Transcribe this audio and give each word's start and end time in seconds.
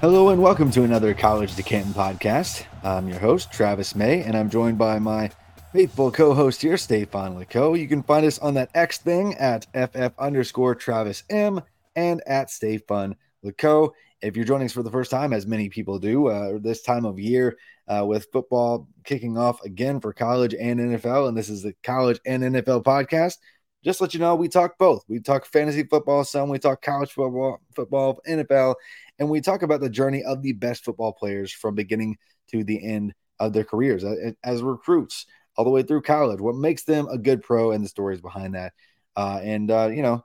Hello 0.00 0.30
and 0.30 0.40
welcome 0.40 0.70
to 0.70 0.82
another 0.82 1.12
College 1.12 1.54
to 1.56 1.62
Canton 1.62 1.92
podcast. 1.92 2.64
I'm 2.82 3.06
your 3.06 3.18
host, 3.18 3.52
Travis 3.52 3.94
May, 3.94 4.22
and 4.22 4.34
I'm 4.34 4.48
joined 4.48 4.78
by 4.78 4.98
my 4.98 5.30
faithful 5.74 6.10
co-host 6.10 6.62
here, 6.62 6.78
Stefan 6.78 7.36
Lako. 7.36 7.78
You 7.78 7.86
can 7.86 8.02
find 8.02 8.24
us 8.24 8.38
on 8.38 8.54
that 8.54 8.70
X 8.74 8.96
thing 8.96 9.34
at 9.34 9.66
FF 9.74 10.18
underscore 10.18 10.74
Travis 10.74 11.24
M 11.28 11.60
and 11.96 12.22
at 12.26 12.48
Stefan 12.48 13.14
Lako. 13.44 13.90
If 14.22 14.36
you're 14.36 14.46
joining 14.46 14.64
us 14.64 14.72
for 14.72 14.82
the 14.82 14.90
first 14.90 15.10
time, 15.10 15.34
as 15.34 15.46
many 15.46 15.68
people 15.68 15.98
do, 15.98 16.28
uh, 16.28 16.58
this 16.62 16.80
time 16.80 17.04
of 17.04 17.20
year 17.20 17.58
uh, 17.86 18.06
with 18.06 18.28
football 18.32 18.88
kicking 19.04 19.36
off 19.36 19.62
again 19.66 20.00
for 20.00 20.14
college 20.14 20.54
and 20.54 20.80
NFL, 20.80 21.28
and 21.28 21.36
this 21.36 21.50
is 21.50 21.62
the 21.62 21.74
college 21.82 22.18
and 22.24 22.42
NFL 22.42 22.84
podcast. 22.84 23.34
Just 23.82 24.00
let 24.00 24.12
you 24.12 24.20
know, 24.20 24.34
we 24.34 24.48
talk 24.48 24.76
both. 24.78 25.04
We 25.08 25.20
talk 25.20 25.46
fantasy 25.46 25.84
football 25.84 26.24
some, 26.24 26.50
we 26.50 26.58
talk 26.58 26.82
college 26.82 27.12
football, 27.12 27.60
football, 27.74 28.20
NFL, 28.28 28.74
and 29.18 29.28
we 29.30 29.40
talk 29.40 29.62
about 29.62 29.80
the 29.80 29.88
journey 29.88 30.22
of 30.22 30.42
the 30.42 30.52
best 30.52 30.84
football 30.84 31.12
players 31.12 31.50
from 31.50 31.74
beginning 31.74 32.18
to 32.50 32.62
the 32.62 32.84
end 32.84 33.14
of 33.38 33.52
their 33.54 33.64
careers 33.64 34.04
as, 34.44 34.62
recruits, 34.62 35.24
all 35.56 35.64
the 35.64 35.70
way 35.70 35.82
through 35.82 36.02
college. 36.02 36.40
What 36.40 36.56
makes 36.56 36.84
them 36.84 37.08
a 37.08 37.16
good 37.16 37.42
pro, 37.42 37.70
and 37.70 37.82
the 37.82 37.88
stories 37.88 38.20
behind 38.20 38.54
that, 38.54 38.74
uh, 39.16 39.40
and 39.42 39.70
uh, 39.70 39.88
you 39.92 40.02
know, 40.02 40.24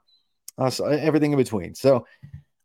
uh, 0.58 0.70
so 0.70 0.84
everything 0.84 1.32
in 1.32 1.38
between. 1.38 1.74
So 1.74 2.06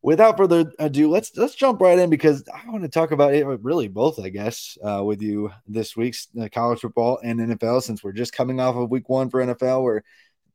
without 0.02 0.38
further 0.38 0.72
ado, 0.80 1.10
let's 1.10 1.36
let's 1.38 1.56
jump 1.56 1.82
right 1.82 2.00
in 2.00 2.10
because 2.10 2.44
I 2.54 2.70
want 2.70 2.84
to 2.84 2.90
talk 2.90 3.12
about 3.12 3.34
it 3.34 3.46
really 3.46 3.88
both, 3.88 4.20
I 4.20 4.30
guess, 4.30 4.78
uh, 4.84 5.04
with 5.04 5.22
you 5.22 5.52
this 5.68 5.96
week's 5.96 6.28
uh, 6.40 6.50
college 6.52 6.80
football 6.80 7.20
and 7.24 7.40
NFL. 7.40 7.84
Since 7.84 8.04
we're 8.04 8.12
just 8.12 8.34
coming 8.34 8.60
off 8.60 8.76
of 8.76 8.90
week 8.90 9.10
one 9.10 9.30
for 9.30 9.42
NFL, 9.42 9.84
we're 9.84 10.02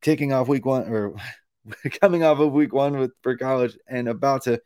kicking 0.01 0.33
off 0.33 0.49
week 0.49 0.65
one 0.65 0.89
or 0.89 1.15
coming 2.01 2.23
off 2.25 2.39
of 2.39 2.53
week 2.53 2.73
one 2.73 2.99
with 2.99 3.13
for 3.23 3.37
college 3.37 3.77
and 3.89 4.09
about 4.09 4.43
to. 4.45 4.61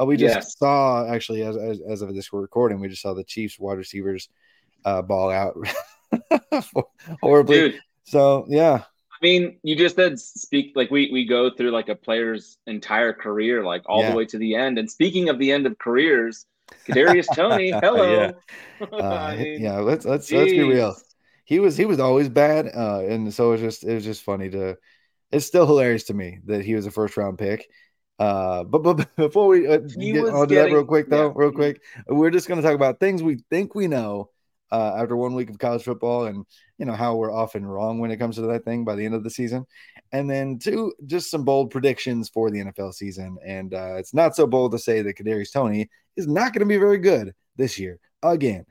Uh, 0.00 0.06
we 0.06 0.16
just 0.16 0.34
Yes. 0.34 0.56
saw 0.58 1.06
actually 1.06 1.42
as, 1.42 1.56
as 1.56 1.80
as 1.88 2.02
of 2.02 2.14
this 2.14 2.32
recording, 2.32 2.80
we 2.80 2.88
just 2.88 3.02
saw 3.02 3.14
the 3.14 3.24
Chiefs 3.24 3.58
wide 3.58 3.78
receivers 3.78 4.28
uh, 4.84 5.02
ball 5.02 5.30
out 5.30 5.56
horribly. 7.22 7.60
Dude, 7.60 7.80
So 8.04 8.46
yeah, 8.48 8.82
I 9.10 9.16
mean, 9.22 9.58
you 9.62 9.74
just 9.74 9.96
said 9.96 10.18
speak 10.20 10.72
like 10.76 10.90
we 10.90 11.10
we 11.12 11.26
go 11.26 11.50
through 11.50 11.70
like 11.72 11.88
a 11.88 11.94
player's 11.96 12.58
entire 12.66 13.12
career, 13.12 13.64
like 13.64 13.82
all 13.86 14.02
Yeah. 14.02 14.10
the 14.10 14.16
way 14.16 14.24
to 14.26 14.38
the 14.38 14.54
end. 14.54 14.78
And 14.78 14.88
speaking 14.90 15.28
of 15.28 15.38
the 15.38 15.50
end 15.50 15.66
of 15.66 15.76
careers, 15.78 16.46
Kadarius 16.86 17.34
Toney, 17.34 17.72
hello. 17.82 18.30
Uh, 18.80 19.04
I 19.04 19.36
mean, 19.36 19.60
yeah, 19.62 19.78
let's 19.78 20.04
let's 20.04 20.30
let's 20.30 20.52
be 20.52 20.62
real. 20.62 20.96
He 21.48 21.60
was 21.60 21.78
he 21.78 21.86
was 21.86 21.98
always 21.98 22.28
bad, 22.28 22.66
uh, 22.76 23.00
and 23.08 23.32
so 23.32 23.48
it 23.48 23.52
was 23.52 23.60
just 23.62 23.82
it 23.82 23.94
was 23.94 24.04
just 24.04 24.22
funny 24.22 24.50
to. 24.50 24.76
It's 25.32 25.46
still 25.46 25.66
hilarious 25.66 26.04
to 26.04 26.14
me 26.14 26.40
that 26.44 26.62
he 26.62 26.74
was 26.74 26.84
a 26.84 26.90
first 26.90 27.16
round 27.16 27.38
pick. 27.38 27.70
Uh, 28.18 28.64
but 28.64 28.80
but 28.80 29.08
before 29.16 29.46
we 29.46 29.66
uh, 29.66 29.78
get 29.78 30.28
onto 30.28 30.56
that 30.56 30.70
real 30.70 30.84
quick 30.84 31.08
though, 31.08 31.28
yeah. 31.28 31.32
real 31.34 31.50
quick, 31.50 31.80
we're 32.06 32.28
just 32.28 32.48
going 32.48 32.60
to 32.60 32.66
talk 32.66 32.74
about 32.74 33.00
things 33.00 33.22
we 33.22 33.38
think 33.48 33.74
we 33.74 33.86
know 33.86 34.28
uh, 34.70 34.96
after 34.98 35.16
one 35.16 35.34
week 35.34 35.48
of 35.48 35.58
college 35.58 35.84
football, 35.84 36.26
and 36.26 36.44
you 36.76 36.84
know 36.84 36.92
how 36.92 37.16
we're 37.16 37.32
often 37.32 37.64
wrong 37.64 37.98
when 37.98 38.10
it 38.10 38.18
comes 38.18 38.36
to 38.36 38.42
that 38.42 38.66
thing 38.66 38.84
by 38.84 38.94
the 38.94 39.06
end 39.06 39.14
of 39.14 39.24
the 39.24 39.30
season, 39.30 39.64
and 40.12 40.28
then 40.28 40.58
two 40.58 40.92
just 41.06 41.30
some 41.30 41.44
bold 41.46 41.70
predictions 41.70 42.28
for 42.28 42.50
the 42.50 42.58
NFL 42.58 42.92
season. 42.92 43.38
And 43.42 43.72
uh, 43.72 43.94
it's 43.94 44.12
not 44.12 44.36
so 44.36 44.46
bold 44.46 44.72
to 44.72 44.78
say 44.78 45.00
that 45.00 45.16
Kadarius 45.16 45.50
Toney 45.50 45.88
is 46.14 46.26
not 46.26 46.52
going 46.52 46.60
to 46.60 46.66
be 46.66 46.76
very 46.76 46.98
good 46.98 47.32
this 47.56 47.78
year 47.78 48.00
again. 48.22 48.66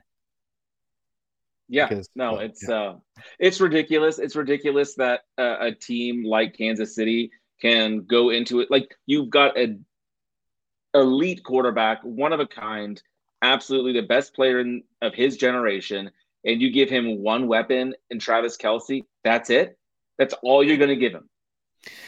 Yeah, 1.68 1.88
because- 1.88 2.08
no, 2.14 2.38
yeah, 2.40 2.46
it's 2.46 2.68
uh 2.68 2.94
it's 3.38 3.60
ridiculous. 3.60 4.18
It's 4.18 4.36
ridiculous 4.36 4.94
that 4.94 5.22
uh, 5.36 5.56
a 5.60 5.72
team 5.72 6.24
like 6.24 6.56
Kansas 6.56 6.94
City 6.94 7.30
can 7.60 8.04
go 8.04 8.30
into 8.30 8.60
it 8.60 8.70
like 8.70 8.96
you've 9.06 9.30
got 9.30 9.58
a 9.58 9.76
elite 10.94 11.44
quarterback, 11.44 12.00
one 12.02 12.32
of 12.32 12.40
a 12.40 12.46
kind, 12.46 13.00
absolutely 13.42 13.92
the 13.92 14.06
best 14.06 14.34
player 14.34 14.60
in, 14.60 14.82
of 15.02 15.14
his 15.14 15.36
generation, 15.36 16.10
and 16.44 16.60
you 16.62 16.70
give 16.72 16.88
him 16.88 17.22
one 17.22 17.46
weapon 17.46 17.94
in 18.10 18.18
Travis 18.18 18.56
Kelce. 18.56 19.04
That's 19.24 19.50
it. 19.50 19.78
That's 20.18 20.34
all 20.42 20.62
you're 20.64 20.76
going 20.78 20.88
to 20.90 20.96
give 20.96 21.12
him. 21.12 21.28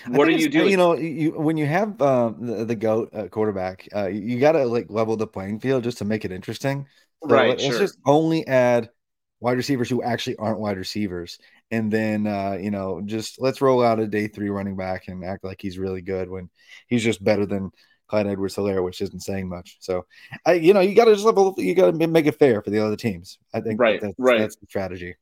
What 0.08 0.26
are 0.28 0.32
you 0.32 0.48
doing? 0.48 0.70
You 0.70 0.76
know, 0.76 0.96
you 0.96 1.32
when 1.32 1.56
you 1.56 1.66
have 1.66 2.00
um, 2.02 2.36
the, 2.40 2.64
the 2.64 2.74
goat 2.74 3.10
uh, 3.14 3.28
quarterback, 3.28 3.88
uh, 3.94 4.06
you 4.06 4.40
got 4.40 4.52
to 4.52 4.64
like 4.64 4.86
level 4.90 5.16
the 5.16 5.26
playing 5.26 5.60
field 5.60 5.84
just 5.84 5.98
to 5.98 6.04
make 6.04 6.24
it 6.24 6.32
interesting. 6.32 6.86
So 7.22 7.28
Right, 7.28 7.50
let- 7.50 7.60
Let's 7.60 7.64
sure. 7.64 7.78
just 7.78 7.98
only 8.04 8.46
add 8.46 8.90
wide 9.40 9.56
receivers 9.56 9.88
who 9.88 10.02
actually 10.02 10.36
aren't 10.36 10.60
wide 10.60 10.76
receivers, 10.78 11.38
and 11.70 11.92
then 11.92 12.26
uh, 12.26 12.58
you 12.60 12.70
know, 12.70 13.00
just 13.04 13.40
let's 13.40 13.60
roll 13.60 13.82
out 13.82 14.00
a 14.00 14.06
day 14.06 14.28
three 14.28 14.50
running 14.50 14.76
back 14.76 15.08
and 15.08 15.24
act 15.24 15.44
like 15.44 15.60
he's 15.60 15.78
really 15.78 16.02
good 16.02 16.28
when 16.30 16.50
he's 16.88 17.04
just 17.04 17.22
better 17.22 17.46
than 17.46 17.70
Clyde 18.08 18.26
Edwards 18.26 18.56
Helaire, 18.56 18.82
which 18.84 19.00
isn't 19.00 19.20
saying 19.20 19.48
much. 19.48 19.76
So, 19.80 20.06
I 20.44 20.54
you 20.54 20.74
know, 20.74 20.80
you 20.80 20.94
got 20.94 21.06
to 21.06 21.14
just 21.14 21.24
level, 21.24 21.54
you 21.58 21.74
got 21.74 21.92
to 21.98 22.06
make 22.08 22.26
it 22.26 22.38
fair 22.38 22.62
for 22.62 22.70
the 22.70 22.84
other 22.84 22.96
teams. 22.96 23.38
I 23.54 23.60
think 23.60 23.80
Right, 23.80 24.00
that's, 24.00 24.14
right. 24.18 24.38
that's 24.38 24.56
the 24.56 24.66
strategy. 24.66 25.16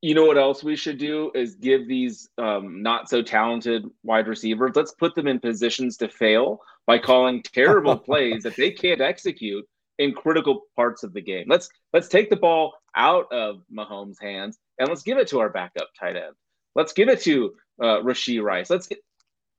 you 0.00 0.14
know 0.14 0.24
what 0.24 0.38
else 0.38 0.64
we 0.64 0.76
should 0.76 0.98
do 0.98 1.30
is 1.34 1.54
give 1.56 1.86
these 1.86 2.28
um, 2.38 2.82
not 2.82 3.08
so 3.08 3.22
talented 3.22 3.84
wide 4.02 4.26
receivers 4.26 4.72
let's 4.74 4.92
put 4.92 5.14
them 5.14 5.28
in 5.28 5.38
positions 5.38 5.96
to 5.98 6.08
fail 6.08 6.60
by 6.86 6.98
calling 6.98 7.42
terrible 7.42 7.96
plays 8.08 8.42
that 8.42 8.56
they 8.56 8.70
can't 8.70 9.00
execute 9.00 9.64
in 9.98 10.12
critical 10.12 10.62
parts 10.74 11.02
of 11.04 11.12
the 11.12 11.20
game 11.20 11.44
let's 11.48 11.68
let's 11.92 12.08
take 12.08 12.30
the 12.30 12.36
ball 12.36 12.72
out 12.96 13.32
of 13.32 13.62
Mahomes' 13.74 14.20
hands 14.20 14.58
and 14.78 14.88
let's 14.88 15.02
give 15.02 15.18
it 15.18 15.28
to 15.28 15.40
our 15.40 15.48
backup 15.50 15.88
tight 15.98 16.16
end 16.16 16.34
let's 16.74 16.92
give 16.92 17.08
it 17.08 17.20
to 17.22 17.52
uh, 17.82 18.00
Rashee 18.00 18.42
Rice 18.42 18.70
let's 18.70 18.86
get 18.86 18.98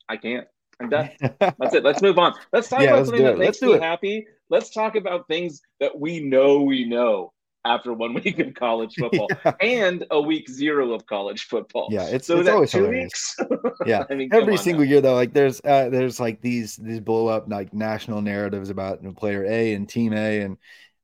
I 0.09 0.18
can't 0.18 0.47
I'm 0.80 0.89
done 0.89 1.09
that's 1.39 1.74
it 1.74 1.83
let's 1.83 2.01
move 2.01 2.18
on 2.18 2.33
let's 2.51 2.69
talk 2.69 2.81
Yeah, 2.81 2.89
about 2.89 2.97
let's 2.97 3.09
something 3.09 3.25
that 3.25 3.38
makes 3.38 3.62
me 3.62 3.74
it. 3.74 3.81
happy 3.81 4.27
let's 4.50 4.69
talk 4.71 4.95
about 4.95 5.27
things 5.27 5.62
that 5.80 5.97
we 6.00 6.19
know 6.19 6.62
we 6.62 6.85
know 6.85 7.31
after 7.65 7.94
one 7.94 8.13
week 8.24 8.39
of 8.39 8.53
college 8.56 8.95
football 8.97 9.30
Yeah. 9.45 9.53
and 9.62 10.06
a 10.12 10.19
week 10.21 10.50
zero 10.50 10.94
of 10.94 11.06
college 11.06 11.44
football. 11.45 11.88
Yeah, 11.91 12.07
it's- 12.07 12.25
so 12.27 12.39
it's 12.39 12.50
always 12.50 12.71
two 12.71 12.80
hilarious. 12.80 13.35
weeks. 13.38 13.38
Yeah. 13.85 14.03
I 14.09 14.15
mean, 14.15 14.33
every 14.33 14.57
single 14.57 14.83
now. 14.83 14.89
year 14.91 15.01
though 15.01 15.13
like 15.15 15.33
there's 15.33 15.62
uh 15.63 15.89
there's 15.89 16.19
like 16.19 16.41
these 16.41 16.75
these 16.75 17.00
blow 17.00 17.27
up 17.27 17.45
like 17.47 17.74
national 17.74 18.21
narratives 18.21 18.69
about 18.69 19.01
you 19.01 19.07
know, 19.09 19.13
player 19.13 19.45
a 19.45 19.74
and 19.74 19.88
team 19.88 20.13
a 20.13 20.41
and 20.41 20.57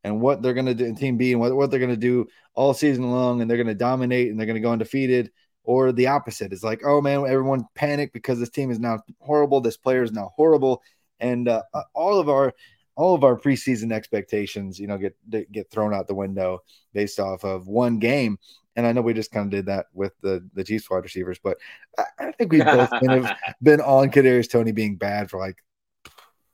and 0.04 0.22
what 0.22 0.42
they're 0.42 0.54
gonna 0.54 0.74
do 0.74 0.86
in 0.86 0.96
team 0.96 1.18
b 1.18 1.32
and 1.32 1.42
what, 1.42 1.56
what 1.56 1.72
they're 1.72 1.80
gonna 1.80 1.96
do 1.96 2.28
all 2.54 2.74
season 2.74 3.12
long 3.12 3.42
and 3.42 3.50
they're 3.50 3.58
gonna 3.58 3.74
dominate 3.74 4.30
and 4.30 4.40
they're 4.40 4.48
gonna 4.48 4.60
go 4.60 4.72
undefeated 4.72 5.32
or 5.64 5.92
the 5.92 6.08
opposite 6.08 6.54
it's 6.54 6.64
like 6.64 6.82
oh 6.86 7.02
man 7.02 7.26
everyone 7.28 7.66
panicked 7.76 8.14
because 8.14 8.40
this 8.40 8.50
team 8.50 8.72
is 8.72 8.80
now 8.80 9.00
horrible 9.20 9.62
this 9.62 9.78
player 9.78 10.04
is 10.04 10.12
now 10.12 10.32
horrible 10.36 10.82
and 11.20 11.48
uh, 11.48 11.62
all 11.94 12.20
of 12.20 12.30
our 12.30 12.54
all 13.00 13.16
of 13.16 13.24
our 13.24 13.40
preseason 13.40 13.94
expectations, 13.94 14.78
you 14.78 14.86
know, 14.86 14.98
get 14.98 15.16
get 15.54 15.72
thrown 15.72 15.94
out 15.94 16.08
the 16.08 16.14
window 16.14 16.60
based 16.94 17.18
off 17.18 17.46
of 17.46 17.66
one 17.66 17.98
game. 17.98 18.38
And 18.76 18.86
I 18.86 18.92
know 18.92 19.02
we 19.02 19.14
just 19.14 19.32
kind 19.32 19.46
of 19.46 19.52
did 19.52 19.68
that 19.68 19.86
with 19.94 20.12
the 20.22 20.46
the 20.54 20.66
Chiefs 20.66 20.90
wide 20.90 21.04
receivers, 21.04 21.40
but 21.42 21.58
I, 21.98 22.04
I 22.20 22.32
think 22.34 22.52
we've 22.52 22.66
both 22.66 22.92
been, 23.00 23.30
been 23.64 23.80
on 23.80 24.12
Kadarius 24.12 24.52
Toney 24.52 24.74
being 24.74 24.98
bad 24.98 25.30
for 25.30 25.40
like 25.40 25.64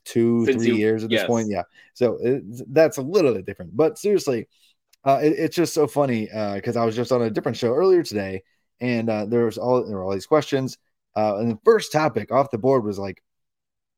two, 0.05 0.45
three 0.45 0.75
years 0.75 1.03
at 1.03 1.09
this 1.09 1.21
yes. 1.21 1.27
point. 1.27 1.49
Yeah, 1.49 1.63
so 1.93 2.17
it, 2.21 2.43
that's 2.73 2.97
a 2.97 3.01
little 3.01 3.33
bit 3.33 3.45
different. 3.45 3.75
But 3.75 3.97
seriously, 3.97 4.47
uh, 5.03 5.19
it- 5.21 5.37
it's 5.37 5.55
just 5.55 5.73
so 5.73 5.87
funny 5.87 6.25
because 6.25 6.77
I 6.77 6.85
was 6.85 6.95
just 6.95 7.11
on 7.11 7.21
a 7.21 7.29
different 7.29 7.57
show 7.57 7.73
earlier 7.73 8.03
today, 8.03 8.43
and 8.79 9.09
uh, 9.09 9.25
there 9.25 9.45
was 9.45 9.57
all 9.57 9.85
there 9.85 9.97
were 9.97 10.03
all 10.03 10.13
these 10.13 10.25
questions. 10.25 10.77
Uh, 11.15 11.37
and 11.37 11.51
the 11.51 11.59
first 11.63 11.91
topic 11.91 12.31
off 12.31 12.51
the 12.51 12.57
board 12.57 12.83
was 12.83 12.99
like 12.99 13.23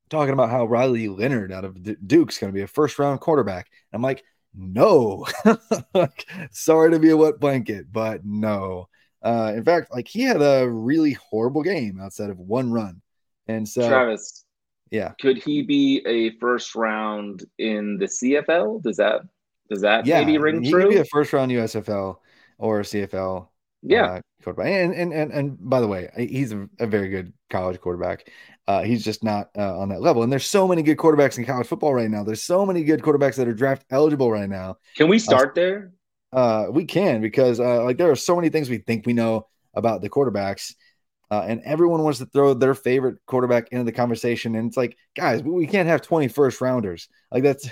talking 0.09 0.33
about 0.33 0.50
how 0.50 0.65
Riley 0.65 1.07
Leonard 1.07 1.51
out 1.51 1.65
of 1.65 2.07
Duke's 2.07 2.38
going 2.38 2.51
to 2.51 2.56
be 2.56 2.62
a 2.62 2.68
first 2.68 3.00
round 3.00 3.19
quarterback. 3.19 3.69
I'm 3.92 4.01
like, 4.01 4.24
no, 4.56 5.25
like, 5.94 6.25
sorry 6.51 6.92
to 6.92 7.00
be 7.00 7.10
a 7.10 7.18
wet 7.18 7.39
blanket, 7.39 7.92
but 7.92 8.25
no. 8.25 8.89
Uh, 9.21 9.53
in 9.56 9.63
fact, 9.63 9.92
like 9.92 10.07
he 10.07 10.21
had 10.21 10.42
a 10.42 10.68
really 10.69 11.13
horrible 11.13 11.63
game 11.63 12.00
outside 12.00 12.30
of 12.30 12.39
one 12.39 12.71
run, 12.71 13.01
and 13.48 13.68
so 13.68 13.88
Travis, 13.88 14.45
yeah, 14.92 15.13
could 15.19 15.38
he 15.38 15.62
be 15.62 16.01
a 16.06 16.38
first 16.39 16.75
round 16.75 17.45
in 17.57 17.98
the 17.98 18.06
CFL? 18.06 18.81
Does 18.81 18.98
that 18.98 19.22
does 19.69 19.81
that 19.81 20.06
yeah, 20.06 20.19
maybe 20.19 20.38
ring 20.38 20.63
he 20.63 20.72
true? 20.72 20.84
could 20.84 20.89
be 20.92 20.98
a 20.98 21.06
first 21.06 21.34
round 21.34 21.51
USFL 21.51 22.18
or 22.57 22.81
CFL 22.81 23.48
yeah, 23.84 24.06
uh, 24.06 24.22
quarterback. 24.44 24.68
And, 24.68 24.94
and 24.94 25.13
and 25.13 25.31
and 25.31 25.57
by 25.60 25.81
the 25.81 25.88
way, 25.88 26.10
he's 26.18 26.51
a, 26.51 26.68
a 26.80 26.88
very 26.88 27.10
good 27.10 27.34
college 27.50 27.80
quarterback. 27.80 28.30
Uh, 28.68 28.84
he's 28.84 29.04
just 29.04 29.24
not 29.24 29.50
uh, 29.57 29.80
on 29.80 29.89
that 29.89 30.01
level. 30.01 30.24
And 30.24 30.31
there's 30.31 30.45
so 30.45 30.68
many 30.68 30.84
good 30.84 30.98
quarterbacks 30.98 31.38
in 31.38 31.45
college 31.45 31.68
football 31.68 31.94
right 31.94 32.10
now. 32.10 32.24
There's 32.24 32.44
so 32.44 32.66
many 32.66 32.84
good 32.84 33.01
quarterbacks 33.01 33.36
that 33.36 33.48
are 33.48 33.54
draft 33.54 33.86
eligible 33.89 34.30
right 34.30 34.50
now. 34.50 34.78
can 34.95 35.07
we 35.07 35.19
start 35.19 35.56
there? 35.56 35.94
Uh, 36.34 36.68
we 36.69 36.84
can 36.84 37.22
because 37.22 37.60
uh, 37.60 37.84
like 37.84 37.98
there 37.98 38.12
are 38.12 38.16
so 38.16 38.36
many 38.36 38.50
things 38.50 38.69
we 38.69 38.80
think 38.80 39.06
we 39.06 39.13
know 39.13 39.48
about 39.74 40.01
the 40.01 40.10
quarterbacks. 40.10 40.74
Uh, 41.29 41.44
and 41.45 41.62
everyone 41.65 42.03
wants 42.03 42.19
to 42.19 42.25
throw 42.27 42.53
their 42.53 42.74
favorite 42.74 43.18
quarterback 43.25 43.68
into 43.71 43.83
the 43.83 43.91
conversation. 43.91 44.56
And 44.56 44.68
it's 44.68 44.77
like, 44.77 44.97
guys, 45.15 45.44
we- 45.44 45.68
can't 45.68 45.89
have 45.89 46.01
20 46.01 46.27
first 46.29 46.62
rounders. 46.62 47.09
Like 47.31 47.44
that's 47.44 47.69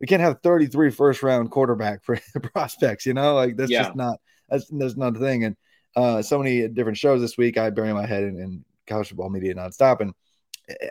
we 0.00 0.06
can't 0.06 0.20
have 0.20 0.40
33 0.42 0.90
first 0.90 1.22
round 1.22 1.50
quarterback 1.50 2.04
for 2.04 2.18
prospects, 2.52 3.06
you 3.06 3.14
know, 3.14 3.34
like 3.34 3.56
that's 3.56 3.70
Yeah. 3.70 3.84
just 3.84 3.96
not 3.96 4.18
that's 4.48 4.66
that's 4.70 4.96
not 4.96 5.16
a 5.16 5.20
thing. 5.20 5.44
And 5.44 5.56
uh 5.94 6.20
so 6.22 6.38
many 6.38 6.66
different 6.68 6.98
shows 6.98 7.20
this 7.20 7.38
week. 7.38 7.56
I 7.58 7.70
bury 7.70 7.92
my 7.92 8.06
head 8.06 8.24
in, 8.24 8.38
in 8.40 8.64
college 8.86 9.08
football 9.08 9.30
media 9.30 9.54
nonstop. 9.54 10.00
And 10.00 10.12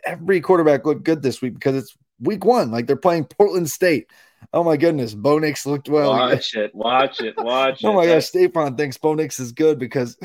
every 0.05 0.39
quarterback 0.41 0.85
looked 0.85 1.03
good 1.03 1.21
this 1.21 1.41
week 1.41 1.53
because 1.53 1.75
it's 1.75 1.95
week 2.19 2.45
one. 2.45 2.71
Like 2.71 2.87
they're 2.87 2.95
playing 2.95 3.25
Portland 3.25 3.69
State. 3.69 4.09
Oh 4.53 4.63
my 4.63 4.77
goodness, 4.77 5.13
Bo 5.13 5.37
Nix 5.39 5.65
looked 5.65 5.89
well. 5.89 6.11
watch 6.11 6.55
it, 6.55 6.73
watch 6.73 7.19
it, 7.19 7.35
watch 7.37 7.83
it. 7.83 7.87
Oh 7.87 7.93
my 7.93 8.05
gosh, 8.05 8.25
Stefan 8.25 8.77
thinks 8.77 8.97
Bo 8.97 9.13
Nix 9.15 9.39
is 9.39 9.51
good 9.51 9.77
because 9.79 10.17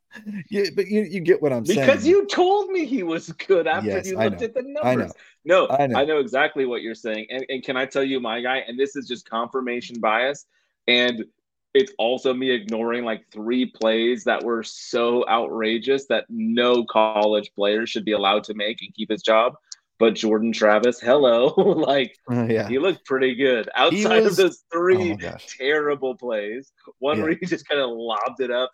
yeah, 0.50 0.64
but 0.75 0.88
you, 0.88 1.02
you 1.02 1.20
get 1.20 1.40
what 1.43 1.52
I'm 1.52 1.64
saying. 1.66 1.81
Because 1.81 2.06
you 2.06 2.26
told 2.26 2.70
me 2.70 2.87
he 2.87 3.02
was 3.02 3.31
good 3.32 3.66
after 3.66 3.88
Yes, 3.88 4.08
you 4.08 4.16
looked 4.19 4.43
at 4.43 4.55
the 4.55 4.60
I 4.82 4.94
numbers. 4.94 5.14
know. 5.44 5.66
No, 5.66 5.66
I 5.66 5.84
I 5.84 5.87
know. 5.87 6.05
know. 6.05 6.19
exactly 6.19 6.64
what 6.66 6.82
you're 6.82 6.94
saying. 6.94 7.26
And, 7.31 7.44
and 7.49 7.62
can 7.62 7.76
I 7.76 7.87
tell 7.87 8.02
you 8.05 8.20
my 8.20 8.40
guy? 8.40 8.58
And 8.66 8.78
this 8.78 8.96
is 8.96 9.06
just 9.06 9.28
confirmation 9.28 10.00
bias. 10.00 10.46
And 10.87 11.25
it's 11.75 11.93
also 11.99 12.32
me 12.34 12.50
ignoring 12.50 13.05
like 13.05 13.25
three 13.31 13.66
plays 13.66 14.25
that 14.25 14.43
were 14.43 14.62
so 14.62 15.26
outrageous 15.28 16.06
that 16.06 16.25
no 16.28 16.84
college 16.84 17.52
player 17.54 17.87
should 17.87 18.04
be 18.04 18.12
allowed 18.12 18.44
to 18.44 18.54
make 18.54 18.81
and 18.82 18.93
keep 18.94 19.11
his 19.11 19.22
job. 19.22 19.54
But 19.99 20.14
Jordan 20.14 20.52
Travis, 20.52 21.00
hello. 21.00 21.46
like 21.56 22.16
oh, 22.31 22.44
yeah. 22.46 22.69
he 22.69 22.78
looked 22.78 23.04
pretty 23.04 23.34
good 23.34 23.69
outside 23.75 24.22
was- 24.25 24.38
of 24.38 24.46
those 24.46 24.64
Oh 24.72 24.78
three 24.78 25.14
gosh. 25.16 25.56
terrible 25.58 26.14
plays. 26.14 26.72
One 26.99 27.19
Yeah. 27.19 27.25
where 27.25 27.32
he 27.38 27.46
just 27.46 27.69
kind 27.69 27.81
of 27.81 27.90
lobbed 27.90 28.40
it 28.40 28.50
up 28.50 28.70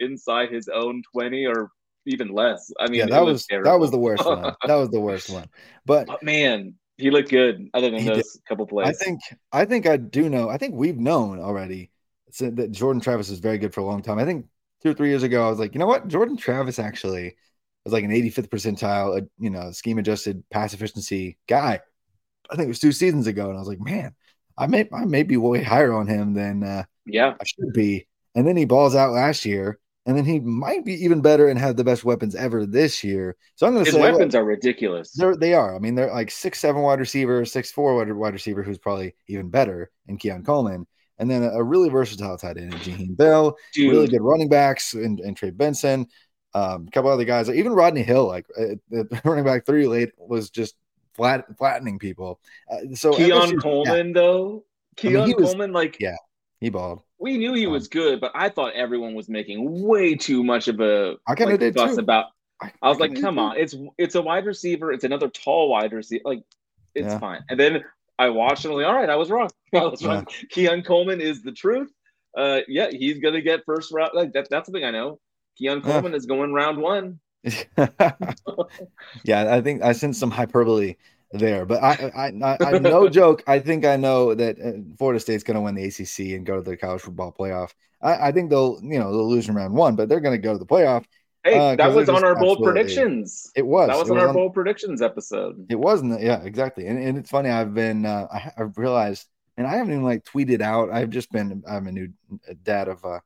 inside 0.00 0.52
his 0.52 0.68
own 0.68 1.02
20 1.12 1.46
or 1.46 1.70
even 2.06 2.28
less. 2.28 2.72
I 2.78 2.88
mean, 2.88 3.00
Yeah, 3.00 3.06
that 3.06 3.24
was 3.24 3.46
terrible. 3.46 3.70
that 3.70 3.78
was 3.80 3.90
the 3.90 3.98
worst 3.98 4.24
one. 4.24 4.54
That 4.66 4.76
was 4.76 4.90
the 4.90 5.00
worst 5.00 5.30
one. 5.30 5.48
But 5.84 6.06
But 6.06 6.22
man, 6.22 6.74
he 6.96 7.10
looked 7.10 7.30
good 7.30 7.68
other 7.74 7.90
than 7.90 8.00
He 8.00 8.08
did. 8.08 8.18
those 8.18 8.40
couple 8.48 8.66
plays. 8.66 8.88
I 8.88 8.92
think 8.92 9.20
I 9.52 9.64
think 9.64 9.86
I 9.86 9.96
do 9.96 10.28
know. 10.28 10.48
I 10.48 10.58
think 10.58 10.74
we've 10.74 10.98
known 10.98 11.40
already 11.40 11.90
that 12.38 12.70
Jordan 12.72 13.00
Travis 13.00 13.30
is 13.30 13.38
very 13.38 13.58
good 13.58 13.72
for 13.72 13.80
a 13.80 13.84
long 13.84 14.02
time. 14.02 14.18
I 14.18 14.24
think 14.24 14.46
two 14.82 14.90
or 14.90 14.94
three 14.94 15.08
years 15.08 15.22
ago, 15.22 15.46
I 15.46 15.50
was 15.50 15.58
like, 15.58 15.74
you 15.74 15.78
know 15.78 15.86
what, 15.86 16.08
Jordan 16.08 16.36
Travis 16.36 16.78
actually 16.78 17.36
was 17.84 17.92
like 17.92 18.04
an 18.04 18.10
85th 18.10 18.48
percentile, 18.48 19.22
uh, 19.22 19.26
you 19.38 19.50
know, 19.50 19.70
scheme 19.72 19.98
adjusted 19.98 20.42
pass 20.50 20.74
efficiency 20.74 21.38
guy. 21.48 21.80
I 22.50 22.56
think 22.56 22.66
it 22.66 22.68
was 22.68 22.80
two 22.80 22.92
seasons 22.92 23.26
ago, 23.26 23.48
and 23.48 23.56
I 23.56 23.60
was 23.60 23.68
like, 23.68 23.80
man, 23.80 24.14
I 24.56 24.66
may 24.66 24.88
I 24.92 25.04
may 25.04 25.22
be 25.22 25.36
way 25.36 25.62
higher 25.62 25.92
on 25.92 26.06
him 26.06 26.34
than 26.34 26.62
uh, 26.62 26.84
yeah. 27.04 27.34
I 27.40 27.44
should 27.44 27.72
be. 27.72 28.06
And 28.34 28.46
then 28.46 28.56
he 28.56 28.64
balls 28.64 28.94
out 28.94 29.12
last 29.12 29.44
year, 29.44 29.78
and 30.06 30.16
then 30.16 30.24
he 30.24 30.38
might 30.40 30.84
be 30.84 30.94
even 31.04 31.20
better 31.20 31.48
and 31.48 31.58
have 31.58 31.76
the 31.76 31.84
best 31.84 32.04
weapons 32.04 32.34
ever 32.34 32.64
this 32.64 33.02
year. 33.02 33.36
So 33.56 33.66
I'm 33.66 33.72
going 33.74 33.84
to 33.84 33.90
His 33.90 33.96
say 33.96 34.00
weapons 34.00 34.34
are 34.34 34.44
ridiculous. 34.44 35.12
they're, 35.12 35.36
they 35.36 35.52
are. 35.52 35.74
I 35.74 35.80
mean, 35.80 35.96
they're 35.96 36.12
like 36.12 36.30
six 36.30 36.60
seven 36.60 36.82
wide 36.82 37.00
receiver, 37.00 37.44
six 37.44 37.72
four 37.72 37.96
wide, 37.96 38.12
wide 38.12 38.32
receiver, 38.32 38.62
who's 38.62 38.78
probably 38.78 39.14
even 39.26 39.50
better, 39.50 39.90
and 40.06 40.18
Keon 40.18 40.44
Coleman, 40.44 40.86
and 41.18 41.28
then 41.30 41.42
a, 41.42 41.50
a 41.50 41.62
really 41.62 41.88
versatile 41.88 42.38
tight 42.38 42.56
end, 42.56 42.72
in 42.72 42.78
Jaheim 42.80 43.16
Bell, 43.16 43.56
Dude, 43.74 43.90
really 43.92 44.06
good 44.08 44.22
running 44.22 44.48
backs, 44.48 44.94
and, 44.94 45.18
and 45.20 45.36
Trey 45.36 45.50
Benson, 45.50 46.06
um, 46.54 46.86
a 46.86 46.90
couple 46.92 47.10
other 47.10 47.24
guys, 47.24 47.50
even 47.50 47.72
Rodney 47.72 48.02
Hill, 48.02 48.26
like 48.26 48.46
uh, 48.58 48.76
the 48.88 49.20
running 49.24 49.44
back 49.44 49.66
three 49.66 49.86
late 49.86 50.12
was 50.16 50.50
just 50.50 50.76
flat 51.14 51.44
flattening 51.58 51.98
people. 51.98 52.40
Uh, 52.70 52.94
so 52.94 53.12
Keon 53.12 53.30
LSU 53.40 53.52
yeah, 53.54 53.58
Coleman, 53.58 54.12
though. 54.12 54.64
I 55.02 55.06
mean, 55.06 55.14
Keon 55.14 55.28
he 55.28 55.34
was- 55.34 55.46
Coleman, 55.46 55.72
like 55.72 55.96
yeah. 55.98 56.16
he 56.60 56.70
balled. 56.70 57.02
We 57.18 57.38
knew 57.38 57.54
he 57.54 57.66
Um, 57.66 57.72
was 57.72 57.88
good, 57.88 58.20
but 58.20 58.32
I 58.34 58.48
thought 58.50 58.74
everyone 58.74 59.14
was 59.14 59.28
making 59.28 59.82
way 59.86 60.14
too 60.14 60.44
much 60.44 60.68
of 60.68 60.80
a 60.80 61.16
I 61.26 61.34
kinda 61.34 61.56
like, 61.56 61.58
did 61.58 61.74
fuss 61.74 61.96
too. 61.96 61.98
about. 61.98 62.26
I 62.82 62.88
was 62.88 62.98
like, 63.00 63.14
come 63.14 63.38
on, 63.38 63.56
it's 63.58 63.74
it's 63.98 64.14
a 64.14 64.22
wide 64.22 64.46
receiver, 64.46 64.92
it's 64.92 65.04
another 65.04 65.28
tall 65.28 65.70
wide 65.70 65.92
receiver, 65.92 66.22
like 66.24 66.42
it's 66.94 67.06
Yeah. 67.06 67.18
fine. 67.20 67.42
And 67.48 67.58
then 67.58 67.84
I 68.18 68.30
watched 68.30 68.64
and 68.64 68.72
I'm 68.72 68.78
like, 68.80 68.86
all 68.86 68.94
right, 68.94 69.10
I 69.10 69.16
was 69.16 69.30
wrong. 69.30 69.50
I 69.74 69.84
was 69.84 70.02
Yeah. 70.02 70.06
wrong. 70.06 70.26
Keon 70.50 70.82
Coleman 70.82 71.20
is 71.20 71.42
the 71.42 71.52
truth. 71.52 71.90
Uh, 72.36 72.60
yeah, 72.68 72.88
he's 72.90 73.18
gonna 73.18 73.40
get 73.40 73.64
first 73.66 73.92
round. 73.92 74.12
Like 74.14 74.32
that, 74.32 74.48
that's 74.50 74.66
something 74.66 74.84
I 74.84 74.90
know. 74.90 75.20
Keon 75.58 75.82
Yeah. 75.82 76.02
Coleman 76.02 76.14
is 76.14 76.26
going 76.26 76.52
round 76.52 76.78
one. 76.78 77.20
yeah, 79.24 79.54
I 79.54 79.60
think 79.60 79.82
I 79.82 79.92
sent 79.92 80.16
some 80.16 80.30
hyperbole 80.30 80.96
there, 81.32 81.66
but 81.66 81.82
I, 81.82 82.32
I, 82.42 82.56
I, 82.60 82.78
no 82.78 83.08
joke. 83.20 83.42
I 83.46 83.58
think 83.58 83.84
I 83.84 83.96
know 83.96 84.34
that 84.34 84.60
uh, 84.60 84.72
Florida 84.98 85.20
State's 85.20 85.44
going 85.44 85.56
to 85.56 85.60
win 85.60 85.74
the 85.74 85.84
ACC 85.84 86.36
and 86.36 86.46
go 86.46 86.56
to 86.56 86.62
the 86.62 86.76
college 86.76 87.02
football 87.02 87.32
playoff. 87.32 87.72
I, 88.02 88.28
I 88.28 88.32
think 88.32 88.50
they'll, 88.50 88.78
you 88.82 88.98
know, 88.98 89.10
they'll 89.10 89.28
lose 89.28 89.48
in 89.48 89.54
round 89.54 89.74
one, 89.74 89.96
but 89.96 90.08
they're 90.08 90.20
going 90.20 90.34
to 90.34 90.42
go 90.42 90.52
to 90.52 90.58
the 90.58 90.66
playoff. 90.66 91.04
Hey, 91.44 91.58
Uh, 91.58 91.76
that 91.76 91.92
was 91.92 92.08
on 92.08 92.24
our 92.24 92.34
bold 92.34 92.62
predictions. 92.62 93.50
It 93.54 93.66
was. 93.66 93.88
That 93.88 93.98
was 93.98 94.10
on 94.10 94.18
our 94.18 94.28
on- 94.28 94.34
bold 94.34 94.54
predictions 94.54 95.00
episode. 95.02 95.66
It 95.68 95.78
wasn't. 95.78 96.20
Yeah, 96.20 96.42
exactly. 96.42 96.86
And, 96.86 96.98
and 96.98 97.18
it's 97.18 97.30
funny. 97.30 97.50
I've 97.50 97.72
been. 97.74 98.04
Uh, 98.04 98.26
I, 98.32 98.52
I've 98.58 98.76
realized, 98.76 99.26
and 99.56 99.66
I 99.66 99.76
haven't 99.76 99.92
even 99.92 100.04
like 100.04 100.24
tweeted 100.24 100.60
out. 100.60 100.90
I've 100.90 101.10
just 101.10 101.30
been. 101.30 101.62
I'm 101.68 101.86
a 101.86 101.92
new 101.92 102.08
dad 102.64 102.88
of 102.88 103.04
a 103.04 103.22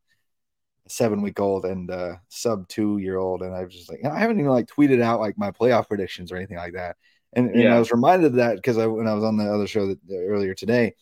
seven 0.87 1.23
week 1.23 1.39
old 1.39 1.65
and 1.65 1.89
uh 1.89 2.17
sub 2.29 2.67
two 2.69 2.99
year 2.99 3.17
old, 3.17 3.43
and 3.43 3.55
I've 3.55 3.69
just 3.69 3.89
like 3.89 4.05
I 4.05 4.19
haven't 4.19 4.39
even 4.41 4.51
like 4.51 4.67
tweeted 4.67 5.01
out 5.01 5.21
like 5.21 5.39
my 5.39 5.51
playoff 5.53 5.89
predictions 5.89 6.31
or 6.33 6.37
anything 6.37 6.57
like 6.57 6.75
that. 6.75 6.97
And, 7.33 7.51
and 7.51 7.63
Yeah. 7.63 7.77
I 7.77 7.79
was 7.79 7.91
reminded 7.93 8.27
of 8.27 8.33
that 8.35 8.57
because 8.57 8.79
I 8.79 8.87
when 8.87 9.07
I 9.07 9.15
was 9.15 9.25
on 9.25 9.37
the 9.37 9.53
other 9.53 9.67
show 9.67 9.87
that, 9.87 9.99
earlier 10.13 10.55
today, 10.55 10.95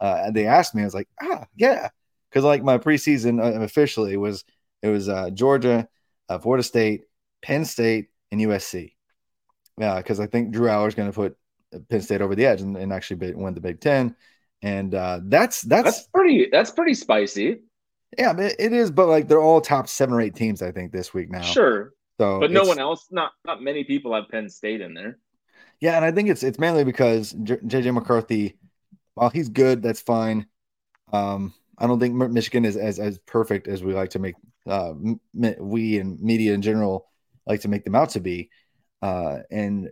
uh, 0.00 0.30
they 0.30 0.46
asked 0.46 0.74
me. 0.74 0.82
I 0.82 0.84
was 0.84 0.94
like, 0.94 1.08
ah, 1.22 1.46
yeah, 1.56 1.88
because 2.30 2.44
like 2.44 2.62
my 2.62 2.78
preseason 2.78 3.40
uh, 3.42 3.60
officially 3.62 4.16
was 4.16 4.44
it 4.82 4.88
was 4.88 5.08
uh, 5.08 5.30
Georgia, 5.30 5.88
uh, 6.28 6.38
Florida 6.38 6.62
State, 6.62 7.02
Penn 7.42 7.64
State, 7.64 8.08
and 8.30 8.40
USC. 8.40 8.94
Yeah, 9.78 9.96
because 9.96 10.20
I 10.20 10.26
think 10.26 10.52
Drew 10.52 10.66
Allar 10.68 10.88
is 10.88 10.94
going 10.94 11.10
to 11.10 11.14
put 11.14 11.36
Penn 11.88 12.02
State 12.02 12.20
over 12.20 12.34
the 12.34 12.46
edge 12.46 12.60
and, 12.60 12.76
and 12.76 12.92
actually 12.92 13.32
win 13.32 13.54
the 13.54 13.60
Big 13.60 13.80
Ten, 13.80 14.14
and 14.60 14.94
uh, 14.94 15.20
that's 15.24 15.62
that's, 15.62 15.84
That's 15.84 16.08
pretty. 16.08 16.48
That's 16.52 16.70
pretty 16.70 16.94
spicy. 16.94 17.62
yeah, 18.18 18.36
it, 18.38 18.56
it 18.58 18.72
is. 18.72 18.90
But 18.90 19.08
like 19.08 19.28
they're 19.28 19.40
all 19.40 19.60
top 19.60 19.88
seven 19.88 20.14
or 20.14 20.20
eight 20.20 20.34
teams, 20.34 20.62
I 20.62 20.70
think, 20.72 20.92
this 20.92 21.14
week 21.14 21.30
now. 21.30 21.40
Sure, 21.42 21.94
so 22.20 22.38
but 22.40 22.50
no 22.50 22.64
one 22.64 22.78
else. 22.78 23.06
Not 23.10 23.32
not 23.46 23.62
many 23.62 23.84
people 23.84 24.14
have 24.14 24.28
Penn 24.28 24.48
State 24.48 24.80
in 24.80 24.94
there. 24.94 25.18
Yeah, 25.80 25.96
and 25.96 26.04
I 26.04 26.12
think 26.12 26.28
it's 26.28 26.42
it's 26.42 26.58
mainly 26.58 26.84
because 26.84 27.32
JJ 27.32 27.90
McCarthy, 27.92 28.56
while 29.14 29.30
he's 29.30 29.48
good, 29.48 29.82
that's 29.82 30.00
fine. 30.00 30.46
Um, 31.12 31.54
I 31.78 31.86
don't 31.86 32.00
think 32.00 32.14
Michigan 32.14 32.64
is 32.64 32.76
as 32.76 32.98
as 32.98 33.18
perfect 33.20 33.68
as 33.68 33.82
we 33.82 33.94
like 33.94 34.10
to 34.10 34.18
make 34.18 34.36
uh 34.66 34.94
we 35.34 35.98
and 35.98 36.20
media 36.20 36.54
in 36.54 36.62
general 36.62 37.08
like 37.46 37.62
to 37.62 37.68
make 37.68 37.84
them 37.84 37.94
out 37.96 38.10
to 38.10 38.20
be. 38.20 38.50
Uh, 39.02 39.40
and 39.50 39.90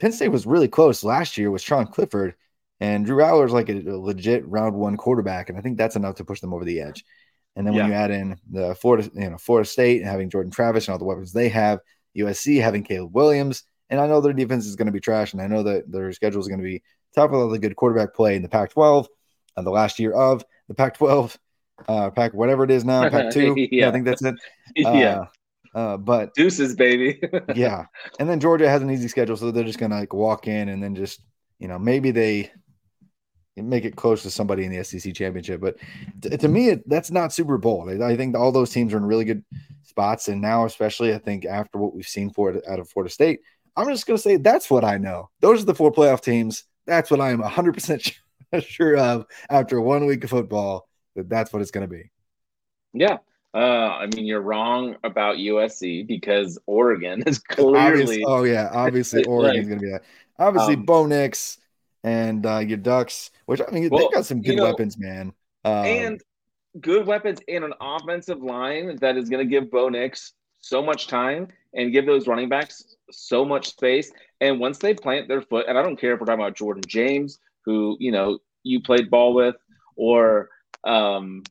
Penn 0.00 0.12
State 0.12 0.28
was 0.28 0.46
really 0.46 0.68
close 0.68 1.04
last 1.04 1.38
year 1.38 1.50
with 1.50 1.62
Sean 1.62 1.86
Clifford, 1.86 2.34
and 2.80 3.06
Drew 3.06 3.22
Allar's 3.22 3.52
like 3.52 3.68
a, 3.68 3.78
a 3.78 3.96
legit 3.98 4.46
round 4.46 4.76
one 4.76 4.96
quarterback, 4.96 5.48
and 5.48 5.58
I 5.58 5.62
think 5.62 5.78
that's 5.78 5.96
enough 5.96 6.16
to 6.16 6.24
push 6.24 6.40
them 6.40 6.52
over 6.52 6.64
the 6.64 6.80
edge. 6.80 7.04
And 7.56 7.66
then 7.66 7.74
when 7.74 7.82
Yeah. 7.82 7.88
you 7.88 7.94
add 7.94 8.10
in 8.10 8.36
the 8.50 8.74
Florida, 8.74 9.10
you 9.14 9.30
know, 9.30 9.38
Florida 9.38 9.68
State 9.68 10.02
and 10.02 10.10
having 10.10 10.28
Jordan 10.28 10.50
Travis 10.52 10.86
and 10.86 10.92
all 10.92 10.98
the 10.98 11.06
weapons 11.06 11.32
they 11.32 11.48
have, 11.48 11.80
USC 12.14 12.56
having 12.58 12.84
Caleb 12.84 13.14
Williams, 13.14 13.64
and 13.90 14.00
I 14.00 14.06
know 14.06 14.20
their 14.20 14.32
defense 14.32 14.66
is 14.66 14.76
going 14.76 14.86
to 14.86 14.92
be 14.92 15.00
trash, 15.00 15.32
and 15.32 15.42
I 15.42 15.46
know 15.46 15.62
that 15.62 15.90
their 15.90 16.12
schedule 16.12 16.40
is 16.40 16.48
going 16.48 16.60
to 16.60 16.64
be 16.64 16.82
top 17.14 17.30
of 17.30 17.36
all 17.36 17.48
the 17.48 17.58
good 17.58 17.76
quarterback 17.76 18.14
play 18.14 18.36
in 18.36 18.42
the 18.42 18.48
Pac-12, 18.48 19.06
uh, 19.56 19.62
the 19.62 19.70
last 19.70 19.98
year 19.98 20.12
of 20.12 20.44
the 20.68 20.74
Pac-12, 20.74 21.36
uh, 21.88 22.10
Pac 22.10 22.34
whatever 22.34 22.64
it 22.64 22.70
is 22.70 22.84
now, 22.84 23.08
Pac-2. 23.10 23.56
yeah. 23.56 23.66
Yeah. 23.70 23.88
I 23.88 23.92
think 23.92 24.04
that's 24.04 24.22
it. 24.22 24.34
yeah, 24.76 25.24
Uh, 25.74 25.78
uh, 25.78 25.96
but 25.96 26.34
deuces, 26.34 26.74
baby. 26.74 27.20
yeah, 27.54 27.86
and 28.18 28.28
then 28.28 28.40
Georgia 28.40 28.68
has 28.68 28.82
an 28.82 28.90
easy 28.90 29.08
schedule, 29.08 29.36
so 29.36 29.50
they're 29.50 29.64
just 29.64 29.78
gonna 29.78 29.98
like 29.98 30.12
walk 30.12 30.46
in 30.48 30.68
and 30.68 30.82
then 30.82 30.94
just 30.94 31.20
you 31.58 31.68
know 31.68 31.78
maybe 31.78 32.10
they 32.10 32.50
make 33.58 33.86
it 33.86 33.96
close 33.96 34.22
to 34.22 34.30
somebody 34.30 34.64
in 34.64 34.72
the 34.72 34.84
SEC 34.84 35.14
championship. 35.14 35.60
But 35.62 35.76
t- 36.20 36.36
to 36.36 36.48
me, 36.48 36.68
it, 36.70 36.88
that's 36.88 37.10
not 37.10 37.32
Super 37.32 37.56
Bowl. 37.56 37.88
I, 37.88 38.12
I 38.12 38.16
think 38.16 38.36
all 38.36 38.52
those 38.52 38.70
teams 38.70 38.92
are 38.92 38.98
in 38.98 39.06
really 39.06 39.24
good 39.24 39.42
spots, 39.82 40.28
and 40.28 40.40
now 40.42 40.66
especially 40.66 41.14
I 41.14 41.18
think 41.18 41.46
after 41.46 41.78
what 41.78 41.94
we've 41.94 42.06
seen 42.06 42.30
for 42.30 42.50
it 42.50 42.64
out 42.68 42.78
of 42.78 42.88
Florida 42.90 43.12
State, 43.12 43.40
I'm 43.76 43.88
just 43.88 44.06
gonna 44.06 44.18
say 44.18 44.36
that's 44.36 44.70
what 44.70 44.84
I 44.84 44.98
know. 44.98 45.30
Those 45.40 45.62
are 45.62 45.66
the 45.66 45.74
four 45.74 45.92
playoff 45.92 46.22
teams. 46.22 46.64
That's 46.86 47.10
what 47.10 47.20
I 47.20 47.30
am 47.30 47.40
100 47.40 47.74
percent 47.74 48.12
sure 48.60 48.96
of 48.96 49.26
after 49.50 49.80
one 49.80 50.06
week 50.06 50.24
of 50.24 50.30
football. 50.30 50.88
That 51.14 51.28
that's 51.28 51.52
what 51.52 51.62
it's 51.62 51.70
gonna 51.70 51.88
be. 51.88 52.10
yeah. 52.92 53.18
Uh, 53.54 53.96
I 54.00 54.06
mean, 54.14 54.26
you're 54.26 54.42
wrong 54.42 54.96
about 55.02 55.36
USC 55.36 56.06
because 56.06 56.58
Oregon 56.66 57.22
is 57.26 57.38
clearly 57.38 58.22
oh 58.26 58.44
yeah, 58.44 58.68
obviously 58.70 59.20
Like, 59.20 59.28
Oregon's 59.28 59.68
gonna 59.68 59.80
be 59.80 59.90
that. 59.92 60.02
Obviously, 60.38 60.74
um, 60.74 60.84
Bo 60.84 61.06
Nix 61.06 61.58
and 62.04 62.44
uh, 62.44 62.58
your 62.58 62.76
Ducks, 62.76 63.30
which 63.46 63.62
I 63.66 63.70
mean 63.72 63.88
Well, 63.88 64.00
they've 64.00 64.14
got 64.14 64.26
some 64.26 64.42
good 64.42 64.50
you 64.50 64.56
know, 64.56 64.64
weapons, 64.64 64.98
man. 64.98 65.32
Um, 65.64 65.72
and 65.72 66.22
good 66.80 67.06
weapons 67.06 67.40
and 67.48 67.64
an 67.64 67.72
offensive 67.80 68.42
line 68.42 68.96
that 68.96 69.16
is 69.16 69.28
going 69.28 69.44
to 69.44 69.50
give 69.50 69.70
Bo 69.70 69.88
Nix 69.88 70.32
so 70.60 70.82
much 70.82 71.06
time 71.06 71.48
and 71.76 71.92
give 71.92 72.06
those 72.06 72.26
running 72.26 72.48
backs 72.48 72.96
so 73.10 73.44
much 73.44 73.68
space. 73.68 74.10
And 74.40 74.58
once 74.58 74.78
they 74.78 74.94
plant 74.94 75.28
their 75.28 75.42
foot, 75.42 75.66
and 75.68 75.78
I 75.78 75.82
don't 75.82 76.00
care 76.00 76.14
if 76.14 76.20
we're 76.20 76.26
talking 76.26 76.40
about 76.40 76.56
Jordan 76.56 76.82
James, 76.88 77.38
who 77.64 77.96
you 78.00 78.10
know 78.10 78.38
you 78.64 78.82
played 78.82 79.10
ball 79.10 79.34
with, 79.34 79.56
or 79.94 80.48
um, 80.84 81.42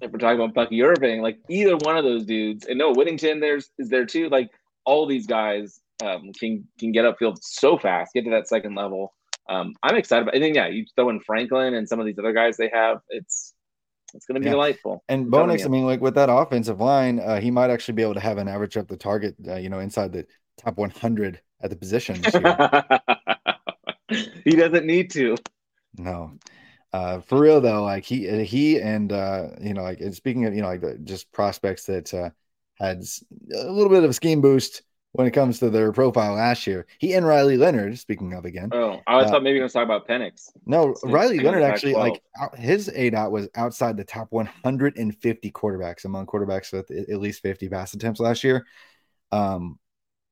if 0.00 0.10
we're 0.10 0.18
talking 0.18 0.40
about 0.40 0.54
Bucky 0.54 0.82
Irving, 0.82 1.20
like 1.20 1.38
either 1.48 1.76
one 1.76 1.96
of 1.96 2.04
those 2.04 2.24
dudes, 2.24 2.66
and 2.66 2.78
Noah 2.78 2.94
Whittington, 2.94 3.40
there's 3.40 3.70
is 3.78 3.90
there 3.90 4.06
too. 4.06 4.28
Like 4.28 4.50
all 4.84 5.06
these 5.06 5.26
guys 5.26 5.80
um, 6.02 6.32
can 6.32 6.66
can 6.78 6.92
get 6.92 7.04
upfield 7.04 7.38
so 7.42 7.76
fast, 7.76 8.14
get 8.14 8.24
to 8.24 8.30
that 8.30 8.48
second 8.48 8.74
level. 8.74 9.14
Um, 9.48 9.74
I'm 9.82 9.96
excited 9.96 10.22
about. 10.22 10.36
I 10.36 10.40
think 10.40 10.56
yeah, 10.56 10.68
you 10.68 10.86
throw 10.94 11.08
in 11.10 11.20
Franklin 11.20 11.74
and 11.74 11.88
some 11.88 12.00
of 12.00 12.06
these 12.06 12.18
other 12.18 12.32
guys 12.32 12.56
they 12.56 12.70
have. 12.72 13.00
It's 13.08 13.54
it's 14.14 14.26
going 14.26 14.34
to 14.34 14.40
be 14.40 14.46
Yeah. 14.46 14.52
delightful. 14.52 15.04
and 15.08 15.24
I'm 15.24 15.30
Bo 15.30 15.42
I 15.42 15.68
mean, 15.68 15.84
like 15.84 16.00
with 16.00 16.14
that 16.14 16.30
offensive 16.30 16.80
line, 16.80 17.20
uh, 17.20 17.40
he 17.40 17.50
might 17.50 17.70
actually 17.70 17.94
be 17.94 18.02
able 18.02 18.14
to 18.14 18.20
have 18.20 18.38
an 18.38 18.48
average 18.48 18.76
up 18.76 18.88
the 18.88 18.96
target, 18.96 19.36
uh, 19.46 19.56
you 19.56 19.68
know, 19.68 19.80
inside 19.80 20.12
the 20.12 20.26
top 20.56 20.76
100 20.76 21.40
at 21.60 21.70
the 21.70 21.76
position 21.76 22.16
he 24.44 24.52
doesn't 24.52 24.86
need 24.86 25.10
to. 25.10 25.36
No. 25.96 26.32
Uh, 26.92 27.20
for 27.20 27.38
real 27.38 27.60
though, 27.60 27.84
like 27.84 28.04
he 28.04 28.44
he 28.44 28.80
and 28.80 29.12
uh, 29.12 29.48
you 29.60 29.74
know, 29.74 29.82
like 29.82 30.00
and 30.00 30.14
speaking 30.14 30.46
of 30.46 30.54
you 30.54 30.62
know, 30.62 30.68
like 30.68 30.80
the, 30.80 30.98
just 31.04 31.30
prospects 31.32 31.84
that 31.84 32.12
uh, 32.14 32.30
had 32.78 33.02
a 33.54 33.70
little 33.70 33.90
bit 33.90 34.04
of 34.04 34.10
a 34.10 34.14
scheme 34.14 34.40
boost 34.40 34.82
when 35.18 35.26
it 35.26 35.32
comes 35.32 35.58
to 35.58 35.68
their 35.68 35.90
profile 35.90 36.34
last 36.34 36.64
year. 36.64 36.86
He 37.00 37.14
and 37.14 37.26
Riley 37.26 37.56
Leonard, 37.56 37.98
speaking 37.98 38.34
of 38.34 38.44
again. 38.44 38.70
Oh, 38.72 39.00
I 39.04 39.16
Uh, 39.18 39.28
thought 39.28 39.42
maybe 39.42 39.56
you 39.56 39.62
were 39.62 39.68
going 39.68 39.68
to 39.68 39.72
talk 39.72 39.84
about 39.84 40.06
Penix. 40.06 40.52
No, 40.64 40.94
Riley 41.02 41.40
Leonard 41.40 41.62
Pac-12. 41.62 41.72
actually 41.72 41.94
like 41.94 42.22
out, 42.40 42.56
his 42.56 42.88
A 42.94 43.10
dot 43.10 43.32
was 43.32 43.48
outside 43.56 43.96
the 43.96 44.04
top 44.04 44.28
150 44.30 45.50
quarterbacks 45.50 46.04
among 46.04 46.26
quarterbacks 46.26 46.72
with 46.72 46.88
at 46.92 47.18
least 47.18 47.42
50 47.42 47.68
pass 47.68 47.94
attempts 47.94 48.20
last 48.20 48.44
year. 48.44 48.64
Um, 49.32 49.80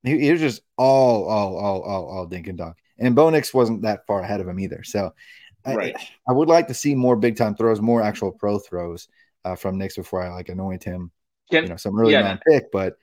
he, 0.04 0.20
he 0.20 0.30
was 0.30 0.40
just 0.40 0.62
all, 0.76 1.24
all, 1.28 1.56
all, 1.58 1.82
all, 1.82 2.06
all 2.06 2.26
dink 2.26 2.46
and 2.46 2.56
dunk. 2.56 2.76
And 2.96 3.16
Bo 3.16 3.28
Nix 3.30 3.52
wasn't 3.52 3.82
that 3.82 4.06
far 4.06 4.20
ahead 4.20 4.40
of 4.40 4.46
him 4.46 4.60
either. 4.60 4.84
So, 4.84 5.12
Right. 5.66 5.96
I, 5.96 6.30
I 6.30 6.32
would 6.32 6.48
like 6.48 6.68
to 6.68 6.74
see 6.74 6.94
more 6.94 7.16
big 7.16 7.36
time 7.36 7.56
throws, 7.56 7.80
more 7.80 8.00
actual 8.00 8.30
pro 8.30 8.60
throws 8.60 9.08
uh, 9.44 9.56
from 9.56 9.78
Nix 9.78 9.96
before 9.96 10.22
I 10.22 10.28
like 10.32 10.48
anoint 10.48 10.84
him. 10.84 11.10
Can, 11.50 11.64
You 11.64 11.70
know, 11.70 11.76
some 11.76 11.96
really 11.96 12.12
yeah. 12.12 12.20
round 12.20 12.40
pick, 12.48 12.70
but 12.70 12.98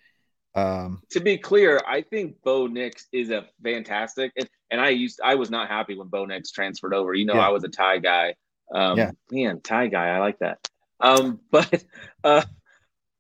um, 0.55 1.01
to 1.12 1.19
be 1.19 1.38
clear, 1.38 1.81
I 1.88 2.01
think 2.01 2.36
Bo 2.43 2.67
Nix 2.67 3.07
is 3.12 3.29
a 3.31 3.45
fantastic, 3.63 4.31
and, 4.38 4.48
and 4.72 4.79
I 4.81 4.89
used 4.89 5.19
I 5.24 5.36
was 5.36 5.50
not 5.50 5.67
happy 5.69 5.95
when 5.98 6.07
Bo 6.07 6.25
Nix 6.25 6.51
transferred 6.51 6.93
over. 6.93 7.13
You 7.13 7.25
know, 7.25 7.36
Yeah. 7.36 7.48
I 7.48 7.50
was 7.50 7.63
a 7.63 7.69
Ty 7.69 8.00
guy. 8.00 8.36
Um, 8.74 8.98
Yeah. 8.98 9.12
man, 9.31 9.62
Ty 9.62 9.88
guy, 9.88 10.10
I 10.10 10.19
like 10.19 10.39
that. 10.39 10.60
Um, 11.00 11.39
but 11.51 11.83
uh, 12.24 12.43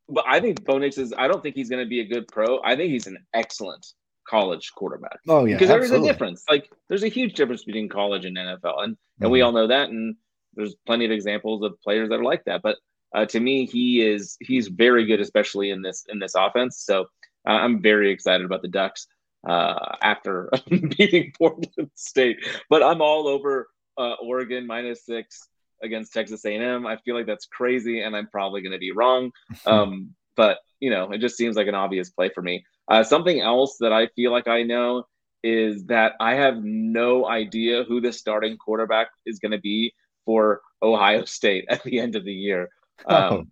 but 0.09 0.25
I 0.27 0.39
think 0.39 0.63
Bo 0.63 0.77
Nix 0.77 0.97
is. 0.97 1.13
I 1.17 1.27
don't 1.27 1.41
think 1.41 1.55
he's 1.55 1.69
going 1.69 1.83
to 1.83 1.89
be 1.89 2.01
a 2.01 2.05
good 2.05 2.27
pro. 2.27 2.59
I 2.63 2.75
think 2.75 2.91
he's 2.91 3.07
an 3.07 3.17
excellent 3.33 3.85
college 4.27 4.71
quarterback 4.73 5.19
oh 5.27 5.43
yeah, 5.43 5.55
because 5.55 5.67
there 5.67 5.83
is 5.83 5.91
a 5.91 5.99
difference. 6.01 6.43
Like 6.49 6.69
there's 6.87 7.03
a 7.03 7.09
huge 7.09 7.33
difference 7.33 7.63
between 7.65 7.89
college 7.89 8.25
and 8.25 8.37
NFL, 8.37 8.83
and 8.83 8.97
and 9.21 9.31
we 9.31 9.39
Mhm. 9.39 9.45
all 9.45 9.51
know 9.51 9.67
that. 9.67 9.89
And 9.89 10.15
there's 10.55 10.75
plenty 10.85 11.05
of 11.05 11.11
examples 11.11 11.63
of 11.63 11.81
players 11.81 12.09
that 12.09 12.19
are 12.19 12.23
like 12.23 12.43
that. 12.45 12.61
But 12.61 12.77
uh, 13.13 13.25
to 13.25 13.39
me, 13.39 13.65
he 13.65 14.01
is 14.01 14.37
he's 14.39 14.67
very 14.67 15.05
good, 15.05 15.21
especially 15.21 15.69
in 15.69 15.81
this 15.81 16.05
in 16.09 16.19
this 16.19 16.35
offense. 16.35 16.83
So 16.85 17.01
uh, 17.47 17.51
I'm 17.51 17.81
very 17.81 18.11
excited 18.11 18.45
about 18.45 18.61
the 18.61 18.67
Ducks 18.67 19.07
uh, 19.47 19.95
after 20.01 20.49
beating 20.69 21.31
Portland 21.37 21.91
State. 21.95 22.37
But 22.69 22.83
I'm 22.83 23.01
all 23.01 23.27
over 23.27 23.67
uh, 23.97 24.15
Oregon 24.21 24.65
minus 24.65 25.05
six 25.05 25.47
against 25.83 26.13
Texas 26.13 26.45
A&M. 26.45 26.87
I 26.87 26.97
feel 26.97 27.15
like 27.15 27.27
that's 27.27 27.45
crazy, 27.45 28.01
and 28.01 28.15
I'm 28.15 28.27
probably 28.27 28.61
going 28.61 28.71
to 28.71 28.79
be 28.79 28.91
wrong. 28.91 29.31
Um, 29.65 30.15
but 30.35 30.57
you 30.79 30.89
know, 30.89 31.11
it 31.11 31.19
just 31.19 31.37
seems 31.37 31.55
like 31.55 31.67
an 31.67 31.75
obvious 31.75 32.09
play 32.09 32.29
for 32.33 32.41
me. 32.41 32.65
Uh, 32.87 33.03
something 33.03 33.39
else 33.39 33.77
that 33.79 33.93
I 33.93 34.07
feel 34.15 34.31
like 34.31 34.47
I 34.47 34.63
know 34.63 35.05
is 35.43 35.85
that 35.85 36.13
I 36.19 36.33
have 36.35 36.63
no 36.63 37.27
idea 37.27 37.83
who 37.83 38.01
the 38.01 38.11
starting 38.11 38.57
quarterback 38.57 39.09
is 39.27 39.37
going 39.37 39.51
to 39.51 39.59
be 39.59 39.93
for 40.25 40.61
Ohio 40.81 41.25
State 41.25 41.65
at 41.69 41.83
the 41.83 41.99
end 41.99 42.15
of 42.15 42.25
the 42.25 42.33
year. 42.33 42.69
Oh. 43.07 43.39
Um, 43.39 43.47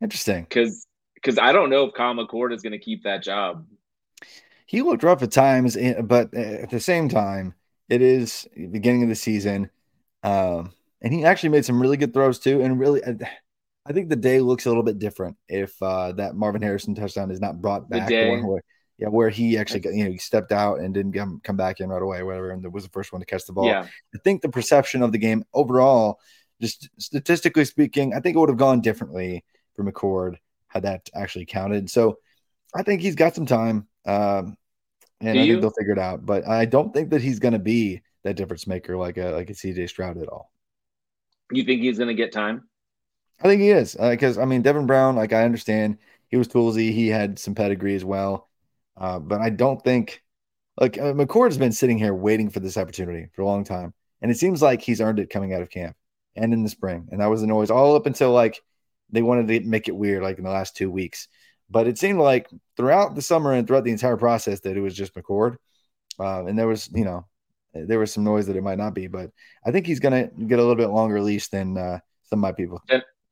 Interesting. 0.00 0.44
because 0.44 0.86
because 1.14 1.38
I 1.38 1.50
don't 1.52 1.70
know 1.70 1.86
if 1.86 1.94
Kyle 1.94 2.14
McCord 2.14 2.54
is 2.54 2.62
going 2.62 2.72
to 2.72 2.78
keep 2.78 3.02
that 3.02 3.22
job. 3.22 3.66
he 4.66 4.82
looked 4.82 5.02
rough 5.02 5.22
at 5.22 5.32
times, 5.32 5.76
eh, 5.76 6.00
but 6.00 6.32
at 6.34 6.70
the 6.70 6.78
same 6.80 7.08
time, 7.08 7.54
it 7.88 8.02
is 8.02 8.46
the 8.56 8.66
beginning 8.66 9.02
of 9.02 9.08
the 9.08 9.14
season, 9.16 9.70
um, 10.22 10.72
and 11.02 11.12
he 11.12 11.24
actually 11.24 11.48
made 11.48 11.64
some 11.64 11.80
really 11.80 11.96
good 11.96 12.12
throws 12.14 12.38
too. 12.38 12.60
And 12.62 12.78
really, 12.78 13.04
I, 13.04 13.16
I 13.86 13.92
think 13.92 14.08
the 14.08 14.16
day 14.16 14.40
looks 14.40 14.66
a 14.66 14.68
little 14.68 14.82
bit 14.84 14.98
different 14.98 15.36
if 15.48 15.80
uh, 15.82 16.12
that 16.12 16.36
Marvin 16.36 16.62
Harrison 16.62 16.94
touchdown 16.94 17.30
is 17.30 17.40
not 17.40 17.60
brought 17.60 17.88
The 17.88 17.98
back. 17.98 18.10
where, 18.10 18.62
yeah, 18.98 19.08
where 19.08 19.30
he 19.30 19.56
actually 19.58 19.80
got, 19.80 19.94
you 19.94 20.04
know 20.04 20.10
he 20.10 20.18
stepped 20.18 20.52
out 20.52 20.80
and 20.80 20.92
didn't 20.92 21.14
come 21.14 21.40
come 21.42 21.56
back 21.56 21.80
in 21.80 21.88
right 21.88 22.02
away, 22.02 22.18
or 22.18 22.26
whatever, 22.26 22.50
and 22.50 22.72
was 22.72 22.84
the 22.84 22.90
first 22.90 23.12
one 23.12 23.20
to 23.20 23.26
catch 23.26 23.46
the 23.46 23.52
ball. 23.52 23.66
Yeah, 23.66 23.86
I 24.14 24.18
think 24.22 24.42
the 24.42 24.48
perception 24.48 25.02
of 25.02 25.10
the 25.12 25.18
game 25.18 25.44
overall, 25.54 26.20
just 26.60 26.88
statistically 26.98 27.64
speaking, 27.64 28.14
I 28.14 28.20
think 28.20 28.36
it 28.36 28.38
would 28.38 28.48
have 28.48 28.58
gone 28.58 28.80
differently 28.80 29.44
for 29.74 29.84
McCord 29.84 30.36
had 30.68 30.82
that 30.84 31.08
actually 31.14 31.46
counted. 31.46 31.90
So 31.90 32.18
I 32.74 32.82
think 32.82 33.02
he's 33.02 33.14
got 33.16 33.34
some 33.34 33.46
time. 33.46 33.88
Um, 34.06 34.56
and 35.20 35.34
Do 35.34 35.38
I 35.40 35.46
you? 35.46 35.54
think 35.54 35.62
they'll 35.62 35.70
figure 35.72 35.92
it 35.94 35.98
out. 35.98 36.26
But 36.26 36.46
I 36.48 36.64
don't 36.66 36.92
think 36.94 37.10
that 37.10 37.22
he's 37.22 37.38
going 37.40 37.54
to 37.54 37.58
be 37.58 38.02
that 38.24 38.36
difference 38.36 38.66
maker 38.66 38.96
like 38.96 39.18
a 39.18 39.30
like 39.30 39.50
a 39.50 39.54
CJ 39.54 39.86
Stroud 39.86 40.18
at 40.18 40.28
all. 40.28 40.52
you 41.52 41.64
think 41.64 41.82
he's 41.82 41.98
going 41.98 42.08
to 42.08 42.14
get 42.14 42.32
time? 42.32 42.68
I 43.40 43.44
think 43.48 43.60
he 43.62 43.70
is 43.70 43.94
because 43.94 44.38
I 44.38 44.44
mean 44.44 44.62
Devin 44.62 44.86
Brown, 44.86 45.16
like 45.16 45.32
I 45.32 45.44
understand 45.44 45.98
he 46.28 46.36
was 46.36 46.48
toolsy, 46.48 46.92
he 46.92 47.08
had 47.08 47.38
some 47.38 47.54
pedigree 47.54 47.94
as 47.94 48.04
well, 48.04 48.48
uh, 48.96 49.18
but 49.18 49.40
I 49.40 49.50
don't 49.50 49.82
think 49.82 50.22
like 50.80 50.98
uh, 50.98 51.12
McCord's 51.14 51.58
been 51.58 51.72
sitting 51.72 51.98
here 51.98 52.14
waiting 52.14 52.50
for 52.50 52.60
this 52.60 52.76
opportunity 52.76 53.28
for 53.34 53.42
a 53.42 53.46
long 53.46 53.64
time, 53.64 53.94
and 54.22 54.30
it 54.30 54.38
seems 54.38 54.62
like 54.62 54.82
he's 54.82 55.00
earned 55.00 55.20
it 55.20 55.30
coming 55.30 55.54
out 55.54 55.62
of 55.62 55.70
camp 55.70 55.96
and 56.38 56.52
in 56.54 56.62
the 56.62 56.68
spring, 56.70 57.08
and 57.12 57.20
that 57.20 57.26
was 57.30 57.42
the 57.42 57.46
noise 57.46 57.70
all 57.70 57.96
up 57.96 58.06
until 58.06 58.32
like 58.32 58.60
they 59.10 59.22
wanted 59.22 59.48
to 59.48 59.60
make 59.68 59.88
it 59.88 59.96
weird 59.96 60.22
like 60.22 60.38
in 60.38 60.44
the 60.44 60.50
last 60.50 60.76
two 60.76 60.90
weeks, 60.90 61.28
but 61.70 61.86
it 61.86 61.98
seemed 61.98 62.20
like 62.20 62.48
throughout 62.76 63.14
the 63.14 63.22
summer 63.22 63.52
and 63.54 63.66
throughout 63.66 63.84
the 63.84 63.92
entire 63.92 64.16
process 64.16 64.60
that 64.60 64.76
it 64.76 64.80
was 64.80 64.94
just 64.96 65.14
McCord, 65.14 65.56
uh, 66.20 66.44
and 66.46 66.58
there 66.58 66.68
was 66.68 66.88
you 66.94 67.04
know 67.04 67.26
there 67.74 67.98
was 67.98 68.12
some 68.12 68.24
noise 68.24 68.46
that 68.46 68.56
it 68.56 68.62
might 68.62 68.78
not 68.78 68.94
be, 68.94 69.06
but 69.06 69.30
I 69.64 69.72
think 69.72 69.86
he's 69.86 70.00
gonna 70.00 70.26
get 70.28 70.58
a 70.58 70.62
little 70.62 70.76
bit 70.76 70.88
longer 70.90 71.20
leash 71.20 71.48
than 71.48 71.76
uh, 71.78 72.00
some 72.24 72.38
of 72.40 72.42
my 72.42 72.52
people. 72.52 72.82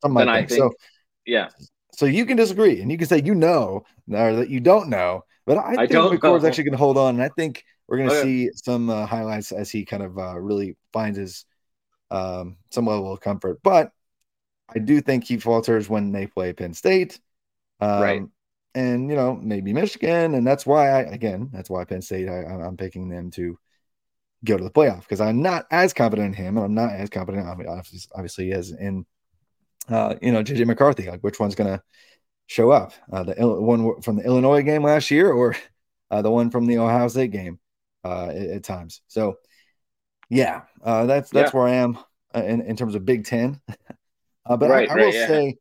Some 0.03 0.13
might 0.13 0.25
then 0.25 0.29
I 0.29 0.45
think. 0.45 0.59
So, 0.59 0.71
Yeah, 1.25 1.49
so 1.93 2.05
you 2.05 2.25
can 2.25 2.37
disagree 2.37 2.81
and 2.81 2.91
you 2.91 2.97
can 2.97 3.07
say 3.07 3.21
you 3.23 3.35
know 3.35 3.83
or 4.11 4.35
that 4.35 4.49
you 4.49 4.59
don't 4.59 4.89
know, 4.89 5.23
but 5.45 5.57
I, 5.57 5.73
I 5.73 5.77
think 5.77 5.91
don't 5.91 6.11
McCord's 6.11 6.43
know. 6.43 6.47
actually 6.47 6.65
going 6.65 6.73
to 6.73 6.77
hold 6.77 6.97
on, 6.97 7.15
and 7.15 7.23
I 7.23 7.29
think 7.29 7.63
we're 7.87 7.97
going 7.97 8.09
to 8.09 8.15
Okay. 8.15 8.27
see 8.27 8.49
some 8.53 8.89
uh, 8.89 9.05
highlights 9.05 9.51
as 9.51 9.71
he 9.71 9.85
kind 9.85 10.03
of 10.03 10.17
uh, 10.17 10.37
really 10.39 10.75
finds 10.93 11.17
his 11.17 11.45
um, 12.11 12.57
some 12.71 12.85
level 12.85 13.11
of 13.11 13.21
comfort. 13.21 13.59
But 13.63 13.91
I 14.73 14.79
do 14.79 15.01
think 15.01 15.23
he 15.25 15.37
falters 15.37 15.89
when 15.89 16.11
they 16.11 16.27
play 16.27 16.53
Penn 16.53 16.73
State, 16.73 17.19
um, 17.79 18.01
Right. 18.01 18.23
And 18.75 19.09
you 19.09 19.15
know 19.15 19.35
maybe 19.35 19.73
Michigan, 19.73 20.35
and 20.35 20.45
that's 20.45 20.65
why 20.65 20.89
I 20.89 20.99
again 21.01 21.49
that's 21.51 21.69
why 21.69 21.83
Penn 21.85 22.01
State 22.01 22.29
I, 22.29 22.43
I'm 22.43 22.77
picking 22.77 23.09
them 23.09 23.31
to 23.31 23.57
go 24.45 24.57
to 24.57 24.63
the 24.63 24.69
playoff 24.69 25.01
because 25.01 25.21
I'm 25.21 25.41
not 25.41 25.65
as 25.71 25.93
confident 25.93 26.27
in 26.27 26.45
him, 26.45 26.57
and 26.57 26.65
I'm 26.65 26.75
not 26.75 26.91
as 26.91 27.09
confident 27.09 27.47
obviously, 27.47 27.99
obviously 28.13 28.51
as 28.51 28.71
in 28.71 29.05
uh, 29.89 30.15
you 30.21 30.31
know 30.31 30.43
JJ 30.43 30.65
McCarthy. 30.67 31.09
Like 31.09 31.21
which 31.21 31.39
one's 31.39 31.55
going 31.55 31.75
to 31.75 31.81
show 32.45 32.71
up? 32.71 32.93
Uh, 33.11 33.23
the 33.23 33.39
Il- 33.39 33.63
one 33.63 34.01
from 34.01 34.17
the 34.17 34.23
Illinois 34.25 34.61
game 34.61 34.83
last 34.83 35.09
year, 35.09 35.31
or 35.31 35.55
uh, 36.11 36.21
the 36.21 36.31
one 36.31 36.49
from 36.51 36.67
the 36.67 36.77
Ohio 36.77 37.07
State 37.07 37.31
game 37.31 37.59
uh, 38.03 38.27
at, 38.27 38.35
at 38.35 38.63
times. 38.63 39.01
So 39.07 39.37
Yeah, 40.29 40.63
uh, 40.83 41.05
that's 41.05 41.29
that's 41.31 41.53
Yeah. 41.53 41.59
where 41.59 41.67
I 41.67 41.75
am 41.75 41.97
uh, 42.35 42.43
in, 42.43 42.61
in 42.61 42.75
terms 42.75 42.95
of 42.95 43.05
Big 43.05 43.25
Ten. 43.25 43.61
uh, 44.45 44.57
but 44.57 44.69
Right, 44.69 44.89
I, 44.89 44.93
I 44.93 44.95
right, 44.95 45.05
will 45.05 45.13
yeah. 45.13 45.27
say 45.27 45.55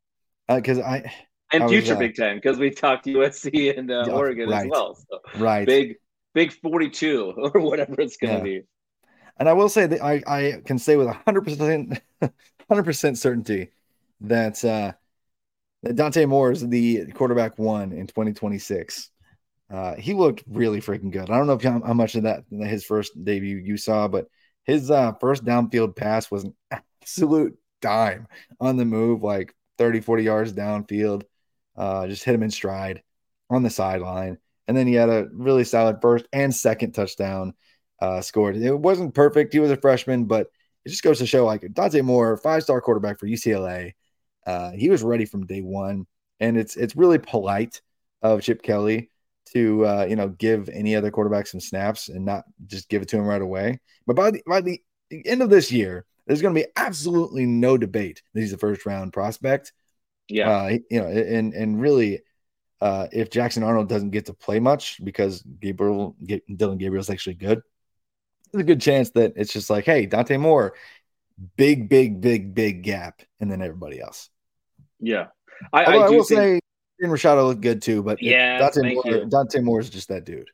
because 0.49 0.79
I 0.79 1.13
And 1.53 1.63
I 1.63 1.67
was, 1.67 1.71
future 1.71 1.95
uh, 1.95 1.99
Big 1.99 2.15
Ten 2.15 2.37
because 2.37 2.59
we 2.59 2.71
talked 2.71 3.07
USC 3.07 3.71
and 3.71 3.91
uh, 3.91 4.07
Oregon 4.13 4.51
right. 4.51 4.67
as 4.67 4.71
well. 4.71 4.95
So 4.97 5.21
right, 5.35 5.67
big, 5.67 5.97
big 6.35 6.53
forty-two 6.53 7.33
or 7.55 7.61
whatever 7.61 7.95
it's 7.99 8.17
going 8.17 8.33
to 8.33 8.39
Yeah. 8.39 8.43
be. 8.43 8.63
and 9.39 9.49
I 9.49 9.53
will 9.53 9.69
say 9.69 9.87
that 9.87 10.03
I 10.03 10.23
I 10.27 10.61
can 10.65 10.79
say 10.79 10.97
with 10.97 11.09
hundred 11.09 11.43
percent 11.43 12.01
hundred 12.69 12.85
percent 12.85 13.19
certainty 13.19 13.71
that 14.23 14.65
uh, 14.65 14.93
that 15.83 15.97
Dante 15.97 16.27
Moore 16.27 16.53
is 16.53 16.67
the 16.69 17.07
quarterback 17.15 17.59
one 17.59 17.93
in 17.93 18.07
twenty 18.07 18.33
twenty 18.33 18.59
six. 18.59 19.11
Uh, 19.71 19.97
he 19.97 20.15
looked 20.15 20.45
really 20.49 20.81
freaking 20.81 21.13
good. 21.13 21.31
I 21.31 21.39
don't 21.39 21.47
know 21.49 21.55
if 21.55 21.63
how, 21.63 21.83
how 21.85 21.95
much 21.95 22.17
of 22.17 22.25
that 22.25 22.45
his 22.51 22.85
first 22.85 23.13
debut 23.25 23.57
you 23.59 23.77
saw, 23.77 24.09
but 24.09 24.27
his 24.67 24.91
uh, 24.91 25.13
first 25.15 25.45
downfield 25.45 25.97
pass 25.97 26.31
was 26.31 26.45
an 26.45 26.55
absolute 27.01 27.57
dime 27.81 28.27
on 28.61 28.77
the 28.77 28.85
move, 28.85 29.23
like 29.23 29.55
30, 29.79 30.01
40 30.01 30.23
yards 30.23 30.53
downfield. 30.53 31.23
Uh, 31.77 32.07
just 32.07 32.25
hit 32.25 32.35
him 32.35 32.43
in 32.43 32.51
stride 32.51 33.03
on 33.49 33.63
the 33.63 33.71
sideline. 33.71 34.39
And 34.67 34.77
then 34.77 34.87
he 34.87 34.95
had 34.95 35.09
a 35.09 35.29
really 35.33 35.65
solid 35.65 36.01
first 36.03 36.27
and 36.33 36.55
second 36.55 36.93
touchdown 36.93 37.55
uh, 38.01 38.21
scored. 38.21 38.57
It 38.57 38.77
wasn't 38.77 39.15
perfect. 39.15 39.53
He 39.53 39.61
was 39.61 39.71
a 39.71 39.77
freshman, 39.77 40.25
but 40.25 40.49
it 40.85 40.89
just 40.89 41.03
goes 41.03 41.19
to 41.19 41.27
show 41.27 41.47
like 41.47 41.73
Dante 41.73 42.01
Moore, 42.01 42.37
five 42.37 42.63
star 42.63 42.81
quarterback 42.81 43.19
for 43.19 43.27
UCLA. 43.27 43.93
Uh, 44.47 44.73
he 44.73 44.91
was 44.91 45.03
ready 45.03 45.25
from 45.25 45.47
day 45.47 45.61
one. 45.61 46.07
And 46.41 46.59
it's 46.59 46.77
it's 46.77 46.97
really 46.97 47.19
polite 47.19 47.81
of 48.21 48.43
Chip 48.43 48.63
Kelly 48.63 49.11
to 49.53 49.87
uh, 49.87 50.07
you 50.09 50.17
know 50.17 50.29
give 50.29 50.69
any 50.69 50.97
other 50.97 51.11
quarterback 51.11 51.47
some 51.47 51.61
snaps 51.61 52.09
and 52.09 52.25
not 52.25 52.45
just 52.67 52.89
give 52.89 53.03
it 53.03 53.09
to 53.09 53.17
him 53.17 53.25
right 53.27 53.43
away. 53.43 53.81
But 54.07 54.17
by 54.17 54.31
the 54.33 54.43
by 54.47 54.61
the 54.61 54.83
end 55.25 55.43
of 55.43 55.51
this 55.51 55.71
year, 55.73 56.05
there's 56.27 56.43
going 56.43 56.55
to 56.55 56.61
be 56.61 56.67
absolutely 56.77 57.47
no 57.47 57.77
debate 57.79 58.23
that 58.35 58.41
he's 58.41 58.53
a 58.53 58.59
first 58.59 58.87
round 58.87 59.13
prospect. 59.13 59.73
Yeah, 60.29 60.51
Uh, 60.51 60.79
you 60.91 61.01
know, 61.01 61.07
and 61.07 61.55
and 61.55 61.81
really, 61.81 62.23
uh, 62.81 63.07
if 63.13 63.31
Jackson 63.31 63.63
Arnold 63.63 63.89
doesn't 63.89 64.11
get 64.11 64.27
to 64.27 64.35
play 64.35 64.59
much 64.59 65.03
because 65.05 65.43
Gabriel 65.43 66.17
Ga- 66.25 66.43
Dillon 66.55 66.79
Gabriel's 66.79 67.11
actually 67.11 67.35
good, 67.35 67.63
there's 68.53 68.63
a 68.63 68.67
good 68.67 68.81
chance 68.81 69.11
that 69.11 69.35
it's 69.37 69.53
just 69.53 69.71
like, 69.71 69.85
hey, 69.85 70.07
Dante 70.07 70.37
Moore, 70.37 70.75
big, 71.57 71.89
big, 71.89 72.21
big, 72.21 72.55
big 72.55 72.83
gap, 72.83 73.23
and 73.41 73.51
then 73.51 73.63
everybody 73.63 74.01
else. 74.01 74.31
yeah. 75.01 75.29
I, 75.73 75.85
I, 75.85 75.95
I 76.05 76.09
do 76.09 76.17
will 76.17 76.25
think. 76.25 76.39
say, 76.39 76.61
Ian 77.03 77.11
Rashada 77.11 77.47
looked 77.47 77.61
good 77.61 77.83
too, 77.83 78.03
but 78.03 78.23
yeah, 78.23 78.59
Dante 78.59 78.81
thank 78.81 79.05
Moore, 79.05 79.15
you. 79.15 79.27
Dante 79.27 79.61
Moore 79.61 79.81
is 79.81 79.91
just 79.91 80.09
that 80.09 80.25
dude. 80.25 80.49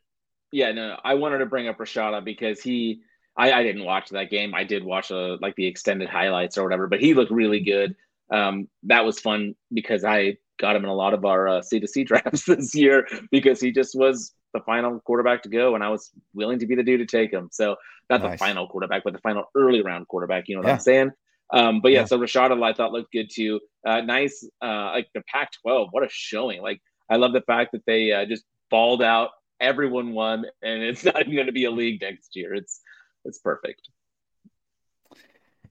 Yeah, 0.51 0.71
no, 0.71 0.89
no. 0.89 0.99
I 1.03 1.15
wanted 1.15 1.39
to 1.39 1.45
bring 1.45 1.67
up 1.67 1.77
Rashada 1.77 2.23
because 2.23 2.61
he, 2.61 3.01
I, 3.35 3.51
I 3.53 3.63
didn't 3.63 3.85
watch 3.85 4.09
that 4.09 4.29
game. 4.29 4.53
I 4.53 4.63
did 4.63 4.83
watch 4.83 5.11
uh, 5.11 5.37
like 5.41 5.55
the 5.55 5.65
extended 5.65 6.09
highlights 6.09 6.57
or 6.57 6.63
whatever, 6.63 6.87
but 6.87 6.99
he 6.99 7.13
looked 7.13 7.31
really 7.31 7.61
good. 7.61 7.95
Um, 8.29 8.67
that 8.83 9.05
was 9.05 9.19
fun 9.19 9.55
because 9.73 10.03
I 10.03 10.37
got 10.59 10.75
him 10.75 10.83
in 10.83 10.89
a 10.89 10.95
lot 10.95 11.13
of 11.13 11.25
our 11.25 11.47
uh, 11.47 11.61
C2C 11.61 12.05
drafts 12.07 12.45
this 12.45 12.75
year 12.75 13.07
because 13.31 13.59
he 13.59 13.71
just 13.71 13.97
was 13.97 14.33
the 14.53 14.59
final 14.61 14.99
quarterback 14.99 15.41
to 15.43 15.49
go, 15.49 15.73
and 15.75 15.83
I 15.83 15.89
was 15.89 16.11
willing 16.33 16.59
to 16.59 16.67
be 16.67 16.75
the 16.75 16.83
dude 16.83 16.99
to 16.99 17.05
take 17.05 17.31
him. 17.31 17.49
So 17.51 17.75
not 18.09 18.21
the 18.21 18.37
final 18.37 18.67
quarterback, 18.67 19.03
but 19.03 19.13
the 19.13 19.19
final 19.19 19.45
early 19.55 19.81
round 19.81 20.07
quarterback. 20.07 20.47
You 20.47 20.55
know 20.55 20.61
what 20.61 20.67
Yeah. 20.67 20.73
I'm 20.73 20.79
saying? 20.79 21.11
Um, 21.53 21.81
but 21.81 21.91
yeah, 21.91 22.01
Yeah. 22.01 22.05
so 22.05 22.19
Rashada 22.19 22.61
I 22.63 22.73
thought 22.73 22.93
looked 22.93 23.13
good 23.13 23.29
too. 23.33 23.61
Uh, 23.87 24.01
nice, 24.01 24.47
uh, 24.61 24.91
like 24.93 25.09
the 25.15 25.23
Pac-12. 25.31 25.89
What 25.91 26.03
a 26.03 26.09
showing! 26.11 26.61
Like 26.61 26.81
I 27.09 27.17
love 27.17 27.33
the 27.33 27.41
fact 27.41 27.73
that 27.73 27.83
they 27.87 28.11
uh, 28.11 28.25
just 28.25 28.45
balled 28.71 29.03
out. 29.03 29.31
Everyone 29.61 30.13
won, 30.13 30.45
and 30.63 30.83
it's 30.83 31.05
not 31.05 31.21
even 31.21 31.35
going 31.35 31.47
to 31.47 31.53
be 31.53 31.65
a 31.65 31.71
league 31.71 32.01
next 32.01 32.35
year. 32.35 32.53
It's 32.55 32.81
it's 33.25 33.39
perfect. 33.39 33.81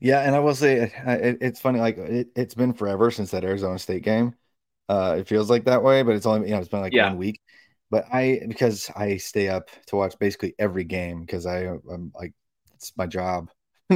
Yeah, 0.01 0.21
and 0.21 0.35
I 0.35 0.41
will 0.41 0.55
say 0.55 0.91
it, 1.07 1.39
it's 1.41 1.61
funny. 1.61 1.79
Like 1.81 1.97
it, 1.99 2.29
it's 2.35 2.55
been 2.55 2.73
forever 2.73 3.11
since 3.11 3.31
that 3.31 3.45
Arizona 3.45 3.79
State 3.79 4.03
game. 4.03 4.35
Uh, 4.89 5.17
it 5.21 5.29
feels 5.29 5.49
like 5.51 5.65
that 5.67 5.83
way, 5.83 6.03
but 6.03 6.17
it's 6.17 6.27
only 6.27 6.49
you 6.49 6.55
know 6.55 6.61
it's 6.61 6.69
been 6.69 6.81
like 6.81 6.97
Yeah. 6.97 7.03
one 7.03 7.17
week. 7.17 7.41
But 7.91 8.07
I 8.13 8.41
because 8.49 8.91
I 8.97 9.19
stay 9.19 9.49
up 9.49 9.69
to 9.89 9.97
watch 9.97 10.19
basically 10.19 10.55
every 10.59 10.85
game 10.85 11.21
because 11.21 11.47
I 11.47 11.67
I'm 11.67 12.13
like 12.15 12.35
it's 12.75 12.93
my 12.97 13.07
job, 13.07 13.51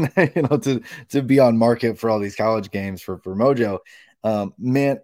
you 0.35 0.43
know, 0.43 0.57
to 0.59 0.83
to 1.11 1.23
be 1.23 1.39
on 1.41 1.57
market 1.57 1.99
for 1.99 2.11
all 2.11 2.19
these 2.19 2.37
college 2.37 2.71
games 2.71 3.01
for 3.03 3.19
for 3.19 3.35
Mojo. 3.37 3.79
Um, 4.25 4.55
man, 4.59 4.99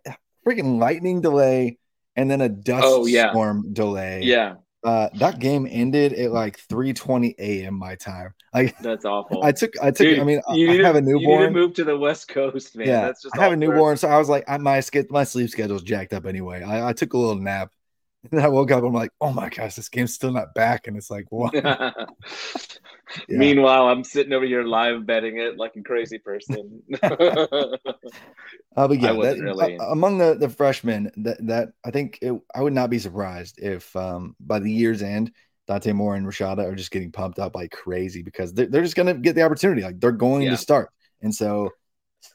freaking 0.47 0.79
lightning 0.79 1.21
delay 1.21 1.79
and 2.17 2.31
then 2.31 2.41
a 2.41 2.49
dust 2.49 2.85
Oh, 2.87 3.07
yeah. 3.07 3.31
storm 3.31 3.73
delay. 3.73 4.23
Yeah, 4.25 4.55
Uh, 4.85 5.09
that 5.15 5.39
game 5.39 5.67
ended 5.71 6.13
at 6.13 6.33
like 6.33 6.59
3:20 6.69 7.35
a.m. 7.39 7.75
my 7.79 7.95
time. 7.95 8.35
Like 8.53 8.77
that's 8.79 9.05
awful. 9.05 9.43
I 9.45 9.53
took 9.53 9.73
I 9.83 9.87
took 9.93 9.99
Dude, 10.09 10.19
I 10.19 10.25
mean 10.25 10.43
you 10.53 10.71
I 10.71 10.75
have 10.85 10.93
to- 10.95 10.99
a 10.99 11.01
newborn. 11.01 11.23
You 11.23 11.39
need 11.39 11.45
to 11.47 11.51
move 11.53 11.75
to 11.75 11.85
the 11.85 11.97
West 11.97 12.29
Coast, 12.29 12.77
man. 12.77 12.87
Yeah, 12.89 13.01
that's 13.03 13.23
just 13.23 13.39
I 13.39 13.45
have 13.45 13.53
a 13.53 13.57
newborn, 13.57 13.97
so 13.97 14.09
I 14.09 14.19
was 14.19 14.29
like, 14.29 14.45
I, 14.49 14.59
my 14.59 14.83
my 15.11 15.25
sleep 15.25 15.49
schedule's 15.51 15.83
jacked 15.83 16.13
up 16.13 16.27
anyway. 16.27 16.63
I, 16.63 16.89
I 16.89 16.93
took 16.93 17.13
a 17.15 17.19
little 17.19 17.37
nap, 17.41 17.71
and 18.31 18.41
I 18.41 18.49
woke 18.49 18.71
up. 18.71 18.85
I'm 18.85 18.93
like, 18.93 19.11
oh 19.21 19.33
my 19.33 19.49
gosh, 19.49 19.75
this 19.75 19.89
game's 19.89 20.15
still 20.15 20.33
not 20.33 20.55
back, 20.55 20.87
and 20.87 20.97
it's 20.97 21.11
like, 21.11 21.27
what? 21.31 21.55
Yeah. 23.29 23.37
Meanwhile, 23.37 23.89
I'm 23.89 24.05
sitting 24.05 24.33
over 24.33 24.47
here 24.47 24.63
live 24.63 25.05
betting 25.05 25.37
it 25.39 25.59
like 25.59 25.77
a 25.77 25.83
crazy 25.83 26.19
person. 26.19 26.83
Uh, 28.75 28.89
but 28.89 28.99
yeah, 29.01 29.13
that- 29.13 29.39
really- 29.39 29.79
uh, 29.79 29.85
among 29.91 30.17
the 30.17 30.35
the 30.35 30.49
freshmen, 30.49 31.11
that 31.19 31.37
that 31.47 31.69
I 31.85 31.91
think 31.91 32.19
it, 32.23 32.33
I 32.55 32.63
would 32.63 32.73
not 32.73 32.89
be 32.89 32.99
surprised 32.99 33.59
if 33.59 33.95
um 33.97 34.35
by 34.41 34.61
the 34.61 34.73
year's 34.73 35.03
end, 35.03 35.31
Dante 35.69 35.93
Moore 35.93 36.17
and 36.17 36.27
Rashada 36.27 36.65
are 36.65 36.75
just 36.75 36.91
getting 36.91 37.13
pumped 37.13 37.39
up 37.39 37.55
like 37.55 37.71
crazy 37.71 38.23
because 38.23 38.55
they're, 38.55 38.65
they're 38.67 38.83
just 38.83 38.97
gonna 38.97 39.13
get 39.13 39.35
the 39.35 39.43
opportunity, 39.43 39.83
like 39.83 40.01
they're 40.01 40.11
going 40.13 40.43
Yeah. 40.45 40.53
to 40.53 40.57
start, 40.57 40.89
and 41.21 41.35
so 41.35 41.69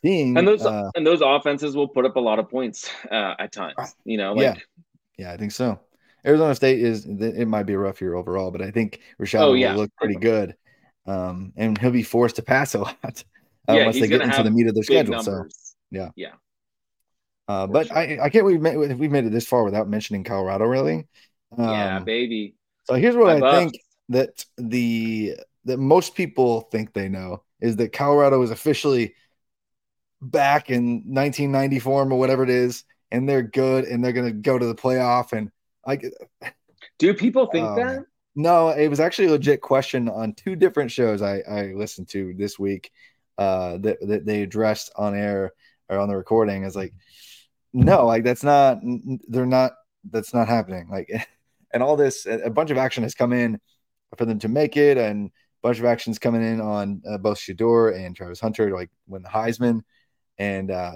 seeing 0.04 0.38
and 0.38 0.48
those 0.48 0.64
uh, 0.64 0.92
and 0.96 1.08
those 1.08 1.22
offenses 1.24 1.76
will 1.76 1.88
put 1.88 2.06
up 2.06 2.18
a 2.18 2.20
lot 2.20 2.38
of 2.38 2.50
points 2.52 2.88
uh, 3.12 3.34
at 3.40 3.52
times. 3.52 3.96
You 4.06 4.18
know, 4.20 4.34
like 4.34 4.44
Yeah. 4.44 4.56
Yeah, 5.18 5.32
I 5.32 5.38
think 5.38 5.52
so. 5.52 5.80
Arizona 6.26 6.56
State 6.56 6.80
is 6.80 7.06
it 7.06 7.48
might 7.48 7.64
be 7.64 7.74
a 7.74 7.78
rough 7.80 8.02
year 8.02 8.16
overall, 8.16 8.52
but 8.52 8.62
I 8.62 8.72
think 8.72 9.00
Rashad 9.20 9.40
Oh, 9.42 9.52
will 9.52 9.74
look 9.74 9.92
pretty 9.98 10.16
good. 10.16 10.56
Um, 11.06 11.54
and 11.56 11.78
he'll 11.78 11.92
be 11.92 12.04
forced 12.04 12.36
to 12.38 12.42
pass 12.42 12.76
a 12.76 12.80
lot 12.80 13.24
uh, 13.68 13.76
Yeah, 13.76 13.86
once 13.86 14.00
they 14.00 14.08
get 14.08 14.22
into 14.22 14.44
the 14.44 14.52
meat 14.52 14.68
of 14.68 14.74
their 14.76 14.84
schedule. 14.84 15.20
So, 15.20 15.46
yeah, 15.90 16.10
uh, 17.48 17.68
but 17.68 17.88
sure. 17.88 17.98
I, 17.98 18.20
I 18.24 18.30
can't 18.30 18.46
we 18.46 18.58
made, 18.58 18.76
we've 18.78 19.12
made 19.12 19.26
it 19.26 19.32
this 19.32 19.48
far 19.48 19.64
without 19.64 19.88
mentioning 19.88 20.24
Colorado, 20.24 20.66
really. 20.66 21.08
Um, 21.58 21.72
yeah, 21.72 22.00
baby. 22.00 22.56
so 22.86 22.96
here's 22.96 23.16
what 23.16 23.30
I 23.30 23.40
Buffs. 23.40 23.72
think 23.72 23.82
that 24.10 24.46
the 24.58 25.36
that 25.66 25.78
most 25.78 26.16
people 26.16 26.62
think 26.62 26.94
they 26.94 27.10
know 27.10 27.44
is 27.62 27.78
that 27.78 27.94
Colorado 27.94 28.42
is 28.42 28.52
officially 28.52 29.16
back 30.22 30.70
in 30.70 31.04
1990 31.06 31.80
form 31.80 32.12
or 32.12 32.20
whatever 32.20 32.44
it 32.44 32.50
is, 32.50 32.84
and 33.12 33.28
they're 33.28 33.44
good 33.44 33.86
and 33.86 34.04
they're 34.04 34.14
gonna 34.14 34.32
go 34.32 34.58
to 34.58 34.66
the 34.66 34.76
playoff 34.76 35.34
and 35.34 35.52
like 35.86 36.04
Do 37.00 37.14
people 37.14 37.48
think 37.48 37.68
Oh, 37.68 37.76
that? 37.76 38.06
No, 38.36 38.70
it 38.70 38.88
was 38.88 39.00
actually 39.00 39.30
a 39.30 39.32
legit 39.32 39.62
question 39.62 40.08
on 40.10 40.34
two 40.34 40.56
different 40.56 40.92
shows 40.92 41.22
I, 41.22 41.40
I 41.40 41.74
listened 41.76 42.08
to 42.10 42.34
this 42.38 42.60
week 42.60 42.92
uh, 43.38 43.78
that, 43.80 43.98
that 44.02 44.26
they 44.26 44.44
addressed 44.44 44.92
on 44.96 45.16
air 45.16 45.54
or 45.90 45.98
on 45.98 46.08
the 46.10 46.16
recording. 46.16 46.64
Is 46.64 46.76
like, 46.76 46.94
no, 47.74 48.06
like 48.06 48.24
that's 48.24 48.44
not, 48.44 48.80
they're 49.28 49.46
not, 49.46 49.74
that's 50.10 50.34
not 50.34 50.48
happening. 50.48 50.88
Like, 50.90 51.10
and 51.74 51.82
all 51.82 51.96
this, 51.96 52.26
a 52.26 52.40
a 52.42 52.50
bunch 52.50 52.70
of 52.70 52.78
action 52.78 53.04
has 53.04 53.16
come 53.16 53.34
in 53.34 53.60
for 54.18 54.26
them 54.26 54.40
to 54.40 54.48
make 54.48 54.78
it, 54.78 54.98
and 54.98 55.28
a 55.28 55.32
bunch 55.62 55.80
of 55.80 55.86
actions 55.86 56.20
coming 56.20 56.44
in 56.44 56.62
on 56.62 57.02
uh, 57.10 57.18
both 57.18 57.40
Shedeur 57.40 57.96
and 57.96 58.16
Travis 58.16 58.40
Hunter, 58.40 58.72
like 58.72 58.90
when 59.08 59.24
the 59.24 59.30
Heisman, 59.30 59.82
and 60.38 60.70
uh, 60.72 60.94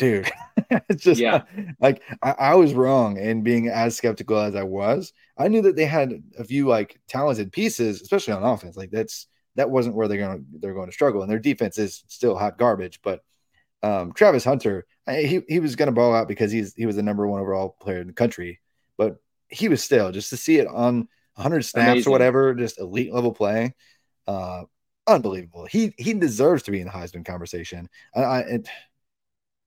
dude, 0.00 0.30
it's 0.88 1.04
just 1.04 1.20
Yeah. 1.20 1.42
like 1.80 2.02
I, 2.22 2.32
I 2.32 2.54
was 2.56 2.74
wrong 2.74 3.18
in 3.18 3.42
being 3.42 3.68
as 3.68 3.96
skeptical 3.96 4.38
as 4.38 4.56
I 4.56 4.64
was. 4.64 5.12
I 5.38 5.48
knew 5.48 5.62
that 5.62 5.76
they 5.76 5.86
had 5.86 6.22
a 6.38 6.44
few 6.44 6.66
like 6.68 7.00
talented 7.08 7.52
pieces, 7.52 8.02
especially 8.02 8.34
on 8.34 8.42
offense. 8.42 8.76
Like 8.76 8.90
that's 8.90 9.28
that 9.56 9.70
wasn't 9.70 9.96
where 9.96 10.08
they're 10.08 10.18
going 10.18 10.38
to 10.38 10.44
they're 10.60 10.74
going 10.74 10.88
to 10.88 10.92
struggle, 10.94 11.22
and 11.22 11.30
their 11.30 11.38
defense 11.38 11.78
is 11.78 12.04
still 12.08 12.36
hot 12.36 12.58
garbage. 12.58 13.00
But 13.02 13.22
um, 13.82 14.12
Travis 14.12 14.44
Hunter, 14.44 14.86
I- 15.06 15.22
he 15.22 15.42
he 15.48 15.60
was 15.60 15.76
going 15.76 15.88
to 15.88 15.92
ball 15.92 16.14
out 16.14 16.28
because 16.28 16.52
he's 16.52 16.74
he 16.74 16.86
was 16.86 16.96
the 16.96 17.02
number 17.02 17.26
one 17.28 17.40
overall 17.40 17.76
player 17.80 18.00
in 18.00 18.08
the 18.08 18.12
country, 18.12 18.60
but 18.98 19.16
he 19.48 19.68
was 19.68 19.82
still 19.82 20.12
just 20.12 20.30
to 20.30 20.36
see 20.36 20.58
it 20.58 20.66
on 20.68 21.08
100 21.34 21.62
snaps 21.64 22.06
Amazing. 22.06 22.10
or 22.10 22.12
whatever, 22.12 22.54
just 22.54 22.78
elite 22.80 23.12
level 23.12 23.32
play. 23.32 23.74
Uh, 24.26 24.64
unbelievable. 25.06 25.66
He 25.66 25.94
he 25.98 26.14
deserves 26.14 26.64
to 26.64 26.70
be 26.70 26.80
in 26.80 26.86
the 26.86 26.92
Heisman 26.92 27.24
conversation. 27.24 27.88
I, 28.14 28.20
I 28.22 28.38
it, 28.40 28.68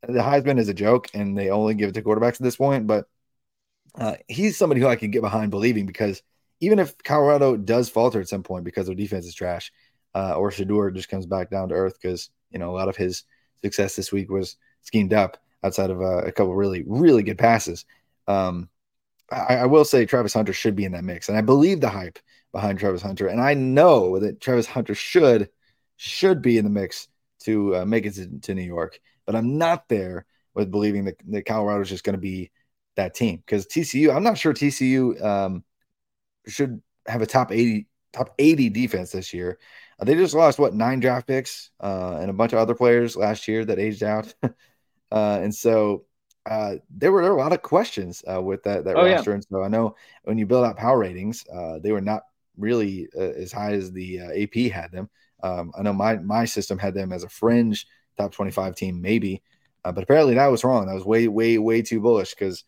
the 0.08 0.20
Heisman 0.20 0.60
is 0.60 0.70
a 0.70 0.74
joke, 0.74 1.10
and 1.14 1.38
they 1.38 1.50
only 1.50 1.76
give 1.76 1.90
it 1.90 1.94
to 1.94 2.02
quarterbacks 2.02 2.36
at 2.36 2.42
this 2.42 2.56
point. 2.56 2.88
But 2.88 3.08
uh, 3.96 4.16
he's 4.28 4.58
somebody 4.58 4.82
who 4.82 4.88
I 4.88 4.96
can 4.96 5.12
get 5.12 5.22
behind 5.22 5.52
believing 5.52 5.86
because 5.86 6.22
even 6.60 6.80
if 6.80 6.98
Colorado 7.04 7.58
does 7.58 7.90
falter 7.90 8.22
at 8.22 8.30
some 8.30 8.44
point 8.44 8.64
because 8.64 8.88
their 8.88 8.96
defense 8.96 9.26
is 9.26 9.36
trash, 9.36 9.72
uh, 10.16 10.36
or 10.36 10.52
Shedeur 10.52 10.94
just 10.94 11.10
comes 11.10 11.26
back 11.26 11.50
down 11.50 11.70
to 11.70 11.76
earth 11.76 11.98
because 12.02 12.30
you 12.52 12.60
know 12.60 12.70
a 12.72 12.78
lot 12.78 12.90
of 12.90 12.96
his 12.96 13.24
success 13.62 13.96
this 13.96 14.12
week 14.12 14.30
was 14.30 14.58
schemed 14.82 15.14
up 15.14 15.38
outside 15.64 15.90
of 15.90 16.02
uh, 16.02 16.24
a 16.24 16.32
couple 16.32 16.56
really 16.56 16.84
really 16.88 17.24
good 17.24 17.38
passes. 17.38 17.86
Um, 18.28 18.70
I, 19.32 19.58
I 19.58 19.66
will 19.66 19.86
say 19.86 20.06
Travis 20.06 20.34
Hunter 20.34 20.54
should 20.54 20.76
be 20.76 20.86
in 20.86 20.92
that 20.94 21.04
mix, 21.04 21.30
and 21.30 21.38
I 21.38 21.42
believe 21.42 21.82
the 21.82 21.90
hype 21.90 22.20
behind 22.52 22.80
Travis 22.80 23.02
Hunter, 23.02 23.28
and 23.28 23.42
I 23.42 23.54
know 23.54 24.20
that 24.20 24.42
Travis 24.42 24.68
Hunter 24.68 24.96
should 24.96 25.50
should 25.98 26.42
be 26.42 26.58
in 26.58 26.64
the 26.64 26.70
mix 26.70 27.08
to 27.42 27.78
uh, 27.78 27.86
make 27.86 28.06
it 28.06 28.14
to, 28.16 28.28
to, 28.40 28.56
New 28.56 28.64
York, 28.64 29.00
but 29.26 29.36
I'm 29.36 29.58
not 29.58 29.88
there 29.90 30.26
with 30.54 30.72
believing 30.72 31.06
that, 31.06 31.16
that 31.28 31.46
Colorado 31.46 31.82
is 31.82 31.90
just 31.90 32.04
going 32.04 32.16
to 32.16 32.22
be 32.22 32.52
that 32.96 33.16
team 33.16 33.38
because 33.38 33.66
TCU. 33.66 34.16
I'm 34.16 34.24
not 34.24 34.38
sure 34.38 34.54
TCU 34.54 35.22
um, 35.24 35.64
should 36.48 36.82
have 37.08 37.22
a 37.22 37.26
top 37.26 37.52
80 37.52 37.88
top 38.12 38.34
80 38.38 38.70
defense 38.70 39.12
this 39.12 39.34
year. 39.34 39.58
Uh, 40.00 40.06
they 40.06 40.16
just 40.16 40.36
lost 40.36 40.60
what 40.60 40.74
nine 40.74 41.00
draft 41.00 41.28
picks 41.28 41.72
uh, 41.82 42.18
and 42.22 42.30
a 42.30 42.34
bunch 42.34 42.54
of 42.54 42.60
other 42.60 42.76
players 42.76 43.16
last 43.16 43.48
year 43.48 43.66
that 43.66 43.80
aged 43.80 44.04
out, 44.04 44.34
uh, 44.44 45.40
and 45.42 45.54
so 45.54 46.06
uh, 46.46 46.76
there 46.90 47.12
were 47.12 47.22
there 47.22 47.32
were 47.32 47.40
a 47.40 47.42
lot 47.42 47.54
of 47.54 47.62
questions 47.62 48.24
uh, 48.32 48.42
with 48.42 48.64
that 48.64 48.86
that 48.86 48.96
oh, 48.96 49.06
roster. 49.06 49.32
Yeah. 49.32 49.36
And 49.36 49.46
so 49.50 49.64
I 49.64 49.68
know 49.68 49.96
when 50.24 50.38
you 50.38 50.46
build 50.46 50.66
out 50.66 50.78
power 50.78 51.00
ratings, 51.00 51.44
uh, 51.54 51.80
they 51.80 51.92
were 51.92 52.02
not 52.02 52.24
really 52.58 53.08
as 53.16 53.52
high 53.52 53.74
as 53.74 53.92
the 53.92 54.20
AP 54.20 54.72
had 54.72 54.92
them. 54.92 55.10
Um, 55.42 55.72
I 55.78 55.82
know 55.82 55.94
my 55.94 56.18
my 56.18 56.46
system 56.46 56.78
had 56.78 56.94
them 56.94 57.12
as 57.12 57.24
a 57.24 57.30
fringe 57.30 57.88
top 58.18 58.32
25 58.32 58.76
team, 58.76 59.02
maybe, 59.02 59.42
but 59.84 60.04
apparently 60.04 60.36
that 60.36 60.48
was 60.48 60.64
wrong. 60.64 60.88
That 60.88 60.96
was 60.96 61.06
way 61.06 61.28
way 61.28 61.58
way 61.58 61.82
too 61.82 62.00
bullish 62.00 62.34
because 62.34 62.64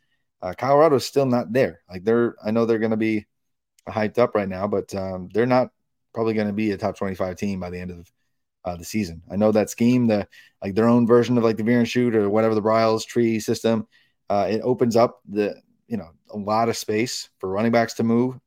Colorado 0.58 0.98
is 0.98 1.06
still 1.06 1.26
not 1.26 1.52
there. 1.52 1.82
Like 1.90 2.04
they're 2.04 2.36
I 2.46 2.52
know 2.52 2.66
they're 2.66 2.80
going 2.80 2.92
to 2.92 2.98
be 2.98 3.26
hyped 3.88 4.18
up 4.18 4.36
right 4.36 4.50
now, 4.50 4.68
but 4.68 4.94
um, 4.96 5.30
they're 5.34 5.46
not 5.46 5.70
probably 6.14 6.34
going 6.34 6.48
to 6.48 6.54
be 6.54 6.72
a 6.72 6.78
top 6.78 6.98
25 6.98 7.36
team 7.36 7.60
by 7.60 7.70
the 7.70 7.80
end 7.80 7.92
of 7.92 8.12
uh, 8.64 8.76
the 8.76 8.86
season. 8.86 9.22
I 9.32 9.36
know 9.36 9.52
that 9.52 9.70
scheme, 9.70 10.08
the 10.08 10.28
like 10.62 10.76
their 10.76 10.88
own 10.88 11.06
version 11.06 11.38
of 11.38 11.44
like 11.44 11.58
the 11.58 11.64
veer 11.64 11.80
and 11.80 11.88
shoot 11.88 12.16
or 12.16 12.30
whatever 12.30 12.56
the 12.56 12.62
Briles 12.62 13.06
tree 13.06 13.40
system, 13.40 13.88
uh, 14.30 14.48
it 14.50 14.62
opens 14.62 14.96
up 14.96 15.22
the 15.28 15.56
you 15.88 15.98
know 15.98 16.10
a 16.32 16.38
lot 16.38 16.70
of 16.70 16.78
space 16.78 17.30
for 17.40 17.50
running 17.50 17.72
backs 17.72 17.94
to 17.96 18.04
move, 18.04 18.40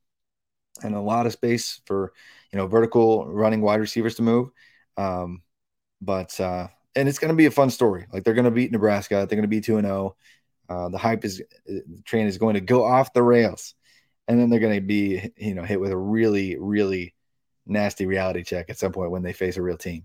and 0.83 0.95
a 0.95 1.01
lot 1.01 1.25
of 1.25 1.31
space 1.31 1.81
for 1.85 2.11
you 2.51 2.57
know 2.57 2.67
vertical 2.67 3.27
running 3.27 3.61
wide 3.61 3.79
receivers 3.79 4.15
to 4.15 4.23
move. 4.23 4.49
Um, 4.97 5.41
but 6.01 6.37
uh, 6.39 6.67
and 6.99 7.07
it's 7.07 7.19
going 7.19 7.29
to 7.29 7.35
be 7.35 7.45
a 7.45 7.51
fun 7.51 7.69
story. 7.69 8.05
Like 8.11 8.23
they're 8.23 8.33
going 8.33 8.45
to 8.45 8.51
beat 8.51 8.71
Nebraska. 8.71 9.15
They're 9.15 9.37
going 9.37 9.41
to 9.43 9.47
be 9.47 9.61
two 9.61 9.77
and 9.77 9.87
zero. 9.87 10.15
Oh. 10.69 10.85
Uh, 10.85 10.89
the 10.89 10.97
hype 10.99 11.25
is 11.25 11.41
the 11.65 12.01
train 12.05 12.27
is 12.27 12.37
going 12.37 12.53
to 12.53 12.61
go 12.61 12.85
off 12.85 13.13
the 13.13 13.23
rails, 13.23 13.73
and 14.27 14.39
then 14.39 14.49
they're 14.49 14.59
going 14.59 14.75
to 14.75 14.85
be 14.85 15.31
you 15.37 15.55
know 15.55 15.63
hit 15.63 15.79
with 15.79 15.91
a 15.91 15.97
really 15.97 16.57
really 16.59 17.15
nasty 17.65 18.05
reality 18.05 18.43
check 18.43 18.69
at 18.69 18.77
some 18.77 18.91
point 18.91 19.11
when 19.11 19.23
they 19.23 19.33
face 19.33 19.57
a 19.57 19.61
real 19.61 19.77
team. 19.77 20.03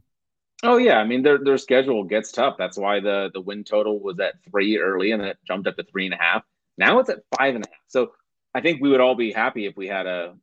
Oh 0.63 0.79
yeah, 0.79 0.97
I 0.99 1.05
mean 1.05 1.23
their 1.23 1.39
their 1.39 1.59
schedule 1.59 2.05
gets 2.05 2.33
tough. 2.33 2.55
That's 2.57 2.79
why 2.79 3.01
the 3.01 3.31
the 3.35 3.41
win 3.41 3.65
total 3.65 4.01
was 4.01 4.19
at 4.21 4.37
three 4.51 4.79
early, 4.79 5.11
and 5.11 5.21
then 5.21 5.29
it 5.31 5.39
jumped 5.47 5.67
up 5.67 5.77
to 5.77 5.85
three 5.85 6.07
and 6.07 6.15
a 6.15 6.19
half. 6.19 6.43
Now 6.79 7.01
it's 7.01 7.11
at 7.11 7.19
five 7.37 7.55
and 7.55 7.65
a 7.65 7.69
half. 7.69 7.83
So 7.89 8.13
I 8.55 8.61
think 8.61 8.81
we 8.81 8.89
would 8.89 9.01
all 9.01 9.17
be 9.17 9.33
happy 9.33 9.67
if 9.67 9.77
we 9.77 9.89
had 9.89 10.07
a 10.07 10.35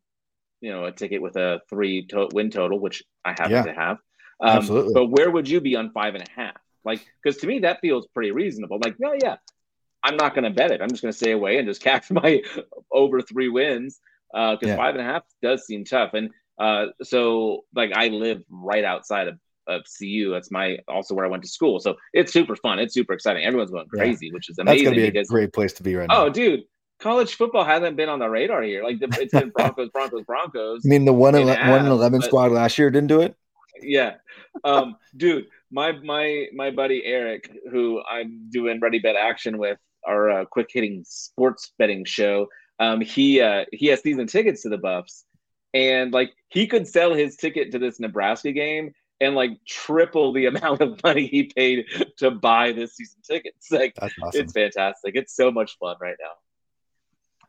you 0.59 0.71
know 0.71 0.85
a 0.85 0.91
ticket 0.91 1.21
with 1.21 1.35
a 1.37 1.61
three 1.69 2.05
to- 2.07 2.29
win 2.31 2.51
total, 2.51 2.79
which 2.79 3.03
I 3.25 3.31
happen 3.31 3.51
yeah, 3.51 3.63
to 3.63 3.73
have. 3.73 3.97
Um, 4.41 4.57
absolutely. 4.57 4.93
But 4.93 5.07
where 5.07 5.29
would 5.29 5.47
you 5.47 5.61
be 5.61 5.75
on 5.75 5.91
five 5.91 6.15
and 6.15 6.27
a 6.27 6.31
half? 6.31 6.57
Like, 6.83 7.05
because 7.21 7.39
to 7.41 7.47
me 7.47 7.59
that 7.59 7.79
feels 7.81 8.07
pretty 8.07 8.31
reasonable. 8.31 8.79
Like, 8.83 8.99
no, 8.99 9.13
yeah, 9.13 9.37
I'm 10.03 10.17
not 10.17 10.33
going 10.33 10.45
to 10.45 10.49
bet 10.49 10.71
it. 10.71 10.81
I'm 10.81 10.89
just 10.89 11.01
going 11.01 11.11
to 11.11 11.17
stay 11.17 11.31
away 11.31 11.57
and 11.57 11.67
just 11.67 11.81
catch 11.83 12.09
my 12.11 12.41
over 12.91 13.21
three 13.21 13.49
wins 13.49 13.99
because 14.31 14.57
uh, 14.63 14.67
yeah. 14.67 14.75
five 14.75 14.95
and 14.95 15.01
a 15.01 15.05
half 15.05 15.23
does 15.41 15.65
seem 15.65 15.85
tough. 15.85 16.13
And 16.13 16.31
uh, 16.59 16.87
so 17.03 17.65
like 17.75 17.91
I 17.93 18.07
live 18.07 18.43
right 18.49 18.83
outside 18.83 19.27
of, 19.27 19.39
of 19.67 19.83
CU. 19.97 20.31
That's 20.31 20.51
my 20.51 20.79
also 20.87 21.13
where 21.13 21.25
I 21.25 21.29
went 21.29 21.43
to 21.43 21.49
school. 21.49 21.79
So 21.79 21.95
it's 22.13 22.33
super 22.33 22.55
fun. 22.55 22.79
It's 22.79 22.93
super 22.93 23.13
exciting. 23.13 23.43
Everyone's 23.43 23.71
going 23.71 23.87
crazy, 23.87 24.27
yeah. 24.27 24.33
which 24.33 24.49
is 24.49 24.57
amazing. 24.57 24.85
That's 24.85 24.95
gonna 24.95 25.11
be 25.11 25.19
a 25.19 25.25
great 25.25 25.53
place 25.53 25.73
to 25.73 25.83
be 25.83 25.95
right 25.95 26.07
now. 26.07 26.25
Oh, 26.25 26.29
dude, 26.29 26.63
college 26.99 27.35
football 27.35 27.63
hasn't 27.63 27.97
been 27.97 28.09
on 28.09 28.19
the 28.19 28.29
radar 28.29 28.61
here. 28.63 28.83
Like 28.83 28.99
the, 28.99 29.07
it's 29.19 29.33
been 29.33 29.49
Broncos, 29.49 29.89
Broncos, 29.89 30.23
Broncos. 30.23 30.81
I 30.85 30.89
mean, 30.89 31.05
the 31.05 31.13
one, 31.13 31.35
ele- 31.35 31.45
one 31.45 31.85
eleven 31.85 32.19
but, 32.19 32.27
squad 32.27 32.51
last 32.51 32.77
year 32.77 32.89
didn't 32.89 33.07
do 33.07 33.21
it. 33.21 33.35
Yeah, 33.81 34.15
um, 34.63 34.95
dude, 35.15 35.47
my 35.71 35.91
my 35.91 36.47
my 36.53 36.71
buddy 36.71 37.03
Eric, 37.05 37.51
who 37.71 38.01
I'm 38.03 38.49
doing 38.49 38.79
Ready 38.79 38.99
Bet 38.99 39.15
Action 39.15 39.57
with, 39.57 39.79
our 40.05 40.29
uh, 40.29 40.45
quick 40.45 40.69
hitting 40.71 41.03
sports 41.07 41.73
betting 41.77 42.05
show. 42.05 42.47
Um, 42.79 43.01
he 43.01 43.41
uh, 43.41 43.65
he 43.71 43.87
has 43.87 44.01
season 44.01 44.27
tickets 44.27 44.63
to 44.63 44.69
the 44.69 44.77
Buffs, 44.77 45.25
and 45.73 46.11
like 46.11 46.33
he 46.49 46.67
could 46.67 46.87
sell 46.87 47.13
his 47.13 47.35
ticket 47.35 47.71
to 47.71 47.79
this 47.79 47.99
Nebraska 47.99 48.51
game 48.51 48.93
and 49.19 49.35
like 49.35 49.51
triple 49.65 50.33
the 50.33 50.45
amount 50.47 50.81
of 50.81 51.01
money 51.03 51.27
he 51.27 51.43
paid 51.43 51.85
to 52.17 52.31
buy 52.31 52.71
this 52.71 52.95
season 52.95 53.19
tickets. 53.23 53.71
Like 53.71 53.93
awesome. 54.01 54.13
it's 54.33 54.53
fantastic. 54.53 55.15
It's 55.15 55.35
so 55.35 55.51
much 55.51 55.77
fun 55.77 55.95
right 56.01 56.15
now. 56.19 56.31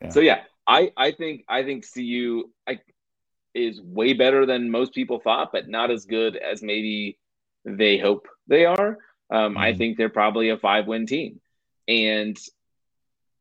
Yeah. 0.03 0.09
So 0.11 0.21
yeah, 0.21 0.43
I 0.67 0.93
I 0.97 1.13
think 1.13 1.45
I 1.49 1.65
think 1.65 1.85
CU 1.93 2.45
I, 2.69 2.79
is 3.55 3.81
way 3.81 4.13
better 4.13 4.47
than 4.47 4.71
most 4.71 4.95
people 4.95 5.21
thought, 5.21 5.51
but 5.53 5.69
not 5.69 5.91
as 5.91 6.07
good 6.07 6.37
as 6.37 6.63
maybe 6.63 7.19
they 7.65 7.99
hope 7.99 8.29
they 8.47 8.65
are. 8.65 8.99
Um, 9.31 9.53
mm-hmm. 9.53 9.59
I 9.59 9.75
think 9.75 9.97
they're 9.97 10.09
probably 10.09 10.51
a 10.51 10.59
five 10.59 10.87
win 10.87 11.07
team, 11.07 11.41
and 11.89 12.39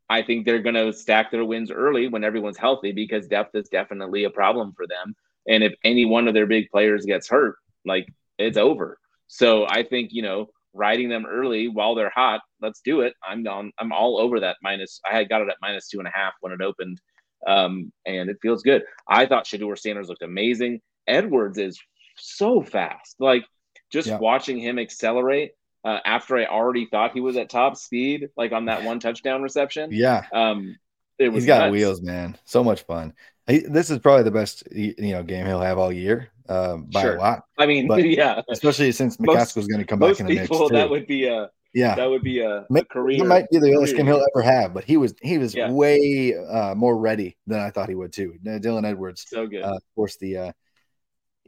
I 0.10 0.24
think 0.24 0.46
they're 0.46 0.62
going 0.62 0.76
to 0.76 0.92
stack 0.92 1.32
their 1.32 1.46
wins 1.46 1.72
early 1.72 2.10
when 2.10 2.26
everyone's 2.26 2.58
healthy 2.58 2.92
because 2.92 3.28
depth 3.28 3.56
is 3.56 3.70
definitely 3.70 4.26
a 4.26 4.30
problem 4.30 4.74
for 4.76 4.86
them. 4.86 5.16
And 5.48 5.64
if 5.64 5.74
any 5.86 6.06
one 6.06 6.28
of 6.28 6.34
their 6.34 6.46
big 6.46 6.70
players 6.70 7.06
gets 7.06 7.30
hurt, 7.30 7.56
like 7.86 8.08
it's 8.38 8.58
over. 8.58 9.00
So 9.28 9.66
I 9.70 9.84
think, 9.84 10.12
you 10.12 10.22
know, 10.22 10.50
riding 10.74 11.08
them 11.08 11.26
early 11.26 11.70
while 11.70 11.96
they're 11.96 12.12
hot, 12.14 12.42
let's 12.62 12.82
do 12.82 13.02
it. 13.02 13.14
I'm 13.26 13.48
on, 13.48 13.72
I'm 13.80 13.94
all 13.94 14.20
over 14.20 14.42
that 14.42 14.58
minus. 14.62 15.00
I 15.10 15.16
had 15.16 15.30
got 15.30 15.44
it 15.44 15.50
at 15.50 15.56
minus 15.62 15.88
two 15.88 16.00
and 16.00 16.08
a 16.08 16.12
half 16.14 16.34
when 16.42 16.52
it 16.52 16.62
opened. 16.62 17.00
Um, 17.46 17.92
and 18.06 18.30
it 18.30 18.38
feels 18.42 18.64
good. 18.64 18.84
I 19.08 19.26
thought 19.26 19.46
Shedeur 19.46 19.78
Sanders 19.78 20.10
looked 20.10 20.22
amazing. 20.22 20.82
Edwards 21.08 21.58
is 21.58 21.80
so 22.18 22.62
fast. 22.62 23.16
Like 23.20 23.46
just 23.92 24.08
yeah. 24.08 24.18
watching 24.18 24.60
him 24.60 24.80
accelerate 24.80 25.52
uh, 25.84 26.00
after 26.06 26.38
I 26.38 26.46
already 26.46 26.86
thought 26.86 27.14
he 27.14 27.22
was 27.22 27.38
at 27.38 27.50
top 27.50 27.76
speed, 27.78 28.30
like 28.38 28.52
on 28.52 28.66
that 28.66 28.84
one 28.84 29.00
touchdown 29.00 29.42
reception. 29.42 29.90
Yeah. 29.92 30.26
Um, 30.32 30.78
it 31.18 31.30
was 31.30 31.44
He's 31.44 31.48
got 31.48 31.66
nuts. 31.66 31.72
wheels, 31.72 32.02
man. 32.02 32.38
So 32.46 32.64
much 32.64 32.84
fun. 32.84 33.14
He, 33.48 33.60
this 33.60 33.90
is 33.90 34.00
probably 34.00 34.24
the 34.24 34.32
best 34.32 34.64
you 34.72 34.96
know 34.98 35.24
game 35.24 35.46
he'll 35.46 35.62
have 35.62 35.78
all 35.78 35.92
year 35.92 36.30
um, 36.48 36.86
by 36.86 37.02
sure. 37.02 37.16
a 37.16 37.20
lot. 37.20 37.46
I 37.58 37.66
mean, 37.66 37.88
but 37.88 38.04
yeah, 38.08 38.42
especially 38.50 38.92
since 38.92 39.18
McCaskill's 39.18 39.68
going 39.68 39.82
to 39.82 39.88
come 39.88 40.00
back 40.00 40.20
in 40.20 40.28
the 40.28 40.38
people, 40.38 40.60
mix. 40.60 40.70
Too. 40.70 40.76
That 40.76 40.90
would 40.90 41.08
be 41.08 41.26
a 41.26 41.50
yeah, 41.74 41.96
that 41.96 42.10
would 42.10 42.24
be 42.24 42.40
a, 42.40 42.66
a 42.70 42.86
career. 42.86 43.18
He 43.18 43.24
might 43.24 43.50
be 43.50 43.60
the 43.60 43.74
only 43.76 43.94
game 43.94 44.06
he'll 44.06 44.26
ever 44.36 44.42
have, 44.42 44.74
but 44.74 44.84
he 44.84 44.98
was 44.98 45.14
he 45.22 45.38
was 45.38 45.56
yeah. 45.56 45.72
way 45.72 46.36
uh, 46.36 46.76
more 46.76 46.98
ready 46.98 47.38
than 47.48 47.60
I 47.60 47.70
thought 47.70 47.90
he 47.90 47.96
would 47.96 48.12
too. 48.12 48.36
Dylan 48.44 48.86
Edwards, 48.86 49.26
so 49.28 49.48
good. 49.48 49.64
Uh, 49.64 49.76
of 49.76 49.84
course, 49.96 50.18
the 50.18 50.38
uh, 50.38 50.52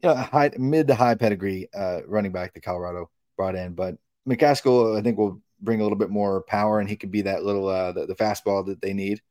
you 0.01 0.09
know, 0.09 0.15
high 0.15 0.51
mid 0.57 0.87
to 0.87 0.95
high 0.95 1.15
pedigree 1.15 1.67
uh, 1.73 2.01
running 2.07 2.31
back 2.31 2.53
that 2.53 2.63
Colorado 2.63 3.09
brought 3.37 3.55
in, 3.55 3.73
but 3.73 3.95
McCaskill, 4.27 4.97
I 4.97 5.01
think, 5.01 5.17
will 5.17 5.41
bring 5.61 5.79
a 5.79 5.83
little 5.83 5.97
bit 5.97 6.09
more 6.09 6.43
power, 6.43 6.79
and 6.79 6.89
he 6.89 6.95
could 6.95 7.11
be 7.11 7.23
that 7.23 7.43
little 7.43 7.67
uh, 7.67 7.91
the, 7.91 8.05
the 8.05 8.15
fastball 8.15 8.65
that 8.67 8.81
they 8.81 8.93
need. 8.93 9.21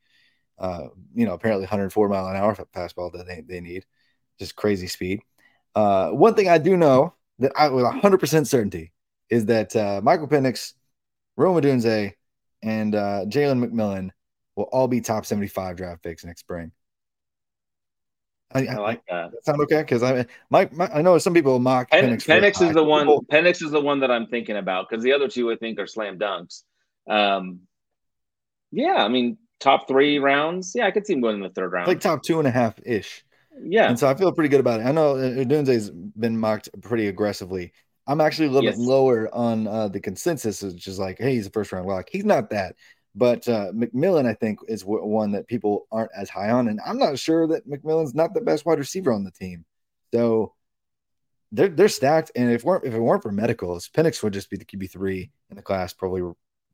Uh, 0.59 0.89
you 1.15 1.27
know, 1.27 1.33
apparently 1.33 1.65
104 1.65 2.09
mile 2.09 2.29
an 2.29 2.37
hour 2.37 2.55
fastball 2.75 3.13
that 3.13 3.27
they, 3.27 3.41
they 3.41 3.61
need, 3.61 3.85
just 4.39 4.55
crazy 4.55 4.87
speed. 4.87 5.21
Uh, 5.75 6.11
one 6.11 6.35
thing 6.35 6.49
I 6.49 6.59
do 6.59 6.77
know 6.77 7.15
that 7.39 7.53
I 7.57 7.69
with 7.69 7.85
100% 7.85 8.47
certainty 8.47 8.93
is 9.29 9.47
that 9.47 9.75
uh, 9.75 10.01
Michael 10.03 10.29
Penix, 10.29 10.75
Rome 11.37 11.61
Odunze, 11.61 12.13
and 12.63 12.95
uh, 12.95 13.25
Jalen 13.27 13.65
McMillan 13.65 14.11
will 14.57 14.65
all 14.65 14.89
be 14.89 15.01
top 15.01 15.27
75 15.27 15.77
draft 15.77 16.03
picks 16.03 16.25
next 16.25 16.41
spring. 16.41 16.73
I, 18.55 18.67
I, 18.67 18.75
like 18.77 19.03
that. 19.09 19.33
that 19.33 19.45
sound 19.45 19.61
okay? 19.63 19.81
Because 19.81 20.03
I, 20.03 20.27
my, 20.51 20.69
my, 20.73 20.89
I 20.93 21.03
know 21.03 21.17
some 21.19 21.33
people 21.33 21.59
mock 21.59 21.91
Pen, 21.91 22.05
Penix. 22.05 22.27
Penix 22.27 22.67
is 22.67 22.75
the 22.75 22.85
one. 22.85 23.07
People, 23.07 23.25
Penix 23.31 23.63
is 23.63 23.71
the 23.71 23.81
one 23.81 24.01
that 24.01 24.11
I'm 24.11 24.27
thinking 24.27 24.57
about 24.57 24.89
because 24.89 25.03
the 25.03 25.13
other 25.13 25.29
two 25.29 25.51
I 25.51 25.57
think 25.57 25.79
are 25.79 25.87
slam 25.87 26.19
dunks. 26.19 26.63
Um, 27.09 27.61
yeah, 28.71 28.97
I 28.97 29.09
mean 29.09 29.39
top 29.59 29.89
three 29.89 30.19
rounds. 30.19 30.73
Yeah, 30.75 30.87
I 30.87 30.91
could 30.91 31.07
see 31.07 31.15
him 31.15 31.21
going 31.21 31.37
in 31.37 31.43
the 31.43 31.51
third 31.51 31.73
round, 31.73 31.89
like 31.89 32.01
top 32.01 32.23
two 32.23 32.39
and 32.39 32.49
a 32.49 32.51
half 32.51 32.79
ish. 32.85 33.25
Yeah, 33.63 33.89
and 33.89 33.99
so 33.99 34.09
I 34.09 34.15
feel 34.15 34.33
pretty 34.33 34.49
good 34.49 34.61
about 34.61 34.81
it. 34.81 34.87
I 34.87 34.93
know 34.93 35.15
Odunze's 35.15 35.91
been 35.91 36.39
mocked 36.39 36.69
pretty 36.83 37.09
aggressively. 37.09 37.73
I'm 38.07 38.21
actually 38.21 38.49
a 38.49 38.51
little 38.51 38.65
yes. 38.65 38.77
bit 38.77 38.85
lower 38.85 39.33
on 39.35 39.67
uh, 39.67 39.89
the 39.89 40.01
consensus, 40.01 40.63
which 40.63 40.89
is 40.89 40.99
like, 40.99 41.19
hey, 41.19 41.35
he's 41.35 41.47
a 41.47 41.51
first 41.51 41.73
round 41.73 41.87
lock. 41.87 42.09
He's 42.11 42.25
not 42.25 42.51
that. 42.51 42.77
But 43.15 43.47
uh, 43.47 43.73
McMillan, 43.73 44.27
I 44.27 44.35
think, 44.35 44.61
is 44.69 44.83
w- 44.83 45.05
one 45.05 45.33
that 45.33 45.47
people 45.47 45.87
aren't 45.93 46.11
as 46.17 46.31
high 46.31 46.51
on, 46.51 46.69
and 46.69 46.81
I'm 46.85 46.99
not 46.99 47.19
sure 47.19 47.47
that 47.49 47.69
McMillan's 47.69 48.15
not 48.15 48.33
the 48.33 48.41
best 48.41 48.65
wide 48.65 48.79
receiver 48.79 49.13
on 49.13 49.23
the 49.23 49.31
team. 49.31 49.65
So 50.15 50.55
they're 51.53 51.69
they're 51.69 51.89
stacked, 51.89 52.33
and 52.35 52.51
if 52.51 52.65
weren't 52.65 52.85
if 52.85 52.95
it 52.95 53.01
weren't 53.01 53.23
for 53.23 53.31
medicals, 53.31 53.89
Penix 53.89 54.23
would 54.23 54.33
just 54.33 54.49
be 54.49 54.57
the 54.57 54.65
QB 54.65 54.91
three 54.91 55.31
in 55.51 55.57
the 55.57 55.63
class 55.63 55.93
probably 55.93 56.23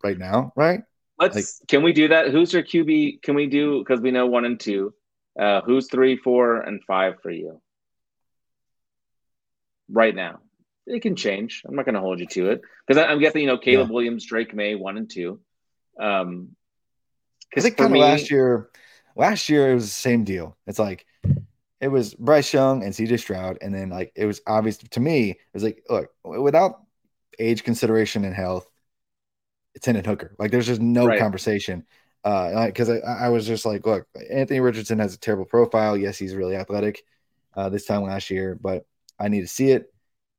right 0.04 0.18
now, 0.18 0.52
right? 0.54 0.82
Let's 1.18 1.34
like, 1.34 1.44
can 1.66 1.82
we 1.82 1.92
do 1.92 2.08
that? 2.08 2.30
Who's 2.30 2.52
your 2.52 2.62
QB? 2.62 3.22
Can 3.22 3.34
we 3.34 3.48
do 3.48 3.80
because 3.80 4.00
we 4.00 4.12
know 4.12 4.26
one 4.26 4.44
and 4.44 4.60
two? 4.60 4.94
Uh, 5.38 5.60
who's 5.62 5.88
three, 5.88 6.16
four, 6.16 6.60
and 6.60 6.82
five 6.84 7.14
for 7.20 7.30
you 7.30 7.60
right 9.88 10.14
now? 10.14 10.38
It 10.88 11.02
can 11.02 11.16
change. 11.16 11.62
I'm 11.66 11.74
not 11.74 11.84
going 11.84 11.94
to 11.94 12.00
hold 12.00 12.20
you 12.20 12.26
to 12.26 12.50
it 12.50 12.62
because 12.86 13.02
I'm 13.02 13.20
guessing 13.20 13.42
you 13.42 13.46
know 13.46 13.58
Caleb 13.58 13.88
yeah. 13.88 13.94
Williams, 13.94 14.24
Drake 14.24 14.54
Maye, 14.54 14.74
one 14.74 14.96
and 14.96 15.10
two. 15.10 15.40
Um, 16.00 16.56
I 17.56 17.60
think 17.60 17.76
kind 17.76 17.92
of 17.92 17.98
last 17.98 18.30
year, 18.30 18.70
last 19.16 19.48
year 19.48 19.70
it 19.70 19.74
was 19.74 19.84
the 19.84 19.90
same 19.90 20.24
deal. 20.24 20.56
It's 20.66 20.78
like 20.78 21.06
it 21.80 21.88
was 21.88 22.14
Bryce 22.14 22.52
Young 22.52 22.82
and 22.82 22.92
CJ 22.92 23.18
Stroud, 23.18 23.58
and 23.60 23.74
then 23.74 23.90
like 23.90 24.12
it 24.16 24.26
was 24.26 24.40
obvious 24.46 24.78
to 24.78 25.00
me. 25.00 25.30
It 25.30 25.38
was 25.52 25.62
like, 25.62 25.82
look, 25.88 26.08
without 26.24 26.82
age 27.38 27.64
consideration 27.64 28.24
and 28.24 28.34
health, 28.34 28.68
it's 29.74 29.86
in 29.86 29.94
Hendon 29.94 30.10
Hooker. 30.10 30.34
Like 30.38 30.50
there's 30.50 30.66
just 30.66 30.80
no 30.80 31.06
Right. 31.06 31.20
conversation. 31.20 31.86
Uh, 32.24 32.66
because 32.66 32.90
I, 32.90 32.98
I 32.98 33.28
was 33.28 33.46
just 33.46 33.64
like, 33.64 33.86
look, 33.86 34.06
Anthony 34.30 34.60
Richardson 34.60 34.98
has 34.98 35.14
a 35.14 35.18
terrible 35.18 35.44
profile. 35.44 35.96
Yes, 35.96 36.18
he's 36.18 36.34
really 36.34 36.56
athletic. 36.56 37.04
Uh, 37.54 37.68
this 37.68 37.86
time 37.86 38.02
last 38.02 38.30
year, 38.30 38.58
but 38.60 38.84
I 39.18 39.28
need 39.28 39.40
to 39.40 39.48
see 39.48 39.70
it. 39.70 39.92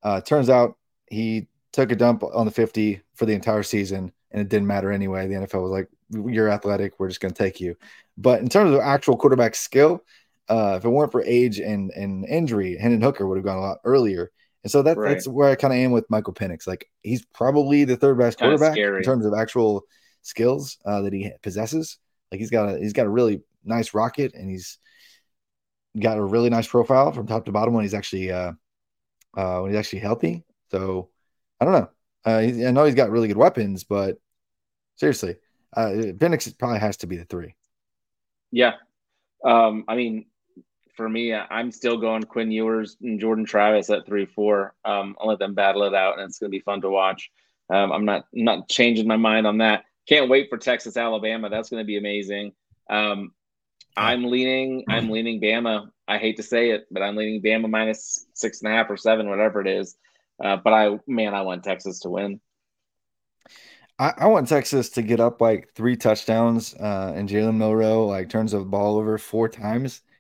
Uh, 0.04 0.22
turns 0.22 0.50
out 0.50 0.78
he 1.10 1.48
took 1.74 1.92
a 1.92 1.96
dump 1.96 2.24
on 2.24 2.46
the 2.46 2.52
50 2.52 3.02
for 3.16 3.26
the 3.26 3.34
entire 3.34 3.64
season, 3.64 4.12
and 4.32 4.42
it 4.42 4.50
didn't 4.50 4.68
matter 4.68 4.92
anyway. 4.92 5.28
The 5.28 5.36
NFL 5.36 5.62
was 5.64 5.72
like, 5.72 5.88
"You're 6.10 6.50
athletic. 6.50 6.94
We're 7.00 7.08
just 7.10 7.20
going 7.22 7.34
to 7.34 7.44
take 7.44 7.60
you." 7.60 7.76
But 8.18 8.42
in 8.42 8.50
terms 8.50 8.74
of 8.74 8.80
actual 8.82 9.18
quarterback 9.18 9.56
skill, 9.56 10.04
uh, 10.50 10.76
if 10.78 10.86
it 10.86 10.90
weren't 10.90 11.12
for 11.12 11.22
age 11.24 11.60
and 11.60 11.92
and 11.92 12.26
injury, 12.26 12.78
Hendon 12.78 13.02
Hooker 13.02 13.28
would 13.28 13.38
have 13.38 13.46
gone 13.46 13.58
a 13.58 13.62
lot 13.62 13.80
earlier. 13.84 14.32
And 14.64 14.72
so 14.72 14.82
that, 14.82 14.98
Right. 14.98 15.12
that's 15.14 15.26
where 15.28 15.50
I 15.50 15.56
kind 15.56 15.72
of 15.74 15.80
am 15.80 15.92
with 15.92 16.10
Michael 16.10 16.34
Penix. 16.34 16.68
Like 16.68 16.90
he's 17.02 17.26
probably 17.28 17.86
the 17.86 17.96
third 17.96 18.18
best 18.18 18.38
Kinda 18.40 18.58
quarterback 18.58 18.74
scary. 18.76 18.98
in 18.98 19.04
terms 19.04 19.26
of 19.26 19.34
actual 19.34 19.84
skills 20.22 20.78
uh, 20.86 21.02
that 21.02 21.14
he 21.14 21.32
possesses. 21.42 21.98
Like 22.32 22.40
he's 22.40 22.50
got 22.50 22.76
a 22.76 22.78
he's 22.78 22.92
got 22.94 23.06
a 23.06 23.10
really 23.10 23.42
nice 23.64 23.94
rocket, 23.94 24.34
and 24.34 24.50
he's 24.50 24.78
got 26.00 26.18
a 26.18 26.24
really 26.24 26.50
nice 26.50 26.68
profile 26.68 27.12
from 27.12 27.26
top 27.28 27.46
to 27.46 27.52
bottom 27.52 27.74
when 27.74 27.84
he's 27.84 27.94
actually 27.94 28.32
uh, 28.32 28.52
uh, 29.36 29.60
when 29.60 29.72
he's 29.72 29.80
actually 29.80 30.00
healthy. 30.00 30.44
So 30.72 31.10
I 31.60 31.66
don't 31.66 31.74
know. 31.74 31.90
Uh, 32.26 32.38
I 32.38 32.72
know 32.72 32.86
he's 32.86 32.96
got 32.96 33.12
really 33.12 33.28
good 33.28 33.38
weapons, 33.38 33.84
but 33.84 34.18
seriously, 34.96 35.38
uh, 35.76 35.94
probably 36.20 36.80
has 36.80 36.98
to 36.98 37.08
be 37.08 37.18
the 37.18 37.26
three. 37.26 37.56
Yeah. 38.52 38.74
Um, 39.44 39.86
I 39.88 39.96
mean, 39.96 40.26
for 40.96 41.08
me, 41.08 41.34
I'm 41.34 41.72
still 41.72 41.98
going 41.98 42.24
Quinn 42.24 42.52
Ewers 42.52 42.98
and 43.02 43.20
Jordan 43.20 43.46
Travis 43.46 43.90
at 43.90 44.06
three 44.06 44.26
four. 44.26 44.76
Um, 44.84 45.16
I'll 45.20 45.30
let 45.30 45.40
them 45.40 45.54
battle 45.54 45.84
it 45.84 45.94
out, 45.94 46.20
and 46.20 46.28
it's 46.28 46.40
going 46.40 46.52
to 46.52 46.58
be 46.58 46.62
fun 46.62 46.82
to 46.82 46.90
watch. 46.90 47.32
Um, 47.70 47.92
I'm 47.92 48.06
not 48.06 48.26
not 48.34 48.68
changing 48.68 49.08
my 49.08 49.16
mind 49.16 49.48
on 49.48 49.60
that. 49.60 49.86
Can't 50.08 50.30
wait 50.30 50.50
for 50.50 50.58
Texas 50.58 50.98
Alabama. 50.98 51.50
That's 51.50 51.70
going 51.70 51.82
to 51.82 51.88
be 51.88 51.98
amazing. 51.98 52.52
Um, 52.90 53.32
I'm 54.00 54.24
leaning. 54.26 54.84
I'm 54.88 55.10
leaning 55.10 55.42
Bama. 55.42 55.90
I 56.08 56.18
hate 56.18 56.38
to 56.38 56.44
say 56.44 56.72
it, 56.72 56.86
but 56.92 57.04
I'm 57.04 57.16
leaning 57.16 57.42
Bama 57.42 57.70
minus 57.70 58.28
six 58.34 58.62
and 58.62 58.72
a 58.72 58.76
half 58.76 58.90
or 58.90 58.98
seven, 58.98 59.30
whatever 59.30 59.62
it 59.62 59.68
is. 59.68 59.96
Uh, 60.44 60.58
but 60.58 60.74
I, 60.74 60.98
man, 61.08 61.34
I 61.34 61.42
want 61.42 61.64
Texas 61.64 62.00
to 62.02 62.10
win. 62.10 62.40
I, 64.00 64.14
I 64.18 64.28
want 64.28 64.48
Texas 64.48 64.90
to 64.92 65.02
get 65.02 65.20
up 65.20 65.42
like 65.42 65.70
three 65.76 65.98
touchdowns, 65.98 66.74
uh, 66.76 67.14
and 67.16 67.28
Jalen 67.28 67.58
Milrow 67.58 68.08
like 68.08 68.30
turns 68.30 68.54
the 68.54 68.60
ball 68.60 68.98
over 68.98 69.18
four 69.18 69.50
times. 69.50 70.02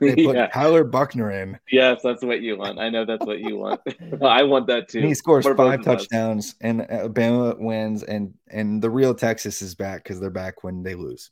They 0.00 0.16
put 0.16 0.34
Yeah. 0.34 0.48
Tyler 0.48 0.82
Buchner 0.82 1.30
in, 1.30 1.56
Yes, 1.70 2.00
that's 2.02 2.24
what 2.24 2.40
you 2.40 2.58
want. 2.58 2.80
I 2.80 2.88
know 2.90 3.04
that's 3.04 3.24
what 3.24 3.38
you 3.38 3.58
want. 3.58 3.80
I 4.22 4.42
want 4.42 4.66
that 4.66 4.88
too. 4.88 4.98
and 4.98 5.06
he 5.06 5.14
scores 5.14 5.46
five 5.46 5.84
touchdowns, 5.84 6.56
and 6.60 6.82
Alabama 6.90 7.54
wins, 7.56 8.02
and 8.02 8.34
and 8.50 8.82
the 8.82 8.90
real 8.90 9.14
Texas 9.14 9.62
is 9.62 9.76
back 9.76 10.02
because 10.02 10.18
they're 10.18 10.30
back 10.30 10.64
when 10.64 10.82
they 10.82 10.96
lose. 10.96 11.30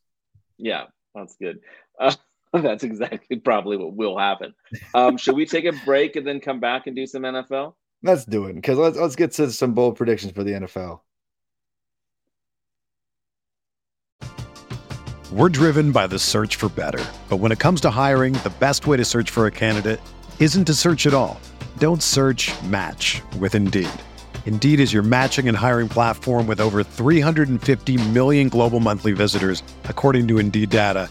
Yeah, 0.59 0.85
that's 1.12 1.35
good. 1.35 1.59
Uh, 1.99 2.15
that's 2.53 2.85
exactly 2.85 3.37
probably 3.37 3.77
what 3.77 3.95
will 3.95 4.19
happen. 4.19 4.55
Um, 4.95 5.17
should 5.17 5.37
we 5.37 5.47
take 5.47 5.65
a 5.65 5.73
break 5.85 6.17
and 6.17 6.27
then 6.27 6.41
come 6.41 6.61
back 6.61 6.87
and 6.87 6.97
do 6.97 7.07
some 7.07 7.23
NFL? 7.23 7.75
Let's 8.03 8.25
do 8.25 8.45
it 8.47 8.55
because 8.55 8.79
let's 8.79 8.97
let's 8.97 9.17
get 9.17 9.33
to 9.33 9.51
some 9.51 9.75
bold 9.75 9.97
predictions 9.97 10.33
for 10.33 10.45
the 10.45 10.53
NFL. 10.53 11.01
We're 15.33 15.49
driven 15.49 15.91
by 15.91 16.07
the 16.07 16.19
search 16.19 16.55
for 16.55 16.69
better. 16.69 17.05
But 17.29 17.39
when 17.39 17.51
it 17.51 17.59
comes 17.59 17.81
to 17.81 17.91
hiring, 17.91 18.35
the 18.35 18.53
best 18.61 18.87
way 18.87 18.97
to 18.97 19.05
search 19.05 19.29
for 19.29 19.47
a 19.47 19.51
candidate 19.51 20.01
isn't 20.39 20.67
to 20.67 20.75
search 20.75 21.07
at 21.07 21.15
all. 21.15 21.41
Don't 21.79 22.03
search 22.03 22.53
match 22.63 23.23
with 23.41 23.57
Indeed. 23.57 23.91
Indeed 24.47 24.79
is 24.79 24.93
your 24.93 25.03
matching 25.03 25.49
and 25.49 25.57
hiring 25.57 25.89
platform 25.89 26.47
with 26.47 26.61
over 26.61 26.85
350 26.85 28.09
million 28.11 28.49
global 28.49 28.79
monthly 28.79 29.13
visitors, 29.13 29.65
according 29.85 30.29
to 30.29 30.39
Indeed 30.39 30.71
data, 30.71 31.11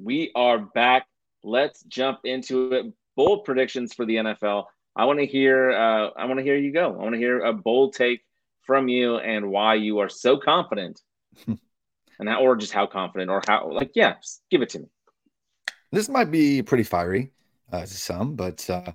We 0.00 0.30
are 0.36 0.58
back. 0.58 1.06
Let's 1.42 1.82
jump 1.82 2.20
into 2.24 2.72
it. 2.72 2.86
Bold 3.16 3.44
predictions 3.44 3.94
for 3.94 4.06
the 4.06 4.16
NFL. 4.16 4.64
I 4.94 5.04
want 5.04 5.18
to 5.18 5.26
hear. 5.26 5.72
Uh, 5.72 6.10
I 6.16 6.26
want 6.26 6.38
to 6.38 6.44
hear 6.44 6.56
you 6.56 6.72
go. 6.72 6.92
I 6.92 7.02
want 7.02 7.14
to 7.14 7.18
hear 7.18 7.40
a 7.40 7.52
bold 7.52 7.94
take 7.94 8.22
from 8.62 8.88
you 8.88 9.16
and 9.16 9.50
why 9.50 9.74
you 9.74 9.98
are 9.98 10.08
so 10.08 10.36
confident, 10.36 11.00
and 11.46 12.28
how, 12.28 12.40
or 12.40 12.54
just 12.54 12.72
how 12.72 12.86
confident, 12.86 13.30
or 13.30 13.42
how 13.46 13.70
like 13.72 13.92
yeah, 13.94 14.14
give 14.50 14.62
it 14.62 14.68
to 14.70 14.80
me. 14.80 14.86
This 15.90 16.08
might 16.08 16.30
be 16.30 16.62
pretty 16.62 16.84
fiery 16.84 17.32
uh, 17.72 17.80
to 17.80 17.86
some, 17.86 18.36
but 18.36 18.68
uh, 18.70 18.92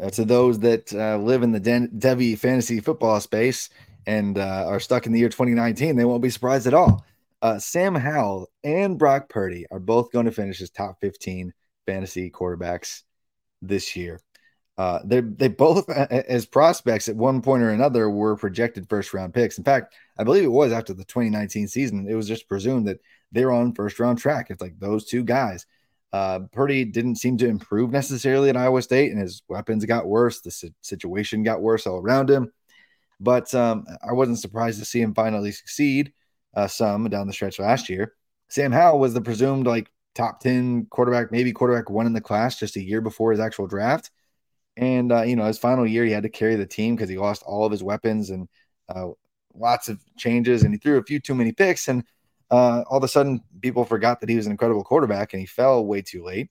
uh, 0.00 0.10
to 0.10 0.24
those 0.24 0.60
that 0.60 0.94
uh, 0.94 1.18
live 1.18 1.42
in 1.42 1.52
the 1.52 1.60
Den- 1.60 1.90
Devy 1.98 2.38
fantasy 2.38 2.80
football 2.80 3.20
space 3.20 3.68
and 4.06 4.38
uh, 4.38 4.64
are 4.66 4.80
stuck 4.80 5.04
in 5.04 5.12
the 5.12 5.18
year 5.18 5.28
2019, 5.28 5.96
they 5.96 6.04
won't 6.04 6.22
be 6.22 6.30
surprised 6.30 6.66
at 6.66 6.74
all. 6.74 7.04
Uh, 7.40 7.58
Sam 7.58 7.94
Howell 7.94 8.48
and 8.64 8.98
Brock 8.98 9.28
Purdy 9.28 9.66
are 9.70 9.78
both 9.78 10.10
going 10.10 10.26
to 10.26 10.32
finish 10.32 10.60
as 10.60 10.70
top 10.70 10.96
15 11.00 11.52
fantasy 11.86 12.30
quarterbacks 12.30 13.02
this 13.62 13.94
year. 13.96 14.20
Uh, 14.76 15.00
they 15.04 15.20
they 15.20 15.48
both, 15.48 15.90
as 15.90 16.46
prospects 16.46 17.08
at 17.08 17.16
one 17.16 17.42
point 17.42 17.62
or 17.62 17.70
another, 17.70 18.08
were 18.08 18.36
projected 18.36 18.88
first 18.88 19.12
round 19.12 19.34
picks. 19.34 19.58
In 19.58 19.64
fact, 19.64 19.94
I 20.16 20.24
believe 20.24 20.44
it 20.44 20.48
was 20.48 20.72
after 20.72 20.94
the 20.94 21.04
2019 21.04 21.66
season. 21.66 22.06
It 22.08 22.14
was 22.14 22.28
just 22.28 22.48
presumed 22.48 22.86
that 22.86 23.00
they 23.32 23.44
were 23.44 23.52
on 23.52 23.74
first 23.74 23.98
round 23.98 24.18
track. 24.18 24.46
It's 24.50 24.62
like 24.62 24.78
those 24.78 25.04
two 25.04 25.24
guys. 25.24 25.66
Uh, 26.12 26.40
Purdy 26.52 26.84
didn't 26.84 27.16
seem 27.16 27.36
to 27.38 27.48
improve 27.48 27.90
necessarily 27.90 28.48
at 28.48 28.56
Iowa 28.56 28.80
State, 28.80 29.10
and 29.10 29.20
his 29.20 29.42
weapons 29.48 29.84
got 29.84 30.06
worse. 30.06 30.40
The 30.40 30.72
situation 30.80 31.42
got 31.42 31.60
worse 31.60 31.86
all 31.86 31.98
around 31.98 32.30
him. 32.30 32.52
But 33.20 33.52
um, 33.54 33.84
I 34.08 34.12
wasn't 34.12 34.38
surprised 34.38 34.78
to 34.78 34.84
see 34.84 35.00
him 35.00 35.12
finally 35.12 35.50
succeed 35.50 36.12
uh, 36.54 36.66
some 36.66 37.08
down 37.08 37.26
the 37.26 37.32
stretch 37.32 37.58
last 37.58 37.88
year. 37.88 38.14
Sam 38.48 38.72
Howell 38.72 38.98
was 38.98 39.14
the 39.14 39.20
presumed 39.20 39.66
like 39.66 39.90
top 40.14 40.40
10 40.40 40.86
quarterback, 40.90 41.30
maybe 41.30 41.52
quarterback 41.52 41.90
one 41.90 42.06
in 42.06 42.12
the 42.12 42.20
class 42.20 42.58
just 42.58 42.76
a 42.76 42.82
year 42.82 43.00
before 43.00 43.30
his 43.30 43.40
actual 43.40 43.66
draft. 43.66 44.10
And, 44.76 45.12
uh, 45.12 45.22
you 45.22 45.36
know, 45.36 45.44
his 45.44 45.58
final 45.58 45.86
year, 45.86 46.04
he 46.04 46.12
had 46.12 46.22
to 46.22 46.28
carry 46.28 46.56
the 46.56 46.66
team 46.66 46.94
because 46.94 47.10
he 47.10 47.18
lost 47.18 47.42
all 47.44 47.64
of 47.64 47.72
his 47.72 47.82
weapons 47.82 48.30
and 48.30 48.48
uh, 48.88 49.08
lots 49.54 49.88
of 49.88 50.00
changes, 50.16 50.62
and 50.62 50.72
he 50.72 50.78
threw 50.78 50.98
a 50.98 51.02
few 51.02 51.20
too 51.20 51.34
many 51.34 51.52
picks. 51.52 51.88
And 51.88 52.04
uh, 52.50 52.84
all 52.88 52.98
of 52.98 53.04
a 53.04 53.08
sudden, 53.08 53.42
people 53.60 53.84
forgot 53.84 54.20
that 54.20 54.28
he 54.28 54.36
was 54.36 54.46
an 54.46 54.52
incredible 54.52 54.84
quarterback, 54.84 55.32
and 55.32 55.40
he 55.40 55.46
fell 55.46 55.84
way 55.84 56.02
too 56.02 56.24
late. 56.24 56.48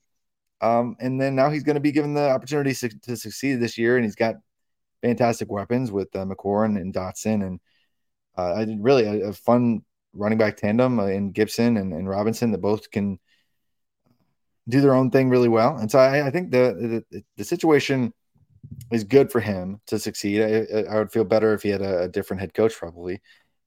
Um, 0.60 0.96
and 1.00 1.20
then 1.20 1.34
now 1.36 1.50
he's 1.50 1.62
going 1.62 1.74
to 1.74 1.80
be 1.80 1.92
given 1.92 2.14
the 2.14 2.30
opportunity 2.30 2.74
su- 2.74 2.90
to 3.02 3.16
succeed 3.16 3.56
this 3.56 3.78
year, 3.78 3.96
and 3.96 4.04
he's 4.04 4.16
got 4.16 4.36
fantastic 5.02 5.50
weapons 5.50 5.90
with 5.90 6.14
uh, 6.14 6.24
McLaurin 6.24 6.80
and 6.80 6.92
Dotson, 6.92 7.46
and 7.46 7.60
uh, 8.36 8.54
I 8.54 8.64
did 8.64 8.82
really 8.82 9.04
a, 9.04 9.28
a 9.28 9.32
fun 9.32 9.82
running 10.18 10.38
back 10.38 10.56
tandem 10.56 10.98
uh, 10.98 11.06
in 11.06 11.32
Gibson 11.32 11.76
and, 11.76 11.92
and 11.92 12.08
Robinson 12.08 12.52
that 12.52 12.58
both 12.58 12.90
can 12.90 13.18
do 14.68 14.80
their 14.80 14.94
own 14.94 15.10
thing 15.10 15.30
really 15.30 15.48
well. 15.48 15.76
And 15.76 15.90
so 15.90 15.98
I, 15.98 16.26
I 16.26 16.30
think 16.30 16.50
the, 16.50 17.04
the 17.10 17.22
the 17.36 17.44
situation 17.44 18.12
is 18.90 19.04
good 19.04 19.32
for 19.32 19.40
him 19.40 19.80
to 19.86 19.98
succeed. 19.98 20.42
I, 20.42 20.82
I 20.82 20.98
would 20.98 21.12
feel 21.12 21.24
better 21.24 21.54
if 21.54 21.62
he 21.62 21.70
had 21.70 21.82
a, 21.82 22.02
a 22.02 22.08
different 22.08 22.40
head 22.40 22.54
coach, 22.54 22.74
probably, 22.76 23.20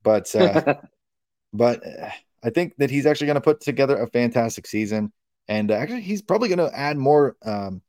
but 0.04 0.34
uh, 0.36 0.76
but 1.54 1.86
uh, 1.86 2.10
I 2.44 2.50
think 2.50 2.76
that 2.78 2.92
he's 2.92 3.06
actually 3.06 3.28
going 3.28 3.36
to 3.36 3.42
put 3.42 3.62
together 3.62 3.98
a 3.98 4.08
fantastic 4.08 4.68
season, 4.68 5.12
and 5.48 5.72
uh, 5.72 5.76
actually 5.76 6.02
he's 6.02 6.22
probably 6.22 6.50
going 6.50 6.70
to 6.70 6.78
add 6.78 6.98
more 6.98 7.36
um, 7.44 7.82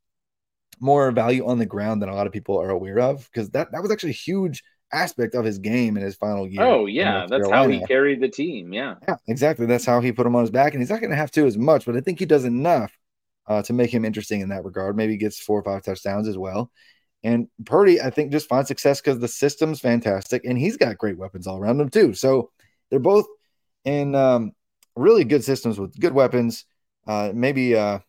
more 0.79 1.11
value 1.11 1.45
on 1.45 1.59
the 1.59 1.65
ground 1.65 2.01
than 2.01 2.09
a 2.09 2.15
lot 2.15 2.27
of 2.27 2.33
people 2.33 2.59
are 2.59 2.69
aware 2.69 2.99
of 2.99 3.29
because 3.31 3.49
that, 3.51 3.71
that 3.71 3.81
was 3.81 3.91
actually 3.91 4.09
a 4.09 4.13
huge 4.13 4.63
aspect 4.93 5.35
of 5.35 5.43
his 5.43 5.59
game 5.59 5.97
in 5.97 6.03
his 6.03 6.15
final 6.15 6.47
year. 6.47 6.61
Oh 6.61 6.85
yeah, 6.85 7.25
that's 7.27 7.49
how 7.49 7.67
he 7.67 7.83
carried 7.85 8.21
the 8.21 8.29
team. 8.29 8.73
Yeah. 8.73 8.95
Yeah, 9.07 9.15
exactly. 9.27 9.65
That's 9.65 9.85
how 9.85 9.99
he 10.01 10.11
put 10.11 10.27
him 10.27 10.35
on 10.35 10.41
his 10.41 10.51
back, 10.51 10.73
and 10.73 10.81
he's 10.81 10.89
not 10.89 10.99
going 10.99 11.11
to 11.11 11.17
have 11.17 11.31
to 11.31 11.45
as 11.45 11.57
much, 11.57 11.85
but 11.85 11.95
I 11.95 12.01
think 12.01 12.19
he 12.19 12.25
does 12.25 12.45
enough 12.45 12.97
uh, 13.47 13.61
to 13.63 13.73
make 13.73 13.93
him 13.93 14.05
interesting 14.05 14.41
in 14.41 14.49
that 14.49 14.63
regard. 14.63 14.95
Maybe 14.95 15.17
gets 15.17 15.39
four 15.39 15.59
or 15.59 15.63
five 15.63 15.83
touchdowns 15.83 16.27
as 16.27 16.37
well. 16.37 16.71
And 17.23 17.47
Purdy, 17.65 18.01
I 18.01 18.09
think, 18.09 18.31
just 18.31 18.49
finds 18.49 18.67
success 18.67 18.99
because 18.99 19.19
the 19.19 19.27
system's 19.27 19.79
fantastic, 19.79 20.43
and 20.45 20.57
he's 20.57 20.77
got 20.77 20.97
great 20.97 21.17
weapons 21.17 21.47
all 21.47 21.57
around 21.57 21.79
him 21.79 21.89
too. 21.89 22.13
So 22.13 22.51
they're 22.89 22.99
both 22.99 23.25
in 23.85 24.13
um, 24.13 24.51
really 24.95 25.23
good 25.23 25.43
systems 25.43 25.79
with 25.79 25.97
good 25.99 26.13
weapons. 26.13 26.65
Uh, 27.07 27.31
maybe 27.33 27.75
uh, 27.75 27.99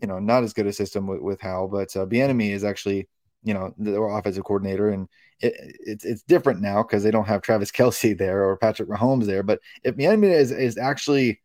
you 0.00 0.08
know 0.08 0.18
not 0.18 0.44
as 0.44 0.52
good 0.52 0.66
a 0.66 0.72
system 0.72 1.06
with, 1.06 1.20
with 1.20 1.40
Howell, 1.40 1.68
but 1.68 1.94
uh, 1.96 2.06
Bieniemy 2.06 2.50
is 2.50 2.64
actually 2.64 3.08
you 3.42 3.54
know 3.54 3.74
the 3.78 4.00
offensive 4.00 4.44
coordinator, 4.44 4.90
and 4.90 5.08
it, 5.44 5.76
it's 5.80 6.04
it's 6.04 6.22
different 6.22 6.60
now 6.60 6.82
because 6.82 7.02
they 7.02 7.10
don't 7.10 7.26
have 7.26 7.42
Travis 7.42 7.70
Kelce 7.70 8.16
there 8.16 8.44
or 8.44 8.56
Patrick 8.56 8.88
Mahomes 8.88 9.26
there. 9.26 9.42
But 9.42 9.60
if 9.82 9.96
Bieniemy 9.96 10.30
is 10.30 10.50
is 10.50 10.78
actually 10.78 11.40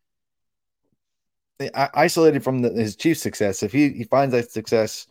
isolated 1.74 2.44
from 2.44 2.60
the, 2.60 2.70
his 2.70 2.96
Chiefs' 2.96 3.22
success, 3.22 3.64
if 3.64 3.72
he, 3.72 3.90
he 3.90 4.06
finds 4.06 4.34
that 4.34 4.52
success 4.52 5.08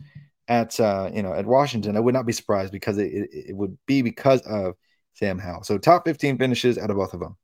at 0.47 0.79
uh, 0.79 1.09
you 1.13 1.21
know 1.21 1.33
at 1.33 1.45
Washington, 1.45 1.95
I 1.95 1.99
would 1.99 2.13
not 2.13 2.25
be 2.25 2.33
surprised 2.33 2.71
because 2.71 2.97
it, 2.97 3.11
it, 3.13 3.29
it 3.49 3.55
would 3.55 3.77
be 3.85 4.01
because 4.01 4.41
of 4.41 4.75
Sam 5.13 5.37
Howell. 5.37 5.63
So 5.63 5.77
top 5.77 6.05
15 6.05 6.37
finishes 6.37 6.77
out 6.77 6.89
of 6.89 6.97
both 6.97 7.13
of 7.13 7.19
them. 7.19 7.37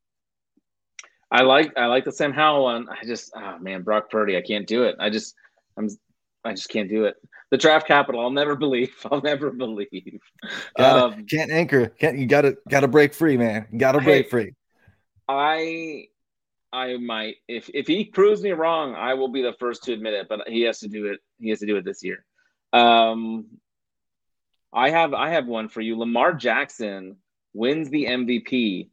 I 1.31 1.41
like 1.41 1.71
I 1.77 1.85
like 1.85 2.05
the 2.05 2.11
Sam 2.11 2.33
Howell 2.33 2.63
one. 2.63 2.87
I 2.89 3.05
just 3.05 3.31
oh 3.35 3.59
man, 3.59 3.83
Brock 3.83 4.09
Purdy, 4.09 4.37
I 4.37 4.41
can't 4.41 4.67
do 4.67 4.83
it. 4.83 4.95
I 4.99 5.09
just 5.09 5.35
I'm 5.77 5.89
I 6.45 6.51
just 6.53 6.69
can't 6.69 6.89
do 6.89 7.05
it. 7.05 7.15
The 7.51 7.57
draft 7.57 7.87
capital, 7.87 8.21
I'll 8.21 8.31
never 8.31 8.55
believe. 8.55 8.93
I'll 9.11 9.21
never 9.21 9.51
believe. 9.51 10.19
Gotta, 10.77 11.15
Um, 11.17 11.25
can't 11.25 11.51
anchor. 11.51 11.87
Can't 11.87 12.17
you 12.17 12.27
gotta 12.27 12.57
gotta 12.69 12.87
break 12.87 13.13
free, 13.13 13.37
man. 13.37 13.67
You 13.71 13.79
gotta 13.79 13.99
break 13.99 14.29
free. 14.29 14.53
I 15.27 16.05
I 16.71 16.97
might 16.97 17.35
if 17.47 17.69
if 17.73 17.87
he 17.87 18.05
proves 18.05 18.41
me 18.41 18.51
wrong, 18.51 18.95
I 18.95 19.15
will 19.15 19.29
be 19.29 19.41
the 19.41 19.53
first 19.59 19.83
to 19.83 19.93
admit 19.93 20.13
it. 20.13 20.27
But 20.29 20.47
he 20.47 20.61
has 20.61 20.79
to 20.79 20.87
do 20.87 21.07
it. 21.07 21.19
He 21.39 21.49
has 21.49 21.59
to 21.59 21.65
do 21.65 21.77
it 21.77 21.85
this 21.85 22.03
year. 22.03 22.25
Um, 22.73 23.45
I 24.73 24.89
have 24.89 25.13
I 25.13 25.29
have 25.29 25.47
one 25.47 25.69
for 25.69 25.81
you. 25.81 25.97
Lamar 25.97 26.33
Jackson 26.33 27.17
wins 27.53 27.89
the 27.89 28.05
MVP 28.05 28.89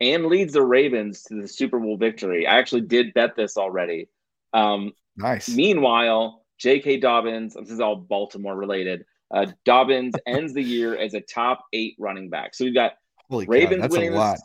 and 0.00 0.26
leads 0.26 0.52
the 0.52 0.62
Ravens 0.62 1.22
to 1.24 1.40
the 1.40 1.48
Super 1.48 1.78
Bowl 1.78 1.96
victory. 1.96 2.46
I 2.46 2.58
actually 2.58 2.82
did 2.82 3.12
bet 3.14 3.36
this 3.36 3.56
already. 3.56 4.08
Um, 4.52 4.92
Nice. 5.16 5.48
Meanwhile, 5.48 6.43
J.K. 6.64 6.96
Dobbins, 6.96 7.52
this 7.52 7.70
is 7.70 7.78
all 7.78 7.94
Baltimore 7.94 8.56
related. 8.56 9.04
Uh, 9.30 9.46
Dobbins 9.66 10.14
ends 10.26 10.54
the 10.54 10.62
year 10.62 10.96
as 10.96 11.12
a 11.12 11.20
top 11.20 11.62
eight 11.74 11.94
running 11.98 12.30
back. 12.30 12.54
So 12.54 12.64
we've 12.64 12.74
got 12.74 12.92
Holy 13.28 13.44
Ravens 13.46 13.76
cow, 13.76 13.82
that's 13.82 13.92
winning 13.92 14.08
a 14.08 14.12
this- 14.12 14.18
lot. 14.18 14.38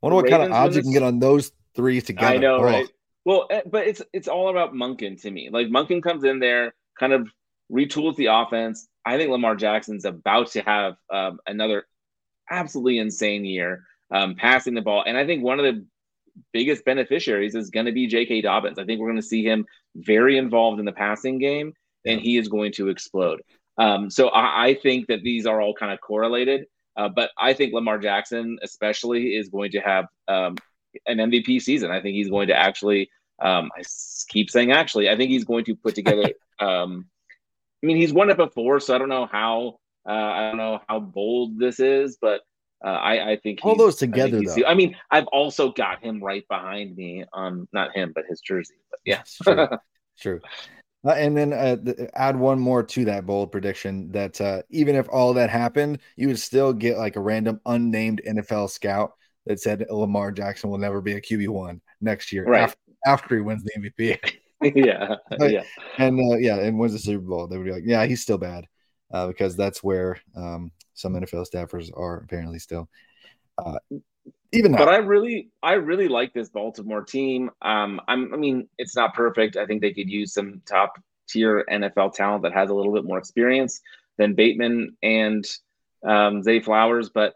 Wonder 0.00 0.16
what 0.16 0.28
kind 0.30 0.42
of 0.44 0.52
odds 0.52 0.76
you 0.76 0.82
can 0.82 0.92
get 0.92 1.02
on 1.02 1.18
those 1.18 1.52
three 1.74 2.00
together. 2.00 2.26
I 2.34 2.38
know, 2.38 2.56
Oh, 2.56 2.62
right? 2.62 2.88
Well, 3.26 3.46
eh, 3.50 3.60
but 3.66 3.86
it's 3.86 4.00
it's 4.14 4.28
all 4.28 4.48
about 4.48 4.72
Monken 4.72 5.20
to 5.22 5.30
me. 5.30 5.50
Like 5.52 5.66
Monken 5.66 6.02
comes 6.02 6.24
in 6.24 6.38
there, 6.38 6.72
kind 6.98 7.12
of 7.12 7.28
retools 7.70 8.16
the 8.16 8.26
offense. 8.26 8.88
I 9.04 9.18
think 9.18 9.30
Lamar 9.30 9.56
Jackson's 9.56 10.06
about 10.06 10.52
to 10.52 10.62
have 10.62 10.94
um, 11.12 11.40
another 11.46 11.84
absolutely 12.50 12.98
insane 12.98 13.44
year 13.44 13.82
um, 14.10 14.36
passing 14.36 14.72
the 14.72 14.80
ball, 14.82 15.02
and 15.06 15.18
I 15.18 15.26
think 15.26 15.42
one 15.44 15.58
of 15.58 15.64
the 15.66 15.84
biggest 16.52 16.84
beneficiaries 16.84 17.54
is 17.54 17.70
going 17.70 17.86
to 17.86 17.92
be 17.92 18.06
J.K. 18.06 18.42
Dobbins. 18.42 18.78
I 18.78 18.84
think 18.84 19.00
we're 19.00 19.08
going 19.08 19.20
to 19.20 19.26
see 19.26 19.44
him 19.44 19.66
very 19.94 20.38
involved 20.38 20.78
in 20.78 20.86
the 20.86 20.92
passing 20.92 21.38
game, 21.38 21.72
and 22.04 22.20
he 22.20 22.36
is 22.36 22.48
going 22.48 22.72
to 22.72 22.88
explode. 22.88 23.42
Um, 23.78 24.10
so 24.10 24.28
I, 24.28 24.66
I 24.66 24.74
think 24.74 25.06
that 25.06 25.22
these 25.22 25.46
are 25.46 25.60
all 25.60 25.74
kind 25.74 25.92
of 25.92 26.00
correlated. 26.00 26.66
Uh, 26.96 27.08
but 27.08 27.30
I 27.38 27.52
think 27.52 27.72
Lamar 27.72 27.98
Jackson, 27.98 28.58
especially, 28.60 29.36
is 29.36 29.48
going 29.48 29.70
to 29.72 29.78
have 29.78 30.06
um, 30.26 30.56
an 31.06 31.18
MVP 31.18 31.62
season. 31.62 31.92
I 31.92 32.02
think 32.02 32.14
he's 32.16 32.28
going 32.28 32.48
to 32.48 32.56
actually. 32.56 33.10
Um, 33.40 33.70
I 33.76 33.82
keep 34.28 34.50
saying 34.50 34.72
actually. 34.72 35.08
I 35.08 35.16
think 35.16 35.30
he's 35.30 35.44
going 35.44 35.64
to 35.66 35.76
put 35.76 35.94
together. 35.94 36.32
um, 36.58 37.06
I 37.82 37.86
mean, 37.86 37.96
he's 37.96 38.12
won 38.12 38.30
it 38.30 38.36
before, 38.36 38.80
so 38.80 38.94
I 38.94 38.98
don't 38.98 39.08
know 39.08 39.26
how. 39.30 39.78
Uh, 40.08 40.12
I 40.12 40.48
don't 40.48 40.56
know 40.56 40.80
how 40.88 40.98
bold 40.98 41.58
this 41.58 41.78
is, 41.78 42.18
but 42.20 42.40
uh, 42.84 42.88
I, 42.88 43.32
I 43.32 43.36
think 43.36 43.60
All 43.62 43.76
those 43.76 43.96
together, 43.96 44.38
he's- 44.38 44.54
though. 44.54 44.64
I 44.66 44.74
mean, 44.74 44.96
I've 45.10 45.26
also 45.28 45.72
got 45.72 46.02
him 46.02 46.22
right 46.22 46.46
behind 46.48 46.96
me. 46.96 47.24
Um, 47.32 47.68
not 47.72 47.94
him, 47.94 48.12
but 48.14 48.24
his 48.28 48.40
jersey. 48.40 48.74
But 48.90 49.00
yeah, 49.04 49.22
true. 49.42 49.68
True. 50.20 50.40
Uh, 51.06 51.12
and 51.12 51.36
then 51.36 51.52
uh, 51.52 51.76
th- 51.76 51.96
add 52.14 52.36
one 52.36 52.58
more 52.58 52.82
to 52.82 53.04
that 53.04 53.24
bold 53.24 53.52
prediction 53.52 54.10
that 54.10 54.40
uh, 54.40 54.62
even 54.70 54.96
if 54.96 55.08
all 55.10 55.32
that 55.34 55.48
happened, 55.48 56.00
you 56.16 56.26
would 56.26 56.40
still 56.40 56.72
get 56.72 56.98
like 56.98 57.14
a 57.14 57.20
random 57.20 57.60
unnamed 57.66 58.20
NFL 58.26 58.68
scout 58.68 59.12
that 59.46 59.60
said 59.60 59.86
Lamar 59.90 60.32
Jackson 60.32 60.70
will 60.70 60.78
never 60.78 61.00
be 61.00 61.12
a 61.12 61.20
QB 61.20 61.48
one 61.50 61.80
next 62.00 62.32
year 62.32 62.44
Right. 62.44 62.62
after, 62.62 62.78
after 63.06 63.36
he 63.36 63.42
wins 63.42 63.62
the 63.62 63.80
MVP. 63.80 64.18
yeah, 64.74 65.14
yeah. 65.38 65.62
and 65.98 66.18
uh, 66.18 66.36
yeah, 66.38 66.56
and 66.56 66.76
wins 66.76 66.92
the 66.94 66.98
Super 66.98 67.24
Bowl. 67.24 67.46
They 67.46 67.56
would 67.56 67.64
be 67.66 67.72
like, 67.72 67.84
yeah, 67.86 68.04
he's 68.06 68.22
still 68.22 68.38
bad 68.38 68.66
uh, 69.12 69.28
because 69.28 69.54
that's 69.54 69.84
where 69.84 70.18
um, 70.34 70.72
some 70.98 71.14
NFL 71.14 71.46
staffers 71.52 71.90
are 71.96 72.16
apparently 72.18 72.58
still. 72.58 72.88
Uh, 73.56 73.78
even 74.52 74.72
now, 74.72 74.78
But 74.78 74.88
I 74.88 74.96
really, 74.98 75.50
I 75.62 75.74
really 75.74 76.08
like 76.08 76.32
this 76.32 76.48
Baltimore 76.48 77.02
team. 77.02 77.50
Um, 77.62 78.00
I'm, 78.08 78.32
I 78.32 78.36
mean, 78.36 78.68
it's 78.78 78.96
not 78.96 79.14
perfect. 79.14 79.56
I 79.56 79.66
think 79.66 79.80
they 79.82 79.92
could 79.92 80.08
use 80.10 80.32
some 80.32 80.62
top 80.66 80.98
tier 81.28 81.64
NFL 81.70 82.14
talent 82.14 82.42
that 82.44 82.54
has 82.54 82.70
a 82.70 82.74
little 82.74 82.92
bit 82.92 83.04
more 83.04 83.18
experience 83.18 83.80
than 84.16 84.34
Bateman 84.34 84.96
and 85.02 85.44
um, 86.04 86.42
Zay 86.42 86.60
Flowers. 86.60 87.10
But 87.10 87.34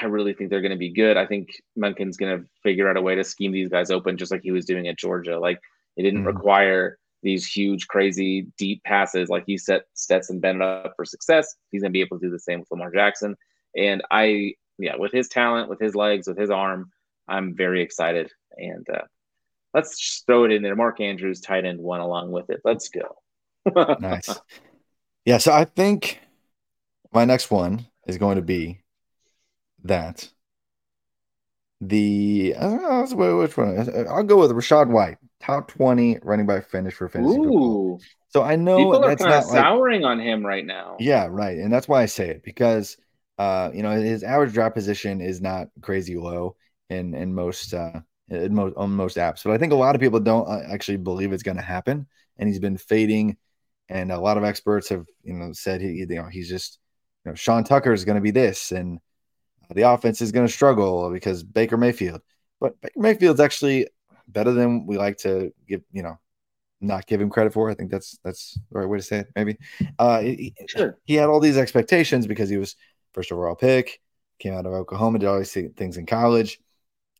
I 0.00 0.06
really 0.06 0.34
think 0.34 0.50
they're 0.50 0.60
going 0.60 0.70
to 0.72 0.78
be 0.78 0.92
good. 0.92 1.16
I 1.16 1.26
think 1.26 1.48
Monken's 1.76 2.16
going 2.16 2.38
to 2.38 2.46
figure 2.62 2.88
out 2.88 2.96
a 2.96 3.02
way 3.02 3.14
to 3.16 3.24
scheme 3.24 3.52
these 3.52 3.68
guys 3.68 3.90
open, 3.90 4.16
just 4.16 4.30
like 4.32 4.42
he 4.42 4.52
was 4.52 4.64
doing 4.64 4.88
at 4.88 4.98
Georgia. 4.98 5.38
Like 5.38 5.60
it 5.96 6.02
didn't 6.02 6.22
Mhm. 6.22 6.26
require 6.26 6.98
these 7.22 7.46
huge, 7.46 7.86
crazy, 7.88 8.46
deep 8.58 8.82
passes. 8.84 9.28
Like 9.28 9.44
he 9.46 9.56
set 9.56 9.82
Stetson 9.94 10.40
Bennett 10.40 10.62
up 10.62 10.94
for 10.96 11.04
success. 11.04 11.54
He's 11.70 11.82
going 11.82 11.90
to 11.90 11.96
be 11.96 12.00
able 12.00 12.18
to 12.18 12.26
do 12.26 12.30
the 12.30 12.38
same 12.38 12.60
with 12.60 12.70
Lamar 12.70 12.90
Jackson. 12.90 13.36
And 13.76 14.02
I, 14.10 14.54
yeah, 14.78 14.96
with 14.96 15.12
his 15.12 15.28
talent, 15.28 15.68
with 15.68 15.80
his 15.80 15.94
legs, 15.94 16.26
with 16.26 16.38
his 16.38 16.50
arm, 16.50 16.90
I'm 17.28 17.54
very 17.56 17.82
excited. 17.82 18.30
And 18.56 18.86
uh, 18.90 19.02
let's 19.72 20.22
throw 20.26 20.44
it 20.44 20.52
in 20.52 20.62
there. 20.62 20.76
Mark 20.76 21.00
Andrews, 21.00 21.40
tight 21.40 21.64
end 21.64 21.80
one 21.80 22.00
along 22.00 22.32
with 22.32 22.50
it. 22.50 22.60
Let's 22.64 22.88
go. 22.88 23.16
nice. 24.00 24.28
Yeah, 25.24 25.38
so 25.38 25.52
I 25.52 25.64
think 25.64 26.20
my 27.12 27.24
next 27.24 27.50
one 27.50 27.86
is 28.06 28.18
going 28.18 28.36
to 28.36 28.42
be 28.42 28.80
that 29.84 30.28
the 31.82 32.54
I 32.58 32.62
don't 32.62 32.82
know 32.82 33.38
which 33.38 33.58
one 33.58 34.08
I'll 34.08 34.24
go 34.24 34.38
with 34.38 34.52
Rachaad 34.52 34.88
White, 34.88 35.18
top 35.40 35.68
twenty 35.68 36.18
running 36.22 36.46
back 36.46 36.66
finish 36.68 36.94
for 36.94 37.08
fantasy 37.08 37.40
football. 37.40 37.82
Ooh, 37.96 38.00
So 38.30 38.42
I 38.42 38.56
know 38.56 38.76
people 38.76 39.04
are 39.04 39.10
that's 39.10 39.16
kind 39.16 39.34
of 39.34 39.44
not 39.44 39.48
like 39.48 39.66
souring 39.66 40.04
on 40.04 40.20
him 40.20 40.46
right 40.46 40.66
now. 40.66 40.98
yeah, 40.98 41.26
right, 41.30 41.58
and 41.58 41.72
that's 41.72 41.88
why 41.88 42.02
I 42.02 42.06
say 42.06 42.30
it 42.30 42.42
because 42.44 42.96
uh 43.38 43.70
you 43.74 43.82
know 43.82 43.92
his 43.92 44.22
average 44.22 44.52
draft 44.52 44.74
position 44.74 45.20
is 45.20 45.40
not 45.40 45.68
crazy 45.80 46.16
low 46.16 46.56
in 46.90 47.14
in 47.14 47.34
most 47.34 47.72
uh 47.74 48.00
in 48.28 48.54
most 48.54 48.76
on 48.76 48.90
most 48.92 49.16
apps, 49.16 49.44
but 49.44 49.52
I 49.52 49.58
think 49.58 49.72
a 49.72 49.76
lot 49.76 49.94
of 49.94 50.00
people 50.00 50.20
don't 50.20 50.48
uh, 50.48 50.62
actually 50.72 50.98
believe 50.98 51.32
it's 51.32 51.42
going 51.42 51.56
to 51.58 51.62
happen, 51.62 52.06
and 52.38 52.48
he's 52.48 52.60
been 52.60 52.76
fading, 52.78 53.36
and 53.88 54.12
a 54.12 54.20
lot 54.20 54.38
of 54.38 54.44
experts 54.44 54.88
have 54.90 55.06
you 55.22 55.34
know 55.34 55.52
said 55.52 55.80
he 55.80 55.88
you 55.92 56.06
know 56.06 56.28
he's 56.30 56.48
just 56.48 56.78
you 57.24 57.30
know 57.32 57.34
Sean 57.34 57.64
Tucker 57.64 57.92
is 57.92 58.04
going 58.04 58.16
to 58.16 58.22
be 58.22 58.30
this, 58.30 58.72
and 58.72 59.00
the 59.74 59.90
offense 59.90 60.20
is 60.20 60.32
going 60.32 60.46
to 60.46 60.52
struggle 60.52 61.10
because 61.10 61.42
Baker 61.42 61.76
Mayfield, 61.76 62.20
but 62.60 62.80
Baker 62.80 63.00
Mayfield's 63.00 63.40
actually 63.40 63.88
better 64.28 64.52
than 64.52 64.86
we 64.86 64.96
like 64.98 65.18
to 65.18 65.52
give 65.68 65.82
you 65.92 66.02
know 66.02 66.18
not 66.80 67.06
give 67.06 67.20
him 67.20 67.30
credit 67.30 67.52
for. 67.52 67.70
I 67.70 67.74
think 67.74 67.90
that's 67.90 68.18
that's 68.24 68.58
the 68.70 68.78
right 68.80 68.88
way 68.88 68.98
to 68.98 69.04
say 69.04 69.18
it. 69.20 69.28
Maybe 69.36 69.56
uh, 69.98 70.20
he, 70.20 70.54
Sure. 70.66 70.98
he 71.04 71.14
had 71.14 71.28
all 71.28 71.40
these 71.40 71.58
expectations 71.58 72.26
because 72.26 72.48
he 72.50 72.56
was 72.56 72.76
first 73.14 73.30
overall 73.30 73.54
pick, 73.54 74.00
came 74.38 74.54
out 74.54 74.66
of 74.66 74.72
Oklahoma, 74.72 75.18
did 75.18 75.28
all 75.28 75.38
these 75.38 75.52
things 75.52 75.96
in 75.96 76.06
college. 76.06 76.58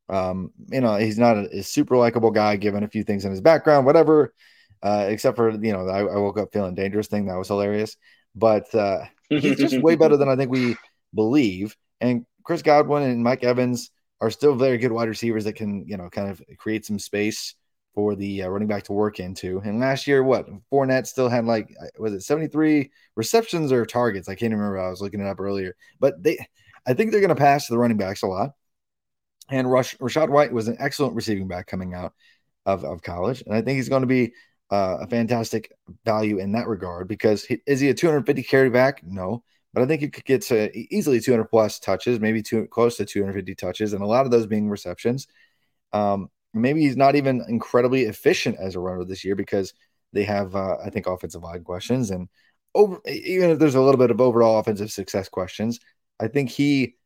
Um, 0.09 0.51
you 0.71 0.81
know, 0.81 0.97
he's 0.97 1.19
not 1.19 1.37
a, 1.37 1.59
a 1.59 1.63
super 1.63 1.97
likable 1.97 2.31
guy, 2.31 2.57
given 2.57 2.83
a 2.83 2.89
few 2.89 3.05
things 3.05 3.25
in 3.25 3.31
his 3.31 3.41
background, 3.41 3.87
whatever. 3.87 4.35
Uh, 4.83 5.07
except 5.09 5.37
for 5.37 5.51
you 5.51 5.73
know, 5.73 5.87
I, 5.89 6.01
I 6.01 6.17
woke 6.17 6.39
up 6.39 6.53
feeling 6.53 6.75
dangerous 6.75 7.07
thing 7.07 7.27
that 7.27 7.37
was 7.37 7.49
hilarious. 7.49 7.97
But 8.35 8.75
uh, 8.75 9.05
he's 9.29 9.57
just 9.59 9.79
way 9.81 9.95
better 9.97 10.17
than 10.17 10.29
I 10.29 10.37
think 10.37 10.51
we 10.51 10.77
believe. 11.15 11.77
And 12.01 12.27
Chris 12.45 12.63
Godwin 12.63 13.03
and 13.03 13.23
Mike 13.23 13.45
Evans 13.45 13.91
are 14.21 14.31
still 14.31 14.55
very 14.55 14.79
good 14.79 14.93
wide 14.93 15.09
receivers 15.09 15.45
that 15.45 15.55
can, 15.55 15.85
you 15.87 15.97
know, 15.97 16.09
kind 16.09 16.31
of 16.31 16.43
create 16.59 16.85
some 16.85 16.99
space 16.99 17.55
for 17.95 18.15
the 18.15 18.43
uh, 18.43 18.49
running 18.49 18.69
back 18.69 18.85
to 18.85 18.93
work 18.93 19.21
into. 19.21 19.61
And 19.65 19.81
last 19.81 20.07
year, 20.07 20.23
what 20.23 20.49
Fournette 20.71 21.07
still 21.07 21.29
had 21.29 21.45
like 21.45 21.75
uh, 21.81 21.87
was 21.99 22.13
it 22.13 22.23
73 22.23 22.91
receptions 23.17 23.73
or 23.73 23.85
targets? 23.85 24.29
I 24.29 24.35
can't 24.35 24.53
remember. 24.53 24.79
I 24.79 24.91
was 24.91 25.01
looking 25.01 25.21
it 25.21 25.27
up 25.27 25.41
earlier, 25.41 25.77
but 26.01 26.23
they, 26.23 26.39
I 26.87 26.95
think 26.95 27.11
they're 27.11 27.21
going 27.21 27.29
to 27.29 27.35
pass 27.35 27.67
the 27.67 27.79
running 27.79 27.97
backs 27.97 28.23
a 28.23 28.27
lot. 28.27 28.51
And 29.51 29.71
Rush, 29.71 29.97
Rachaad 29.99 30.31
White 30.31 30.53
was 30.53 30.69
an 30.69 30.77
excellent 30.79 31.15
receiving 31.15 31.49
back 31.49 31.67
coming 31.67 31.95
out 31.95 32.15
of, 32.65 32.85
of 32.85 33.03
college, 33.03 33.43
and 33.45 33.55
I 33.55 33.61
think 33.61 33.77
he's 33.77 33.89
going 33.89 34.03
to 34.03 34.07
be 34.07 34.33
uh, 34.71 34.99
a 35.01 35.07
fantastic 35.07 35.73
value 36.05 36.39
in 36.39 36.53
that 36.53 36.69
regard 36.69 37.09
because 37.09 37.45
he, 37.45 37.61
is 37.67 37.81
he 37.81 37.91
a 37.91 37.95
250 37.95 38.43
carry 38.45 38.71
back? 38.71 39.03
No, 39.05 39.43
but 39.73 39.83
I 39.83 39.87
think 39.87 40.03
he 40.03 40.09
could 40.09 40.25
get 40.25 40.43
to 40.43 40.71
easily 40.95 41.21
200 41.21 41.45
plus 41.45 41.79
touches, 41.79 42.21
maybe 42.21 42.43
two, 42.43 42.67
close 42.67 42.97
to 42.97 43.05
250 43.05 43.55
touches, 43.55 43.93
and 43.93 44.03
a 44.03 44.07
lot 44.07 44.25
of 44.25 44.31
those 44.31 44.47
being 44.47 44.69
receptions. 44.69 45.29
Um, 45.93 46.29
maybe 46.55 46.81
he's 46.83 46.97
not 46.97 47.17
even 47.17 47.45
incredibly 47.49 48.03
efficient 48.03 48.57
as 48.59 48.75
a 48.75 48.81
runner 48.81 49.05
this 49.05 49.25
year 49.25 49.35
because 49.35 49.73
they 50.13 50.25
have, 50.25 50.55
uh, 50.55 50.77
I 50.85 50.91
think, 50.91 51.07
offensive 51.07 51.43
line 51.43 51.65
questions 51.65 52.11
and 52.11 52.29
over. 52.75 53.01
Even 53.07 53.51
if 53.51 53.59
there's 53.59 53.75
a 53.75 53.81
little 53.81 53.99
bit 53.99 54.11
of 54.11 54.21
overall 54.21 54.59
offensive 54.59 54.93
success 54.93 55.29
questions, 55.29 55.81
I 56.21 56.29
think 56.29 56.51
he, 56.51 56.97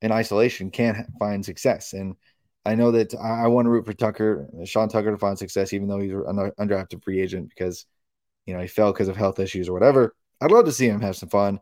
in 0.00 0.12
isolation, 0.12 0.70
can't 0.70 1.06
find 1.18 1.44
success. 1.44 1.92
And 1.92 2.16
I 2.64 2.74
know 2.74 2.92
that 2.92 3.14
I, 3.14 3.44
I 3.44 3.46
want 3.48 3.66
to 3.66 3.70
root 3.70 3.86
for 3.86 3.92
Tucker, 3.92 4.48
Sean 4.64 4.88
Tucker, 4.88 5.10
to 5.10 5.18
find 5.18 5.38
success, 5.38 5.72
even 5.72 5.88
though 5.88 6.00
he's 6.00 6.12
an 6.12 6.52
undrafted 6.58 7.02
free 7.02 7.20
agent 7.20 7.48
because 7.48 7.86
you 8.46 8.54
know 8.54 8.60
he 8.60 8.68
fell 8.68 8.92
because 8.92 9.08
of 9.08 9.16
health 9.16 9.38
issues 9.40 9.68
or 9.68 9.72
whatever. 9.72 10.14
I'd 10.40 10.52
love 10.52 10.66
to 10.66 10.72
see 10.72 10.86
him 10.86 11.00
have 11.00 11.16
some 11.16 11.28
fun. 11.28 11.60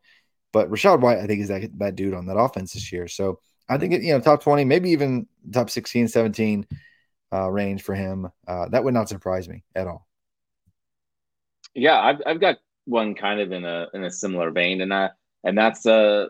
But 0.53 0.71
Rachaad 0.71 1.01
White, 1.01 1.19
I 1.19 1.27
think, 1.27 1.41
is 1.41 1.49
that, 1.49 1.71
that 1.79 1.97
dude 1.97 2.15
on 2.15 2.27
that 2.27 2.37
offense 2.37 2.73
this 2.73 2.93
year. 2.93 3.09
So 3.09 3.41
I 3.69 3.79
think, 3.79 3.95
it, 3.95 4.03
you 4.03 4.13
know, 4.13 4.21
top 4.21 4.43
20, 4.43 4.65
maybe 4.65 4.91
even 4.91 5.27
top 5.53 5.71
16, 5.71 6.09
17 6.09 6.67
uh, 7.33 7.51
range 7.51 7.83
for 7.83 7.95
him. 7.95 8.31
Uh, 8.47 8.69
that 8.69 8.85
would 8.85 8.95
not 8.95 9.09
surprise 9.09 9.49
me 9.49 9.65
at 9.75 9.87
all. 9.87 10.07
Yeah, 11.75 11.99
I've, 11.99 12.21
I've 12.27 12.41
got 12.41 12.59
one 12.85 13.15
kind 13.15 13.41
of 13.41 13.53
in 13.53 13.65
a 13.65 13.87
in 13.95 14.05
a 14.05 14.11
similar 14.11 14.51
vein, 14.51 14.81
and 14.81 14.93
that 14.93 15.13
and 15.45 15.57
that's 15.57 15.87
uh, 15.87 16.27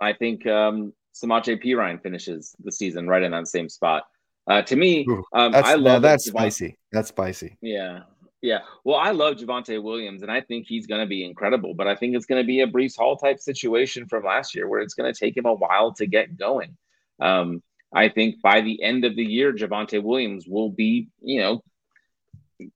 I 0.00 0.12
think 0.12 0.46
um, 0.46 0.92
Samaje 1.14 1.62
Perine 1.62 2.02
finishes 2.02 2.54
the 2.62 2.72
season 2.72 3.08
right 3.08 3.22
in 3.22 3.32
that 3.32 3.48
same 3.48 3.68
spot. 3.68 4.04
Uh, 4.46 4.62
to 4.62 4.76
me, 4.76 5.06
um, 5.32 5.54
I 5.54 5.74
love 5.74 6.02
that's 6.02 6.26
spicy. 6.26 6.78
That's 6.92 7.08
spicy. 7.08 7.56
Yeah, 7.60 8.00
yeah. 8.46 8.60
Well, 8.84 8.96
I 8.96 9.10
love 9.10 9.36
Javonte 9.36 9.82
Williams, 9.82 10.22
and 10.22 10.30
I 10.30 10.40
think 10.40 10.66
he's 10.66 10.86
going 10.86 11.00
to 11.00 11.06
be 11.06 11.24
incredible. 11.24 11.74
But 11.74 11.88
I 11.88 11.96
think 11.96 12.14
it's 12.14 12.26
going 12.26 12.40
to 12.40 12.46
be 12.46 12.60
a 12.60 12.66
Breece 12.68 12.96
Hall 12.96 13.16
type 13.16 13.40
situation 13.40 14.06
from 14.06 14.22
last 14.22 14.54
year, 14.54 14.68
where 14.68 14.80
it's 14.80 14.94
going 14.94 15.12
to 15.12 15.18
take 15.18 15.36
him 15.36 15.46
a 15.46 15.52
while 15.52 15.92
to 15.94 16.06
get 16.06 16.38
going. 16.38 16.76
Um, 17.18 17.60
I 17.92 18.08
think 18.08 18.40
by 18.40 18.60
the 18.60 18.80
end 18.84 19.04
of 19.04 19.16
the 19.16 19.24
year, 19.24 19.52
Javonte 19.52 20.00
Williams 20.00 20.46
will 20.46 20.70
be, 20.70 21.08
you 21.20 21.40
know, 21.40 21.64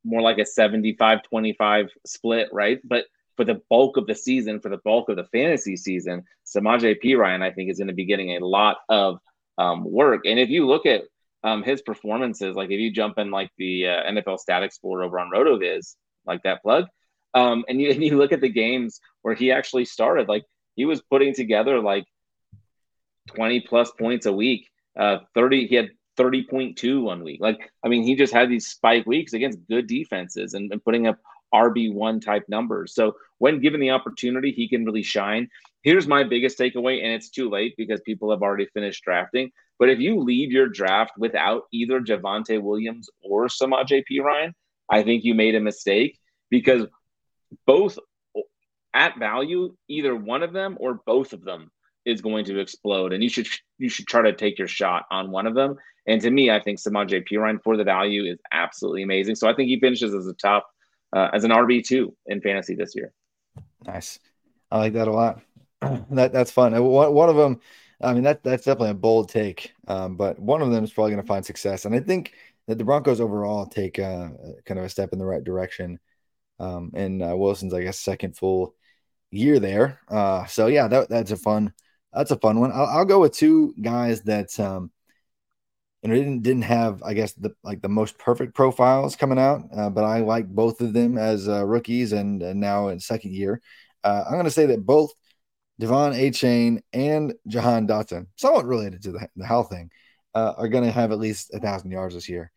more 0.04 0.22
like 0.22 0.38
a 0.38 0.44
75 0.44 1.22
25 1.22 1.90
split, 2.04 2.48
right? 2.52 2.80
But 2.82 3.04
for 3.36 3.44
the 3.44 3.62
bulk 3.70 3.96
of 3.96 4.08
the 4.08 4.14
season, 4.16 4.58
for 4.60 4.70
the 4.70 4.78
bulk 4.78 5.08
of 5.08 5.16
the 5.16 5.24
fantasy 5.24 5.76
season, 5.76 6.24
Samaje 6.44 7.00
Perine, 7.00 7.42
I 7.42 7.52
think, 7.52 7.70
is 7.70 7.78
going 7.78 7.88
to 7.88 7.94
be 7.94 8.06
getting 8.06 8.36
a 8.36 8.44
lot 8.44 8.78
of 8.88 9.20
um, 9.56 9.84
work. 9.84 10.22
And 10.26 10.40
if 10.40 10.48
you 10.48 10.66
look 10.66 10.84
at 10.84 11.04
um, 11.42 11.62
his 11.62 11.82
performances, 11.82 12.56
like 12.56 12.70
if 12.70 12.80
you 12.80 12.90
jump 12.90 13.18
in 13.18 13.30
like 13.30 13.50
the 13.56 13.88
uh, 13.88 14.10
NFL 14.10 14.38
Stat 14.38 14.62
Explorer 14.62 15.04
over 15.04 15.18
on 15.18 15.30
RotoViz, 15.30 15.96
like 16.26 16.42
that 16.42 16.62
plug, 16.62 16.86
um, 17.34 17.64
and 17.68 17.80
you 17.80 17.90
and 17.92 18.02
you 18.02 18.16
look 18.16 18.32
at 18.32 18.40
the 18.40 18.48
games 18.48 19.00
where 19.22 19.34
he 19.34 19.50
actually 19.52 19.84
started, 19.84 20.28
like 20.28 20.44
he 20.76 20.84
was 20.84 21.02
putting 21.02 21.34
together 21.34 21.80
like 21.80 22.04
20 23.34 23.60
plus 23.60 23.90
points 23.92 24.26
a 24.26 24.32
week. 24.32 24.68
Uh, 24.98 25.18
30, 25.34 25.66
he 25.66 25.74
had 25.76 25.90
30.2 26.18 27.02
one 27.02 27.22
week. 27.22 27.40
Like, 27.40 27.70
I 27.84 27.88
mean, 27.88 28.02
he 28.02 28.14
just 28.14 28.32
had 28.32 28.50
these 28.50 28.66
spike 28.66 29.06
weeks 29.06 29.32
against 29.32 29.66
good 29.68 29.86
defenses 29.86 30.54
and, 30.54 30.70
and 30.72 30.84
putting 30.84 31.06
up 31.06 31.18
RB1 31.54 32.24
type 32.24 32.44
numbers. 32.48 32.94
So 32.94 33.16
when 33.38 33.60
given 33.60 33.80
the 33.80 33.90
opportunity, 33.90 34.52
he 34.52 34.68
can 34.68 34.84
really 34.84 35.02
shine. 35.02 35.48
Here's 35.82 36.06
my 36.06 36.24
biggest 36.24 36.58
takeaway, 36.58 37.02
and 37.02 37.12
it's 37.12 37.30
too 37.30 37.48
late 37.48 37.74
because 37.76 38.00
people 38.02 38.30
have 38.30 38.42
already 38.42 38.66
finished 38.66 39.02
drafting. 39.02 39.50
But 39.80 39.88
if 39.88 39.98
you 39.98 40.20
leave 40.20 40.52
your 40.52 40.68
draft 40.68 41.12
without 41.16 41.62
either 41.72 42.00
Javonte 42.00 42.62
Williams 42.62 43.08
or 43.22 43.48
Samaj 43.48 43.90
P. 44.06 44.20
Ryan, 44.20 44.54
I 44.90 45.02
think 45.02 45.24
you 45.24 45.34
made 45.34 45.54
a 45.54 45.60
mistake 45.60 46.18
because 46.50 46.86
both 47.66 47.98
at 48.92 49.18
value, 49.18 49.74
either 49.88 50.14
one 50.14 50.42
of 50.42 50.52
them 50.52 50.76
or 50.78 51.00
both 51.06 51.32
of 51.32 51.44
them 51.44 51.70
is 52.04 52.20
going 52.20 52.44
to 52.44 52.58
explode, 52.58 53.14
and 53.14 53.22
you 53.22 53.30
should 53.30 53.48
you 53.78 53.88
should 53.88 54.06
try 54.06 54.22
to 54.22 54.34
take 54.34 54.58
your 54.58 54.68
shot 54.68 55.06
on 55.10 55.30
one 55.30 55.46
of 55.46 55.54
them. 55.54 55.76
And 56.06 56.20
to 56.20 56.30
me, 56.30 56.50
I 56.50 56.60
think 56.60 56.78
Samaj 56.78 57.14
P. 57.24 57.36
Ryan 57.38 57.58
for 57.58 57.78
the 57.78 57.84
value 57.84 58.30
is 58.30 58.38
absolutely 58.52 59.02
amazing. 59.02 59.34
So 59.34 59.48
I 59.48 59.54
think 59.54 59.68
he 59.68 59.80
finishes 59.80 60.14
as 60.14 60.26
a 60.26 60.34
top 60.34 60.66
uh, 61.14 61.30
as 61.32 61.44
an 61.44 61.52
RB 61.52 61.82
two 61.82 62.14
in 62.26 62.42
fantasy 62.42 62.74
this 62.74 62.94
year. 62.94 63.12
Nice, 63.86 64.18
I 64.70 64.76
like 64.76 64.92
that 64.92 65.08
a 65.08 65.12
lot. 65.12 65.40
that 66.10 66.32
that's 66.32 66.50
fun. 66.50 66.72
One, 66.84 67.14
one 67.14 67.28
of 67.30 67.36
them, 67.36 67.60
I 68.00 68.14
mean 68.14 68.22
that 68.24 68.42
that's 68.42 68.64
definitely 68.64 68.90
a 68.90 68.94
bold 68.94 69.28
take, 69.28 69.74
um, 69.88 70.16
but 70.16 70.38
one 70.38 70.62
of 70.62 70.70
them 70.70 70.84
is 70.84 70.92
probably 70.92 71.12
going 71.12 71.22
to 71.22 71.28
find 71.28 71.44
success, 71.44 71.84
and 71.84 71.94
I 71.94 72.00
think 72.00 72.34
that 72.66 72.78
the 72.78 72.84
Broncos 72.84 73.20
overall 73.20 73.66
take 73.66 73.98
uh, 73.98 74.28
kind 74.64 74.78
of 74.78 74.84
a 74.84 74.88
step 74.88 75.12
in 75.12 75.18
the 75.18 75.26
right 75.26 75.42
direction. 75.44 75.98
Um, 76.58 76.92
and 76.94 77.22
uh, 77.22 77.34
Wilson's, 77.36 77.72
I 77.72 77.82
guess, 77.82 77.98
second 77.98 78.36
full 78.36 78.74
year 79.30 79.58
there. 79.58 80.00
Uh, 80.08 80.44
so 80.46 80.66
yeah, 80.66 80.88
that, 80.88 81.08
that's 81.08 81.30
a 81.30 81.36
fun 81.36 81.72
that's 82.12 82.30
a 82.30 82.36
fun 82.36 82.60
one. 82.60 82.72
I'll, 82.72 82.86
I'll 82.86 83.04
go 83.04 83.20
with 83.20 83.32
two 83.32 83.74
guys 83.80 84.22
that 84.22 84.58
um, 84.58 84.90
didn't 86.02 86.42
didn't 86.42 86.62
have 86.62 87.02
I 87.02 87.14
guess 87.14 87.32
the 87.32 87.54
like 87.62 87.82
the 87.82 87.88
most 87.88 88.18
perfect 88.18 88.54
profiles 88.54 89.16
coming 89.16 89.38
out, 89.38 89.62
uh, 89.74 89.90
but 89.90 90.04
I 90.04 90.20
like 90.20 90.48
both 90.48 90.80
of 90.80 90.92
them 90.92 91.18
as 91.18 91.48
uh, 91.48 91.64
rookies 91.64 92.12
and, 92.12 92.42
and 92.42 92.60
now 92.60 92.88
in 92.88 93.00
second 93.00 93.34
year. 93.34 93.60
Uh, 94.02 94.24
I'm 94.26 94.32
going 94.32 94.44
to 94.44 94.50
say 94.50 94.66
that 94.66 94.86
both 94.86 95.12
De'Von 95.80 96.14
Achane 96.14 96.82
and 96.92 97.34
Jahan 97.46 97.88
Dotson, 97.88 98.26
somewhat 98.36 98.66
related 98.66 99.02
to 99.02 99.12
the, 99.12 99.28
the 99.36 99.46
Hal 99.46 99.64
thing, 99.64 99.90
uh, 100.34 100.52
are 100.56 100.68
going 100.68 100.84
to 100.84 100.90
have 100.90 101.10
at 101.10 101.18
least 101.18 101.54
a 101.54 101.58
thousand 101.58 101.90
yards 101.90 102.14
this 102.14 102.28
year. 102.28 102.52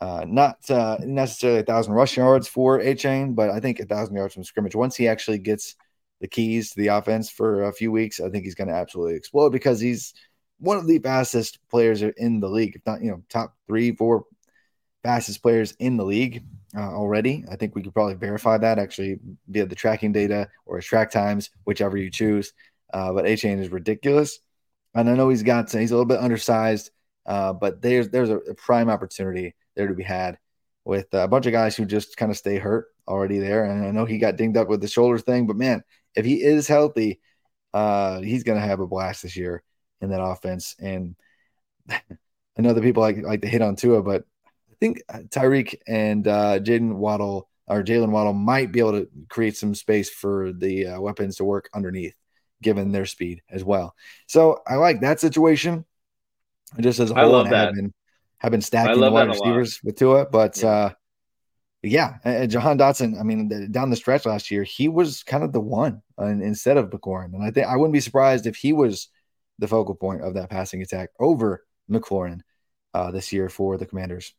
Uh, 0.00 0.24
not 0.26 0.58
uh, 0.70 0.98
necessarily 1.00 1.60
a 1.60 1.64
thousand 1.64 1.94
rush 1.94 2.16
yards 2.16 2.48
for 2.48 2.80
Achane, 2.80 3.34
but 3.34 3.50
I 3.50 3.60
think 3.60 3.80
a 3.80 3.86
thousand 3.86 4.16
yards 4.16 4.34
from 4.34 4.44
scrimmage. 4.44 4.74
Once 4.74 4.96
he 4.96 5.08
actually 5.08 5.38
gets 5.38 5.76
the 6.20 6.28
keys 6.28 6.70
to 6.70 6.80
the 6.80 6.88
offense 6.88 7.30
for 7.30 7.64
a 7.64 7.72
few 7.72 7.92
weeks, 7.92 8.20
I 8.20 8.28
think 8.28 8.44
he's 8.44 8.56
going 8.56 8.68
to 8.68 8.74
absolutely 8.74 9.14
explode 9.14 9.50
because 9.50 9.80
he's 9.80 10.12
one 10.58 10.76
of 10.76 10.86
the 10.86 10.98
fastest 10.98 11.58
players 11.70 12.02
in 12.02 12.40
the 12.40 12.48
league, 12.48 12.76
if 12.76 12.82
not, 12.84 13.02
you 13.02 13.10
know, 13.10 13.22
top 13.28 13.54
three, 13.68 13.92
four 13.92 14.24
fastest 15.04 15.42
players 15.42 15.72
in 15.78 15.96
the 15.96 16.04
league 16.04 16.42
uh, 16.76 16.80
already. 16.92 17.44
I 17.50 17.56
think 17.56 17.74
we 17.74 17.82
could 17.82 17.94
probably 17.94 18.14
verify 18.14 18.58
that 18.58 18.78
actually 18.78 19.20
via 19.46 19.66
the 19.66 19.76
tracking 19.76 20.12
data 20.12 20.48
or 20.66 20.76
his 20.76 20.86
track 20.86 21.12
times, 21.12 21.50
whichever 21.64 21.96
you 21.96 22.10
choose. 22.10 22.52
Uh, 22.92 23.12
but 23.12 23.26
Achane 23.26 23.60
is 23.60 23.70
ridiculous. 23.70 24.40
And 24.94 25.08
I 25.08 25.14
know 25.14 25.28
he's 25.28 25.42
got, 25.42 25.70
he's 25.70 25.90
a 25.90 25.94
little 25.94 26.06
bit 26.06 26.20
undersized, 26.20 26.90
uh, 27.26 27.52
but 27.52 27.82
there's, 27.82 28.08
there's 28.08 28.30
a, 28.30 28.38
a 28.38 28.54
prime 28.54 28.88
opportunity 28.88 29.54
there 29.76 29.88
to 29.88 29.94
be 29.94 30.02
had 30.02 30.38
with 30.84 31.12
a 31.12 31.28
bunch 31.28 31.46
of 31.46 31.52
guys 31.52 31.76
who 31.76 31.84
just 31.84 32.16
kind 32.16 32.30
of 32.30 32.38
stay 32.38 32.58
hurt 32.58 32.86
already 33.06 33.38
there. 33.38 33.64
And 33.64 33.84
I 33.84 33.90
know 33.90 34.04
he 34.04 34.18
got 34.18 34.36
dinged 34.36 34.56
up 34.56 34.68
with 34.68 34.80
the 34.80 34.88
shoulder 34.88 35.18
thing, 35.18 35.46
but 35.46 35.56
man, 35.56 35.82
if 36.14 36.24
he 36.24 36.42
is 36.42 36.66
healthy, 36.66 37.20
uh, 37.72 38.20
he's 38.20 38.44
going 38.44 38.60
to 38.60 38.66
have 38.66 38.80
a 38.80 38.86
blast 38.86 39.22
this 39.22 39.36
year 39.36 39.62
in 40.00 40.10
that 40.10 40.22
offense. 40.22 40.76
And 40.78 41.16
I 41.90 42.62
know 42.62 42.72
that 42.72 42.82
people 42.82 43.02
like 43.02 43.18
like 43.22 43.42
to 43.42 43.48
hit 43.48 43.62
on 43.62 43.76
Tua, 43.76 44.02
but 44.02 44.24
think 44.84 45.02
Tyreek 45.30 45.76
and 45.86 46.28
uh, 46.28 46.58
Jaden 46.60 46.94
Waddle 46.94 47.48
or 47.66 47.82
Jalen 47.82 48.10
Waddle 48.10 48.34
might 48.34 48.72
be 48.72 48.80
able 48.80 48.92
to 48.92 49.08
create 49.30 49.56
some 49.56 49.74
space 49.74 50.10
for 50.10 50.52
the 50.52 50.88
uh, 50.88 51.00
weapons 51.00 51.36
to 51.36 51.44
work 51.44 51.70
underneath, 51.74 52.14
given 52.62 52.92
their 52.92 53.06
speed 53.06 53.40
as 53.50 53.64
well. 53.64 53.94
So 54.26 54.60
I 54.66 54.74
like 54.74 55.00
that 55.00 55.20
situation. 55.20 55.86
Just 56.78 57.00
as 57.00 57.10
a 57.10 57.14
whole, 57.14 57.24
I 57.24 57.26
love 57.26 57.50
that. 57.50 57.66
Have 57.66 57.74
been, 57.74 57.94
have 58.38 58.50
been 58.50 58.60
stacking 58.60 59.00
the 59.00 59.10
wide 59.10 59.28
receivers 59.28 59.80
with 59.82 59.96
Tua, 59.96 60.26
but 60.26 60.58
yeah. 60.58 60.68
uh, 60.68 60.90
yeah, 61.82 62.16
and 62.24 62.50
Jahan 62.50 62.78
Dotson. 62.78 63.18
I 63.18 63.22
mean, 63.22 63.70
down 63.70 63.90
the 63.90 63.96
stretch 63.96 64.26
last 64.26 64.50
year, 64.50 64.64
he 64.64 64.88
was 64.88 65.22
kind 65.22 65.44
of 65.44 65.52
the 65.52 65.60
one 65.60 66.02
uh, 66.18 66.26
instead 66.26 66.76
of 66.76 66.90
McLaurin, 66.90 67.32
and 67.32 67.42
I 67.42 67.50
think 67.50 67.68
I 67.68 67.76
wouldn't 67.76 67.92
be 67.92 68.00
surprised 68.00 68.46
if 68.46 68.56
he 68.56 68.72
was 68.72 69.08
the 69.58 69.68
focal 69.68 69.94
point 69.94 70.22
of 70.22 70.34
that 70.34 70.50
passing 70.50 70.82
attack 70.82 71.10
over 71.20 71.64
McLaurin 71.88 72.40
uh, 72.92 73.10
this 73.12 73.32
year 73.32 73.48
for 73.48 73.78
the 73.78 73.86
Commanders. 73.86 74.34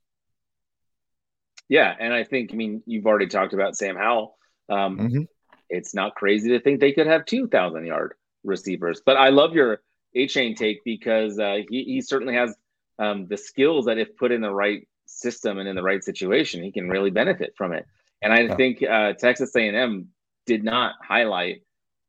Yeah, 1.69 1.93
and 1.99 2.13
I 2.13 2.23
think 2.23 2.51
I 2.53 2.55
mean 2.55 2.83
you've 2.85 3.05
already 3.05 3.27
talked 3.27 3.53
about 3.53 3.75
Sam 3.75 3.95
Howell. 3.95 4.37
Um, 4.69 4.97
mm-hmm. 4.97 5.21
It's 5.69 5.95
not 5.95 6.15
crazy 6.15 6.49
to 6.49 6.59
think 6.59 6.79
they 6.79 6.91
could 6.91 7.07
have 7.07 7.25
two 7.25 7.47
thousand 7.47 7.85
yard 7.85 8.13
receivers, 8.43 9.01
but 9.05 9.17
I 9.17 9.29
love 9.29 9.53
your 9.53 9.81
Achane 10.15 10.55
take 10.55 10.83
because 10.83 11.39
uh, 11.39 11.59
he 11.69 11.83
he 11.83 12.01
certainly 12.01 12.35
has 12.35 12.55
um, 12.99 13.27
the 13.27 13.37
skills 13.37 13.85
that 13.85 13.97
if 13.97 14.15
put 14.15 14.31
in 14.31 14.41
the 14.41 14.53
right 14.53 14.87
system 15.05 15.57
and 15.57 15.67
in 15.67 15.75
the 15.75 15.83
right 15.83 16.03
situation, 16.03 16.63
he 16.63 16.71
can 16.71 16.89
really 16.89 17.11
benefit 17.11 17.53
from 17.57 17.73
it. 17.73 17.85
And 18.21 18.33
I 18.33 18.41
yeah. 18.41 18.55
think 18.55 18.83
uh, 18.83 19.13
Texas 19.13 19.55
A&M 19.55 20.09
did 20.45 20.63
not 20.63 20.95
highlight 21.01 21.61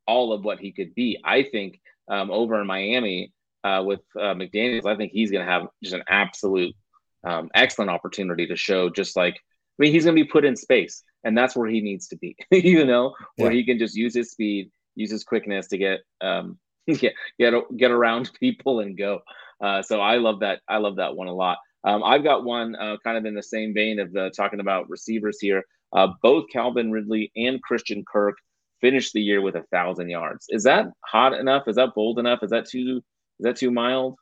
all 0.05 0.33
of 0.33 0.43
what 0.43 0.59
he 0.59 0.71
could 0.71 0.95
be. 0.95 1.19
I 1.23 1.43
think 1.43 1.79
um, 2.07 2.31
over 2.31 2.59
in 2.61 2.67
Miami 2.67 3.33
uh, 3.63 3.83
with 3.85 3.99
uh, 4.15 4.33
McDaniels, 4.33 4.85
I 4.85 4.95
think 4.95 5.11
he's 5.11 5.31
going 5.31 5.45
to 5.45 5.51
have 5.51 5.67
just 5.83 5.95
an 5.95 6.03
absolute 6.07 6.75
um, 7.23 7.49
excellent 7.53 7.91
opportunity 7.91 8.47
to 8.47 8.55
show. 8.55 8.89
Just 8.89 9.15
like 9.15 9.39
I 9.79 9.83
mean, 9.83 9.91
he's 9.91 10.05
going 10.05 10.15
to 10.15 10.23
be 10.23 10.29
put 10.29 10.45
in 10.45 10.55
space, 10.55 11.03
and 11.23 11.37
that's 11.37 11.55
where 11.55 11.69
he 11.69 11.81
needs 11.81 12.07
to 12.09 12.17
be. 12.17 12.35
you 12.51 12.85
know, 12.85 13.13
where 13.35 13.51
yeah. 13.51 13.57
he 13.57 13.65
can 13.65 13.77
just 13.77 13.95
use 13.95 14.15
his 14.15 14.31
speed, 14.31 14.71
use 14.95 15.11
his 15.11 15.23
quickness 15.23 15.67
to 15.67 15.77
get 15.77 15.99
um, 16.21 16.57
get 16.87 17.13
get 17.39 17.53
get 17.75 17.91
around 17.91 18.31
people 18.39 18.79
and 18.79 18.97
go. 18.97 19.19
Uh, 19.61 19.81
so 19.81 20.01
I 20.01 20.17
love 20.17 20.41
that. 20.41 20.61
I 20.67 20.77
love 20.77 20.97
that 20.97 21.15
one 21.15 21.27
a 21.27 21.33
lot. 21.33 21.57
Um, 21.83 22.03
I've 22.03 22.23
got 22.23 22.43
one 22.43 22.75
uh, 22.75 22.97
kind 23.03 23.17
of 23.17 23.25
in 23.25 23.35
the 23.35 23.43
same 23.43 23.73
vein 23.73 23.99
of 23.99 24.11
the, 24.11 24.31
talking 24.35 24.59
about 24.59 24.89
receivers 24.89 25.39
here. 25.39 25.63
Uh, 25.93 26.09
both 26.21 26.45
Calvin 26.51 26.91
Ridley 26.91 27.31
and 27.35 27.61
Christian 27.61 28.03
Kirk 28.05 28.35
finished 28.81 29.13
the 29.13 29.21
year 29.21 29.41
with 29.41 29.55
a 29.55 29.63
thousand 29.71 30.09
yards. 30.09 30.47
Is 30.49 30.63
that 30.63 30.87
hot 31.05 31.33
enough? 31.33 31.67
Is 31.67 31.77
that 31.77 31.95
bold 31.95 32.19
enough? 32.19 32.43
Is 32.43 32.49
that 32.49 32.67
too 32.67 33.01
is 33.39 33.43
that 33.43 33.55
too 33.55 33.71
mild? 33.71 34.17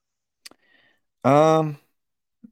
Um, 1.24 1.78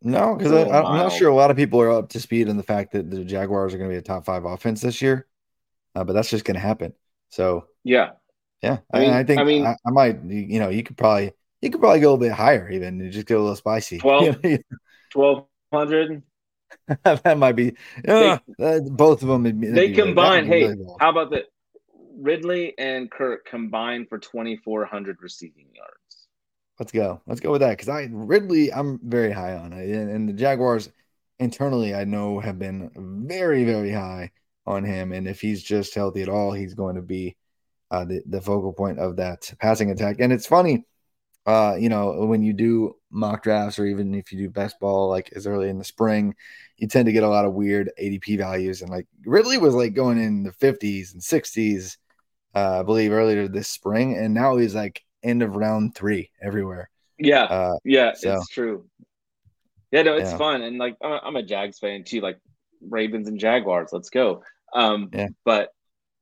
no, 0.02 0.36
because 0.36 0.52
I'm 0.52 0.98
not 0.98 1.12
sure 1.12 1.30
a 1.30 1.36
lot 1.36 1.52
of 1.52 1.58
people 1.58 1.80
are 1.82 1.92
up 1.92 2.10
to 2.10 2.20
speed 2.20 2.50
on 2.50 2.58
the 2.58 2.64
fact 2.64 2.94
that 2.94 3.10
the 3.10 3.24
Jaguars 3.24 3.74
are 3.74 3.78
going 3.78 3.90
to 3.90 3.94
be 3.94 3.98
a 4.00 4.02
top 4.02 4.26
five 4.26 4.46
offense 4.46 4.82
this 4.82 5.02
year, 5.02 5.28
uh, 5.96 6.04
but 6.04 6.14
that's 6.14 6.30
just 6.30 6.46
going 6.46 6.56
to 6.56 6.62
happen. 6.62 6.94
So 7.30 7.66
Yeah. 7.84 8.12
yeah, 8.62 8.80
I 8.94 8.98
I, 8.98 9.02
mean- 9.02 9.14
I 9.14 9.24
think 9.24 9.40
I 9.40 9.42
I, 9.42 9.46
mean- 9.46 9.66
I, 9.66 9.76
might, 9.92 10.24
you 10.24 10.60
know, 10.60 10.70
you 10.70 10.84
could 10.84 10.98
probably 10.98 11.34
you 11.62 11.70
could 11.70 11.80
probably 11.80 12.00
go 12.02 12.10
a 12.10 12.12
little 12.14 12.26
bit 12.26 12.32
higher 12.34 12.70
even 12.70 13.00
and 13.02 13.12
just 13.12 13.26
get 13.28 13.38
a 13.38 13.40
little 13.40 13.56
spicy. 13.56 13.98
12? 14.00 14.38
Twelve 15.12 15.46
hundred. 15.72 16.24
that 17.04 17.38
might 17.38 17.54
be 17.54 17.76
uh, 18.08 18.38
uh, 18.60 18.80
both 18.82 19.22
of 19.22 19.30
them. 19.30 19.44
would 19.44 19.62
be- 19.62 19.68
that'd 19.68 19.78
They 19.78 19.94
combined. 19.94 20.48
Hey, 20.48 20.64
really 20.64 20.78
cool. 20.78 20.98
how 21.00 21.10
about 21.12 21.32
that? 21.32 21.46
Ridley 22.16 22.74
and 22.78 23.10
Kirk 23.10 23.46
combined 23.46 24.08
for 24.10 24.20
twenty 24.20 24.58
four 24.58 24.86
hundred 24.86 25.18
receiving 25.22 25.68
yards. 25.74 25.98
Let's 26.80 26.92
go. 26.92 27.22
Let's 27.28 27.40
go 27.40 27.52
with 27.52 27.62
that 27.62 27.72
because 27.72 27.90
I 27.90 28.10
Ridley, 28.12 28.74
I'm 28.74 29.00
very 29.04 29.32
high 29.32 29.56
on 29.56 29.74
it, 29.74 29.90
and, 29.90 30.10
and 30.10 30.30
the 30.30 30.34
Jaguars 30.34 30.90
internally, 31.40 31.94
I 31.94 32.04
know, 32.06 32.40
have 32.40 32.58
been 32.60 32.90
very, 33.28 33.64
very 33.64 33.92
high 33.92 34.32
on 34.66 34.84
him. 34.84 35.12
And 35.12 35.28
if 35.28 35.42
he's 35.42 35.62
just 35.62 35.94
healthy 35.94 36.22
at 36.22 36.30
all, 36.30 36.52
he's 36.52 36.74
going 36.74 36.96
to 36.96 37.02
be 37.02 37.36
uh, 37.92 38.06
the 38.06 38.24
the 38.26 38.42
focal 38.42 38.74
point 38.74 39.00
of 39.00 39.18
that 39.18 39.54
passing 39.60 39.92
attack. 39.92 40.18
And 40.20 40.34
it's 40.34 40.48
funny, 40.48 40.86
uh, 41.46 41.76
you 41.80 41.90
know, 41.90 42.26
when 42.26 42.42
you 42.42 42.54
do 42.54 42.96
mock 43.12 43.44
drafts 43.44 43.78
or 43.78 43.86
even 43.86 44.16
if 44.16 44.32
you 44.32 44.40
do 44.40 44.50
best 44.50 44.80
ball 44.80 45.10
like 45.10 45.32
as 45.36 45.46
early 45.46 45.70
in 45.70 45.78
the 45.78 45.84
spring, 45.84 46.36
you 46.78 46.88
tend 46.88 47.06
to 47.06 47.12
get 47.12 47.24
a 47.24 47.30
lot 47.30 47.46
of 47.46 47.54
weird 47.54 47.92
ADP 48.02 48.38
values. 48.38 48.82
And 48.82 48.90
like 48.90 49.08
Ridley 49.26 49.58
was 49.58 49.76
like 49.76 49.94
going 49.94 50.18
in 50.22 50.44
the 50.44 50.52
50s 50.52 51.14
and 51.14 51.22
60s, 51.22 51.98
uh, 52.56 52.80
I 52.80 52.84
believe, 52.84 53.12
earlier 53.12 53.48
this 53.48 53.68
spring, 53.68 54.18
and 54.18 54.34
now 54.34 54.58
he's 54.58 54.76
like 54.76 55.03
end 55.24 55.42
of 55.44 55.56
round 55.56 55.96
three 55.96 56.32
everywhere. 56.42 56.90
Yeah, 57.18 57.44
Uh, 57.44 57.78
yeah, 57.84 58.14
so- 58.14 58.36
it's 58.36 58.48
true. 58.48 58.86
Yeah, 59.92 60.02
no, 60.04 60.16
it's 60.18 60.32
Yeah. 60.32 60.38
fun, 60.38 60.62
and 60.64 60.78
like 60.78 60.98
I'm 61.02 61.36
a- 61.36 61.44
Jags 61.44 61.78
fan 61.80 62.04
too, 62.04 62.20
like 62.22 62.40
Ravens 62.82 63.28
and 63.28 63.40
Jaguars. 63.40 63.90
Let's 63.94 64.10
go. 64.10 64.44
Um, 64.74 65.10
Yeah. 65.14 65.28
but 65.46 65.70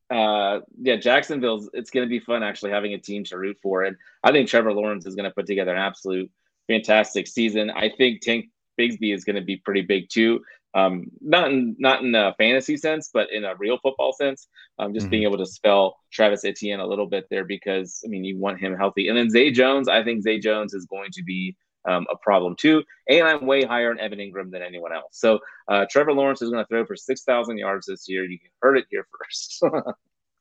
uh, 0.10 0.60
yeah, 0.82 0.98
Jacksonville's. 0.98 1.70
It's 1.74 1.90
going 1.90 2.06
to 2.06 2.10
be 2.10 2.20
fun 2.20 2.44
actually 2.44 2.72
having 2.72 2.94
a 2.94 2.98
team 2.98 3.24
to 3.26 3.38
root 3.38 3.58
for, 3.64 3.84
and 3.84 3.96
I 4.22 4.34
think 4.34 4.50
Trevor 4.50 4.74
Lawrence 4.74 5.06
is 5.06 5.16
going 5.16 5.24
to 5.30 5.34
put 5.34 5.46
together 5.46 5.72
an 5.72 5.78
absolute 5.78 6.30
fantastic 6.68 7.28
season. 7.28 7.70
I 7.70 7.88
think 7.90 8.20
Tank 8.20 8.50
Bigsby 8.78 9.14
is 9.14 9.24
going 9.24 9.38
to 9.38 9.42
be 9.42 9.56
pretty 9.56 9.84
big 9.84 10.10
too. 10.10 10.44
Um, 10.74 11.08
not 11.20 11.52
in 11.52 11.76
not 11.80 12.02
in 12.02 12.16
a 12.16 12.34
fantasy 12.38 12.78
sense, 12.78 13.10
but 13.14 13.28
in 13.32 13.44
a 13.44 13.56
real 13.56 13.78
football 13.78 14.14
sense. 14.14 14.48
Um, 14.80 14.94
just 14.94 15.10
being 15.10 15.24
able 15.24 15.38
to 15.38 15.46
spell 15.46 15.98
Travis 16.12 16.46
Etienne 16.46 16.80
a 16.80 16.88
little 16.88 17.08
bit 17.08 17.26
there 17.30 17.44
because 17.44 18.02
I 18.06 18.08
mean 18.08 18.24
you 18.24 18.38
want 18.38 18.60
him 18.60 18.76
healthy, 18.76 19.10
and 19.10 19.18
then 19.18 19.30
Zay 19.30 19.52
Jones. 19.52 19.88
I 19.88 20.04
think 20.04 20.24
Zay 20.24 20.40
Jones 20.40 20.74
is 20.74 20.86
going 20.86 21.12
to 21.14 21.24
be 21.24 21.56
um, 21.88 22.08
a 22.10 22.16
problem 22.16 22.56
too, 22.56 22.84
and 23.10 23.28
I'm 23.28 23.46
way 23.46 23.64
higher 23.64 23.92
on 23.92 24.00
Evan 24.00 24.20
Engram 24.20 24.52
than 24.52 24.62
anyone 24.62 24.94
else. 24.94 25.10
So 25.12 25.40
uh, 25.68 25.86
Trevor 25.90 26.14
Lawrence 26.14 26.42
is 26.42 26.50
going 26.50 26.64
to 26.64 26.68
throw 26.68 26.86
for 26.86 26.96
six 26.96 27.24
thousand 27.24 27.58
yards 27.58 27.88
this 27.88 28.08
year. 28.08 28.24
You 28.24 28.40
heard 28.62 28.78
it 28.78 28.86
here 28.90 29.06
first. 29.20 29.64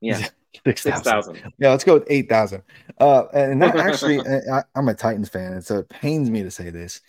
yeah, 0.00 0.28
Six 0.64 0.82
six 0.82 1.00
thousand. 1.00 1.34
thousand. 1.36 1.52
Yeah, 1.58 1.70
let's 1.70 1.84
go 1.84 1.94
with 1.94 2.06
eight 2.08 2.28
thousand. 2.28 2.62
Uh, 2.98 3.24
and 3.32 3.60
that 3.62 3.76
actually, 3.76 4.20
I, 4.20 4.62
I'm 4.74 4.88
a 4.88 4.94
Titans 4.94 5.28
fan, 5.28 5.52
and 5.52 5.64
so 5.64 5.78
it 5.78 5.88
pains 5.88 6.30
me 6.30 6.42
to 6.42 6.50
say 6.50 6.70
this, 6.70 7.00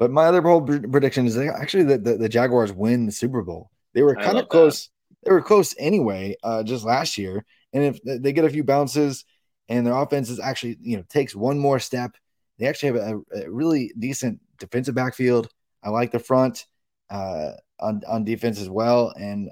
but 0.00 0.10
my 0.10 0.24
other 0.24 0.40
bold 0.40 0.66
prediction 0.90 1.26
is 1.26 1.36
actually 1.36 1.84
that 1.84 2.04
the, 2.04 2.16
the 2.16 2.28
Jaguars 2.28 2.72
win 2.72 3.04
the 3.04 3.12
Super 3.12 3.42
Bowl. 3.42 3.70
They 3.92 4.02
were 4.02 4.16
kind 4.16 4.38
of 4.38 4.48
close. 4.48 4.88
They 5.22 5.30
were 5.30 5.42
close 5.42 5.74
anyway, 5.78 6.36
uh, 6.42 6.62
just 6.62 6.86
last 6.86 7.18
year. 7.18 7.44
And 7.74 7.84
if 7.84 8.00
they 8.02 8.32
get 8.32 8.46
a 8.46 8.50
few 8.50 8.64
bounces, 8.64 9.26
and 9.68 9.86
their 9.86 9.94
offense 9.94 10.30
is 10.30 10.40
actually, 10.40 10.78
you 10.80 10.96
know, 10.96 11.04
takes 11.10 11.36
one 11.36 11.58
more 11.58 11.78
step, 11.78 12.12
they 12.58 12.66
actually 12.66 12.86
have 12.88 12.96
a, 12.96 13.42
a 13.44 13.50
really 13.50 13.92
decent 13.98 14.40
defensive 14.58 14.94
backfield. 14.94 15.48
I 15.84 15.90
like 15.90 16.12
the 16.12 16.18
front 16.18 16.64
uh, 17.10 17.52
on 17.78 18.00
on 18.08 18.24
defense 18.24 18.58
as 18.58 18.70
well, 18.70 19.12
and 19.20 19.50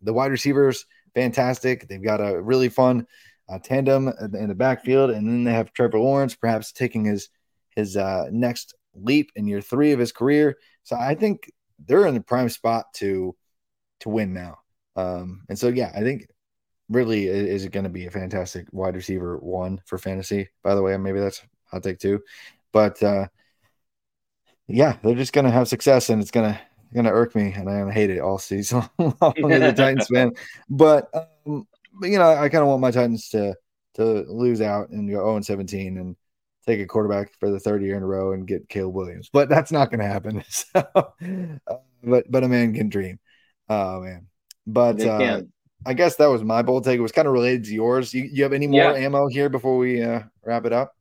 the 0.00 0.14
wide 0.14 0.30
receivers 0.30 0.86
fantastic. 1.14 1.86
They've 1.86 2.02
got 2.02 2.20
a 2.20 2.40
really 2.40 2.70
fun 2.70 3.06
uh, 3.48 3.58
tandem 3.58 4.08
in 4.08 4.48
the 4.48 4.54
backfield, 4.54 5.10
and 5.10 5.28
then 5.28 5.44
they 5.44 5.52
have 5.52 5.74
Trevor 5.74 5.98
Lawrence, 5.98 6.34
perhaps 6.34 6.72
taking 6.72 7.04
his 7.04 7.28
his 7.74 7.94
uh, 7.96 8.28
next 8.32 8.74
leap 9.00 9.30
in 9.36 9.46
year 9.46 9.60
three 9.60 9.92
of 9.92 9.98
his 9.98 10.12
career. 10.12 10.56
So 10.84 10.96
I 10.96 11.14
think 11.14 11.50
they're 11.84 12.06
in 12.06 12.14
the 12.14 12.20
prime 12.20 12.48
spot 12.48 12.86
to 12.94 13.36
to 14.00 14.08
win 14.08 14.32
now. 14.32 14.58
Um, 14.94 15.42
and 15.48 15.58
so 15.58 15.68
yeah, 15.68 15.92
I 15.94 16.00
think 16.00 16.26
Ridley 16.88 17.26
is, 17.26 17.62
is 17.62 17.68
going 17.68 17.84
to 17.84 17.90
be 17.90 18.06
a 18.06 18.10
fantastic 18.10 18.66
wide 18.72 18.94
receiver 18.94 19.38
one 19.38 19.80
for 19.86 19.98
fantasy. 19.98 20.48
By 20.62 20.74
the 20.74 20.82
way, 20.82 20.96
maybe 20.96 21.20
that's 21.20 21.42
hot 21.70 21.82
take 21.82 21.98
two, 21.98 22.22
but 22.72 23.02
uh, 23.02 23.26
yeah, 24.68 24.96
they're 25.02 25.14
just 25.14 25.32
going 25.32 25.44
to 25.44 25.50
have 25.50 25.68
success, 25.68 26.10
and 26.10 26.20
it's 26.20 26.30
going 26.30 26.52
to 26.52 26.60
going 26.94 27.04
to 27.04 27.12
irk 27.12 27.34
me, 27.34 27.52
and 27.52 27.68
I'm 27.68 27.80
going 27.80 27.86
to 27.88 27.92
hate 27.92 28.10
it 28.10 28.20
all 28.20 28.38
season 28.38 28.82
long 28.98 29.52
as 29.52 29.62
a 29.62 29.72
Titans 29.72 30.06
fan. 30.12 30.32
But 30.68 31.10
um, 31.14 31.66
but 31.92 32.10
you 32.10 32.18
know, 32.18 32.30
I 32.30 32.48
kind 32.48 32.62
of 32.62 32.68
want 32.68 32.80
my 32.80 32.90
Titans 32.90 33.28
to 33.30 33.54
to 33.94 34.02
lose 34.28 34.60
out 34.60 34.90
and 34.90 35.10
go 35.10 35.16
0 35.16 35.36
and 35.36 35.46
17 35.46 35.96
and 35.96 36.16
take 36.66 36.80
a 36.80 36.86
quarterback 36.86 37.32
for 37.38 37.50
the 37.50 37.60
third 37.60 37.82
year 37.82 37.96
in 37.96 38.02
a 38.02 38.06
row 38.06 38.32
and 38.32 38.46
get 38.46 38.68
Caleb 38.68 38.94
Williams. 38.94 39.30
But 39.32 39.48
that's 39.48 39.72
not 39.72 39.90
going 39.90 40.00
to 40.00 40.06
happen. 40.06 40.42
So, 40.50 40.84
uh, 40.94 41.76
but 42.02 42.30
but 42.30 42.44
a 42.44 42.48
man 42.48 42.74
can 42.74 42.88
dream. 42.88 43.18
Oh 43.68 44.00
man. 44.00 44.26
But 44.66 45.00
uh. 45.00 45.42
I 45.84 45.94
guess 45.94 46.16
that 46.16 46.26
was 46.26 46.42
my 46.42 46.62
bold 46.62 46.82
take. 46.84 46.98
It 46.98 47.02
was 47.02 47.12
kind 47.12 47.28
of 47.28 47.34
related 47.34 47.64
to 47.64 47.72
yours. 47.74 48.12
You, 48.12 48.24
you 48.24 48.42
have 48.42 48.52
any 48.52 48.66
more 48.66 48.80
Yeah. 48.80 48.92
ammo 48.94 49.28
here 49.28 49.48
before 49.48 49.78
we 49.78 50.02
uh, 50.02 50.22
wrap 50.44 50.64
it 50.64 50.72
up? 50.72 50.92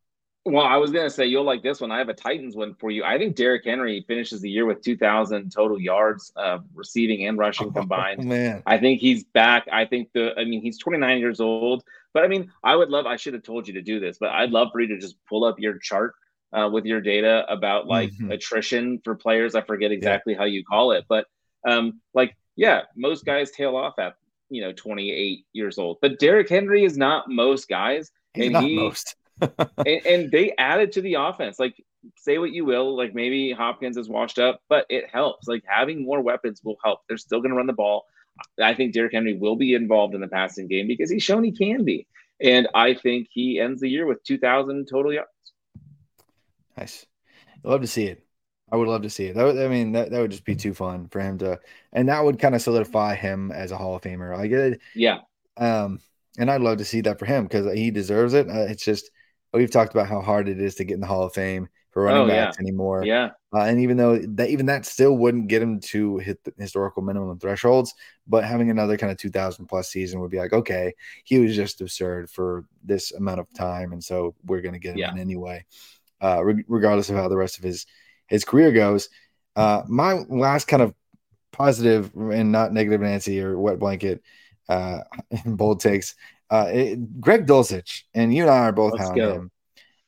Well, 0.47 0.63
I 0.65 0.77
was 0.77 0.91
gonna 0.91 1.09
say 1.09 1.25
you'll 1.25 1.43
like 1.43 1.63
this 1.63 1.81
one. 1.81 1.91
I 1.91 1.97
have 1.97 2.09
a 2.09 2.13
Titans 2.13 2.55
one 2.55 2.75
for 2.75 2.91
you. 2.91 3.03
I 3.03 3.17
think 3.17 3.35
Derrick 3.35 3.65
Henry 3.65 4.05
finishes 4.07 4.41
the 4.41 4.49
year 4.49 4.65
with 4.67 4.81
two 4.81 4.95
thousand 4.95 5.51
total 5.51 5.81
yards, 5.81 6.31
uh, 6.35 6.59
receiving 6.75 7.25
and 7.25 7.35
rushing 7.37 7.67
Oh, 7.69 7.71
combined. 7.71 8.23
man. 8.25 8.61
I 8.67 8.77
think 8.77 9.01
he's 9.01 9.23
back. 9.23 9.67
I 9.71 9.85
think 9.85 10.09
the. 10.13 10.37
I 10.37 10.43
mean, 10.45 10.61
he's 10.61 10.77
29 10.77 11.17
years 11.19 11.39
old, 11.39 11.83
but 12.13 12.23
I 12.23 12.27
mean, 12.27 12.51
I 12.63 12.75
would 12.75 12.89
love. 12.89 13.07
I 13.07 13.15
should 13.15 13.33
have 13.33 13.41
told 13.41 13.67
you 13.67 13.73
to 13.73 13.81
do 13.81 13.99
this, 13.99 14.17
but 14.19 14.29
I'd 14.29 14.51
love 14.51 14.69
for 14.71 14.81
you 14.81 14.87
to 14.89 14.99
just 14.99 15.15
pull 15.27 15.45
up 15.45 15.59
your 15.59 15.79
chart 15.79 16.13
uh, 16.53 16.69
with 16.71 16.85
your 16.85 17.01
data 17.01 17.43
about 17.49 17.87
like 17.87 18.11
Mhm. 18.11 18.31
attrition 18.31 19.01
for 19.03 19.15
players. 19.15 19.55
I 19.55 19.61
forget 19.61 19.91
exactly 19.91 20.35
how 20.35 20.45
you 20.45 20.63
call 20.63 20.91
it, 20.91 21.05
but 21.09 21.25
um, 21.67 22.01
like 22.13 22.37
yeah, 22.55 22.83
most 22.95 23.25
guys 23.25 23.49
tail 23.49 23.75
off 23.75 23.97
at 23.97 24.15
you 24.51 24.61
know 24.61 24.73
28 24.73 25.43
years 25.53 25.79
old, 25.79 25.97
but 26.03 26.19
Derrick 26.19 26.49
Henry 26.49 26.83
is 26.85 26.97
not 26.99 27.27
most 27.29 27.67
guys, 27.67 28.11
He's 28.35 28.43
and 28.45 28.53
not 28.53 28.63
he 28.63 28.75
most. 28.75 29.15
and, 29.85 30.01
and 30.05 30.31
they 30.31 30.53
added 30.57 30.93
to 30.93 31.01
the 31.01 31.15
offense. 31.15 31.59
Like, 31.59 31.75
say 32.17 32.37
what 32.37 32.51
you 32.51 32.65
will, 32.65 32.95
like 32.95 33.13
maybe 33.15 33.51
Hopkins 33.51 33.97
is 33.97 34.09
washed 34.09 34.39
up, 34.39 34.61
but 34.69 34.85
it 34.89 35.05
helps. 35.11 35.47
Like 35.47 35.63
having 35.67 36.03
more 36.05 36.21
weapons 36.21 36.61
will 36.63 36.77
help. 36.83 36.99
They're 37.07 37.17
still 37.17 37.39
going 37.39 37.51
to 37.51 37.57
run 37.57 37.67
the 37.67 37.73
ball. 37.73 38.05
I 38.61 38.73
think 38.73 38.93
Derrick 38.93 39.13
Henry 39.13 39.33
will 39.37 39.55
be 39.55 39.73
involved 39.73 40.13
in 40.13 40.21
the 40.21 40.27
passing 40.27 40.67
game 40.67 40.87
because 40.87 41.09
he's 41.09 41.23
shown 41.23 41.43
he 41.43 41.51
can 41.51 41.85
be, 41.85 42.07
and 42.41 42.67
I 42.75 42.93
think 42.93 43.27
he 43.31 43.59
ends 43.59 43.81
the 43.81 43.89
year 43.89 44.05
with 44.05 44.23
2,000 44.23 44.87
total 44.91 45.13
yards. 45.13 45.29
Nice. 46.77 47.05
I'd 47.63 47.69
love 47.69 47.81
to 47.81 47.87
see 47.87 48.05
it. 48.05 48.25
I 48.71 48.77
would 48.77 48.87
love 48.87 49.03
to 49.03 49.09
see 49.09 49.27
it. 49.27 49.35
That 49.35 49.43
would, 49.45 49.57
I 49.57 49.67
mean, 49.67 49.93
that, 49.93 50.11
that 50.11 50.19
would 50.19 50.31
just 50.31 50.45
be 50.45 50.55
too 50.55 50.73
fun 50.73 51.07
for 51.09 51.21
him 51.21 51.37
to, 51.39 51.59
and 51.93 52.09
that 52.09 52.23
would 52.23 52.39
kind 52.39 52.55
of 52.55 52.61
solidify 52.61 53.15
him 53.15 53.51
as 53.51 53.71
a 53.71 53.77
Hall 53.77 53.95
of 53.95 54.01
Famer. 54.01 54.35
Like 54.37 54.51
it, 54.51 54.81
Yeah, 54.93 55.21
um, 55.57 56.01
and 56.37 56.51
I'd 56.51 56.61
love 56.61 56.79
to 56.79 56.85
see 56.85 57.01
that 57.01 57.19
for 57.19 57.25
him 57.25 57.45
because 57.45 57.73
he 57.73 57.91
deserves 57.91 58.33
it. 58.33 58.49
Uh, 58.49 58.65
it's 58.69 58.83
just 58.83 59.11
we've 59.57 59.71
talked 59.71 59.93
about 59.93 60.07
how 60.07 60.21
hard 60.21 60.47
it 60.49 60.59
is 60.59 60.75
to 60.75 60.83
get 60.83 60.95
in 60.95 60.99
the 61.01 61.07
Hall 61.07 61.23
of 61.23 61.33
Fame 61.33 61.67
for 61.91 62.03
running 62.03 62.23
Oh, 62.23 62.27
yeah. 62.27 62.45
backs 62.45 62.59
anymore. 62.59 63.05
yeah, 63.05 63.29
Uh, 63.53 63.61
and 63.61 63.79
even 63.79 63.95
though 63.97 64.17
that 64.19 64.49
even 64.49 64.65
that 64.65 64.85
still 64.85 65.15
wouldn't 65.17 65.47
get 65.47 65.61
him 65.61 65.79
to 65.79 66.17
hit 66.17 66.43
the 66.43 66.53
historical 66.57 67.01
minimum 67.01 67.39
thresholds, 67.39 67.93
but 68.27 68.43
having 68.43 68.69
another 68.69 68.97
kind 68.97 69.11
of 69.11 69.17
2000 69.17 69.65
plus 69.67 69.89
season 69.89 70.19
would 70.19 70.29
be 70.31 70.37
like, 70.37 70.51
okay, 70.53 70.93
he 71.23 71.39
was 71.39 71.55
just 71.55 71.79
absurd 71.81 72.29
for 72.29 72.65
this 72.83 73.13
amount 73.13 73.39
of 73.39 73.47
time, 73.53 73.93
and 73.93 74.03
so 74.03 74.35
we're 74.45 74.61
going 74.61 74.73
to 74.73 74.79
get 74.79 74.91
him 74.93 74.97
Yeah. 74.97 75.11
in 75.11 75.19
anyway, 75.19 75.65
uh, 76.21 76.43
re- 76.43 76.65
regardless 76.67 77.09
of 77.09 77.15
how 77.15 77.27
the 77.29 77.37
rest 77.37 77.57
of 77.57 77.63
his 77.63 77.85
his 78.27 78.43
career 78.43 78.71
goes. 78.71 79.07
Uh, 79.55 79.83
my 79.87 80.13
last 80.27 80.67
kind 80.67 80.81
of 80.81 80.93
positive 81.53 82.11
and 82.15 82.51
not 82.51 82.73
negative 82.73 82.99
Nancy 82.99 83.39
or 83.41 83.57
wet 83.57 83.79
blanket 83.79 84.21
uh, 84.67 84.99
bold 85.45 85.79
takes. 85.79 86.15
Uh, 86.49 86.69
it, 86.71 87.21
Greg 87.21 87.45
Dulcich 87.47 88.03
and 88.13 88.33
you 88.33 88.43
and 88.43 88.51
I 88.51 88.59
are 88.59 88.71
both 88.71 88.93
Let's 88.93 89.11
go. 89.11 89.33
him. 89.33 89.51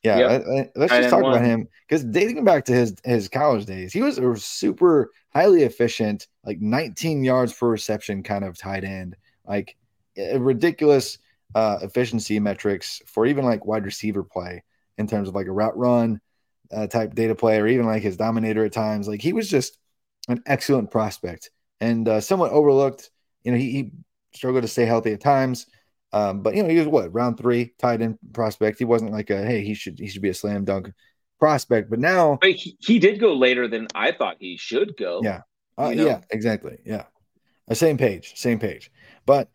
Yeah, 0.04 0.20
Yep. 0.20 0.30
let- 0.30 0.48
let- 0.48 0.72
let's 0.76 0.94
just 0.94 1.10
talk 1.10 1.24
about 1.24 1.44
him 1.44 1.68
because 1.88 2.04
dating 2.06 2.44
back 2.46 2.66
to 2.66 2.74
his 2.74 2.96
his 3.04 3.28
college 3.28 3.66
days, 3.66 3.92
he 3.92 4.02
was 4.02 4.18
a 4.18 4.36
super 4.38 5.12
highly 5.34 5.64
efficient, 5.64 6.28
like 6.46 6.62
19 6.62 7.24
yards 7.24 7.54
per 7.54 7.68
reception 7.68 8.24
kind 8.24 8.46
of 8.46 8.58
tight 8.58 8.84
end, 8.84 9.16
like 9.46 9.76
ridiculous 10.18 11.18
uh, 11.56 11.80
efficiency 11.82 12.40
metrics 12.40 13.02
for 13.06 13.26
even 13.26 13.44
like 13.46 13.66
wide 13.66 13.86
receiver 13.86 14.24
play 14.24 14.64
in 14.98 15.08
terms 15.08 15.28
of 15.30 15.36
like 15.36 15.48
a 15.48 15.52
route 15.52 15.78
run 15.78 16.20
uh, 16.72 16.88
type 16.88 17.16
data 17.16 17.36
play 17.36 17.60
or 17.60 17.68
even 17.68 17.86
like 17.86 18.04
his 18.04 18.18
dominator 18.18 18.66
at 18.66 18.74
times. 18.74 19.08
Like 19.08 19.22
he 19.22 19.34
was 19.34 19.50
just 19.50 19.78
an 20.28 20.42
excellent 20.46 20.92
prospect 20.92 21.50
and 21.80 22.08
uh, 22.08 22.22
somewhat 22.22 22.52
overlooked. 22.52 23.10
You 23.44 23.52
know, 23.52 23.58
he, 23.58 23.72
he 23.72 23.92
struggled 24.34 24.64
to 24.64 24.68
stay 24.68 24.86
healthy 24.86 25.14
at 25.14 25.22
times. 25.22 25.68
Um, 26.18 26.42
but 26.42 26.56
you 26.56 26.64
know, 26.64 26.70
he 26.70 26.78
was 26.80 26.88
what 26.88 27.14
round 27.14 27.38
three 27.38 27.74
tight 27.78 28.02
end 28.02 28.18
prospect. 28.34 28.80
He 28.80 28.86
wasn't 28.86 29.12
like 29.12 29.30
a 29.30 29.46
hey, 29.46 29.64
he 29.64 29.74
should 29.76 30.00
he 30.00 30.08
should 30.08 30.22
be 30.22 30.30
a 30.30 30.34
slam 30.34 30.66
dunk 30.66 30.92
prospect. 31.40 31.90
But 31.90 32.00
now, 32.00 32.40
but 32.42 32.52
he, 32.52 32.76
he 32.80 32.98
did 32.98 33.20
go 33.20 33.34
later 33.36 33.68
than 33.68 33.88
I 33.94 34.12
thought 34.12 34.38
he 34.40 34.58
should 34.58 34.98
go. 34.98 35.22
Yeah, 35.24 35.42
uh, 35.78 35.90
you 35.90 35.96
know? 35.98 36.08
yeah, 36.08 36.22
exactly. 36.32 36.78
Yeah, 36.86 37.04
Uh, 37.70 37.76
same 37.76 37.98
page, 37.98 38.34
same 38.36 38.58
page. 38.58 38.92
But 39.26 39.50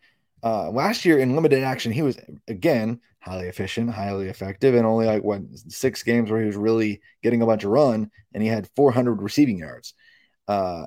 uh, 0.45 0.71
last 0.71 1.05
year 1.05 1.19
in 1.19 1.35
limited 1.35 1.65
action, 1.65 1.91
he 1.91 2.03
was 2.03 2.17
again 2.47 3.01
highly 3.21 3.49
efficient, 3.49 3.91
highly 3.91 4.29
effective, 4.29 4.75
and 4.77 4.87
only 4.87 5.07
like 5.07 5.25
what 5.25 5.43
six 5.69 6.05
games 6.05 6.31
where 6.31 6.41
he 6.41 6.47
was 6.47 6.57
really 6.57 7.01
getting 7.23 7.43
a 7.43 7.47
bunch 7.47 7.65
of 7.65 7.71
run, 7.71 8.11
and 8.35 8.43
he 8.43 8.49
had 8.49 8.69
400 8.77 9.21
receiving 9.21 9.59
yards. 9.59 9.95
Uh, 10.47 10.87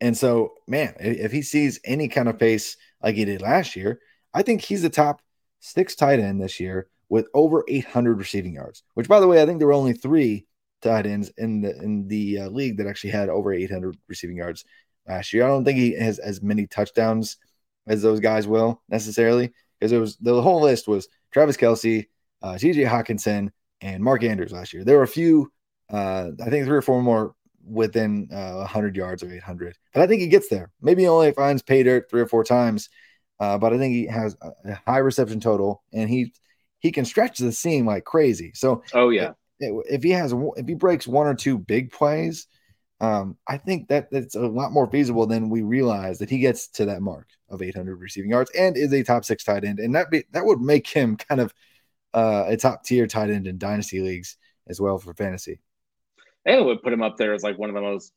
and 0.00 0.16
so, 0.16 0.54
man, 0.66 0.94
if, 1.00 1.18
if 1.18 1.32
he 1.32 1.42
sees 1.42 1.80
any 1.84 2.08
kind 2.08 2.28
of 2.28 2.38
pace 2.38 2.76
like 3.02 3.16
he 3.16 3.24
did 3.26 3.42
last 3.42 3.76
year, 3.76 4.00
I 4.32 4.42
think 4.42 4.62
he's 4.62 4.82
the 4.82 4.90
top 4.90 5.20
six 5.60 5.94
tight 5.94 6.20
end 6.20 6.40
this 6.40 6.60
year 6.60 6.88
with 7.08 7.28
over 7.34 7.64
800 7.68 8.18
receiving 8.18 8.54
yards. 8.54 8.82
Which, 8.94 9.08
by 9.08 9.20
the 9.20 9.26
way, 9.26 9.42
I 9.42 9.46
think 9.46 9.58
there 9.58 9.66
were 9.66 9.72
only 9.72 9.92
three 9.92 10.46
tight 10.82 11.06
ends 11.06 11.30
in 11.36 11.60
the 11.60 11.76
in 11.82 12.08
the 12.08 12.40
uh, 12.40 12.48
league 12.48 12.78
that 12.78 12.86
actually 12.86 13.10
had 13.10 13.28
over 13.28 13.52
800 13.52 13.96
receiving 14.08 14.36
yards 14.36 14.64
last 15.06 15.32
year. 15.32 15.44
I 15.44 15.48
don't 15.48 15.64
think 15.64 15.78
he 15.78 15.92
has 15.98 16.18
as 16.18 16.42
many 16.42 16.66
touchdowns 16.66 17.36
as 17.86 18.02
those 18.02 18.20
guys 18.20 18.46
will 18.46 18.82
necessarily 18.88 19.52
because 19.78 19.92
it 19.92 19.98
was 19.98 20.16
the 20.16 20.40
whole 20.40 20.62
list 20.62 20.88
was 20.88 21.08
Travis 21.32 21.56
Kelce, 21.56 22.06
uh, 22.42 22.58
T.J. 22.58 22.84
Hockenson, 22.84 23.50
and 23.80 24.02
Mark 24.02 24.22
Andrews 24.22 24.52
last 24.52 24.72
year. 24.72 24.84
There 24.84 24.96
were 24.96 25.02
a 25.02 25.08
few, 25.08 25.52
uh, 25.90 26.30
I 26.40 26.50
think 26.50 26.66
three 26.66 26.76
or 26.76 26.82
four 26.82 27.02
more 27.02 27.34
within 27.64 28.28
uh, 28.32 28.56
100 28.56 28.96
yards 28.96 29.22
or 29.22 29.32
800, 29.32 29.76
but 29.92 30.02
I 30.02 30.06
think 30.06 30.20
he 30.20 30.28
gets 30.28 30.48
there. 30.48 30.70
Maybe 30.80 31.02
he 31.02 31.08
only 31.08 31.32
finds 31.32 31.62
pay 31.62 31.82
dirt 31.82 32.10
three 32.10 32.20
or 32.20 32.26
four 32.26 32.44
times, 32.44 32.88
uh, 33.40 33.56
but 33.56 33.72
I 33.72 33.78
think 33.78 33.94
he 33.94 34.06
has 34.06 34.36
a 34.64 34.78
high 34.86 34.98
reception 34.98 35.40
total 35.40 35.82
and 35.92 36.08
he 36.08 36.32
he 36.78 36.92
can 36.92 37.04
stretch 37.04 37.38
the 37.38 37.52
seam 37.52 37.86
like 37.86 38.04
crazy. 38.04 38.52
So, 38.54 38.82
oh 38.94 39.08
yeah, 39.08 39.32
if 39.58 40.02
he 40.02 40.10
has 40.10 40.34
if 40.56 40.68
he 40.68 40.74
breaks 40.74 41.06
one 41.06 41.26
or 41.26 41.34
two 41.34 41.58
big 41.58 41.90
plays, 41.90 42.46
um, 43.00 43.38
I 43.48 43.56
think 43.56 43.88
that 43.88 44.10
that's 44.10 44.34
a 44.34 44.40
lot 44.40 44.72
more 44.72 44.86
feasible 44.86 45.26
than 45.26 45.48
we 45.48 45.62
realize 45.62 46.18
that 46.18 46.28
he 46.28 46.38
gets 46.38 46.68
to 46.72 46.84
that 46.86 47.00
mark 47.00 47.28
of 47.48 47.62
800 47.62 47.96
receiving 47.96 48.30
yards 48.30 48.50
and 48.56 48.76
is 48.76 48.92
a 48.92 49.02
top 49.02 49.24
six 49.24 49.42
tight 49.42 49.64
end, 49.64 49.78
and 49.78 49.94
that 49.94 50.10
be 50.10 50.24
that 50.32 50.44
would 50.44 50.60
make 50.60 50.86
him 50.86 51.16
kind 51.16 51.40
of 51.40 51.54
uh, 52.12 52.44
a 52.46 52.56
top 52.58 52.84
tier 52.84 53.06
tight 53.06 53.30
end 53.30 53.46
in 53.46 53.56
dynasty 53.56 54.00
leagues 54.00 54.36
as 54.68 54.80
well 54.80 54.98
for 54.98 55.14
fantasy. 55.14 55.60
And 56.44 56.56
it 56.56 56.64
would 56.64 56.82
put 56.82 56.92
him 56.92 57.02
up 57.02 57.16
there 57.16 57.32
as 57.32 57.42
like 57.42 57.58
one 57.58 57.70
of 57.70 57.74
the 57.74 57.80
most 57.80 58.12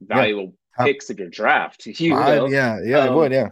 valuable 0.00 0.54
yeah. 0.78 0.84
picks 0.84 1.10
of 1.10 1.18
your 1.18 1.28
draft. 1.28 1.86
You 1.98 2.14
Five, 2.14 2.50
yeah, 2.50 2.78
yeah, 2.84 3.00
um, 3.00 3.08
it 3.08 3.16
would, 3.16 3.32
yeah. 3.32 3.48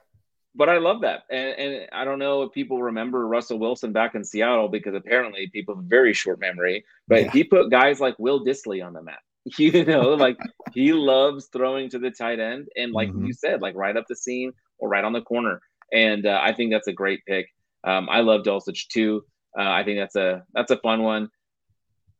But 0.56 0.70
I 0.70 0.78
love 0.78 1.02
that, 1.02 1.24
and 1.30 1.50
and 1.58 1.88
I 1.92 2.04
don't 2.04 2.18
know 2.18 2.42
if 2.42 2.52
people 2.52 2.82
remember 2.82 3.26
Russell 3.26 3.58
Wilson 3.58 3.92
back 3.92 4.14
in 4.14 4.24
Seattle 4.24 4.68
because 4.68 4.94
apparently 4.94 5.48
people 5.52 5.76
have 5.76 5.84
very 5.84 6.14
short 6.14 6.40
memory. 6.40 6.84
But 7.06 7.24
yeah. 7.24 7.30
he 7.30 7.44
put 7.44 7.70
guys 7.70 8.00
like 8.00 8.18
Will 8.18 8.44
Dissly 8.44 8.84
on 8.84 8.92
the 8.92 9.02
map. 9.02 9.20
You 9.58 9.84
know, 9.84 10.14
like 10.14 10.38
he 10.72 10.92
loves 10.92 11.48
throwing 11.52 11.88
to 11.90 12.00
the 12.00 12.10
tight 12.10 12.40
end, 12.40 12.68
and 12.76 12.92
like 12.92 13.10
mm-hmm. 13.10 13.26
you 13.26 13.32
said, 13.32 13.60
like 13.60 13.76
right 13.76 13.96
up 13.96 14.06
the 14.08 14.16
seam 14.16 14.52
or 14.78 14.88
right 14.88 15.04
on 15.04 15.12
the 15.12 15.20
corner. 15.20 15.60
And 15.92 16.26
uh, 16.26 16.40
I 16.42 16.52
think 16.52 16.72
that's 16.72 16.88
a 16.88 16.92
great 16.92 17.20
pick. 17.26 17.46
Um, 17.84 18.08
I 18.10 18.20
love 18.20 18.42
Dulcich 18.42 18.88
too. 18.88 19.24
Uh, 19.56 19.70
I 19.70 19.84
think 19.84 19.98
that's 19.98 20.16
a 20.16 20.44
that's 20.52 20.72
a 20.72 20.78
fun 20.78 21.02
one. 21.02 21.30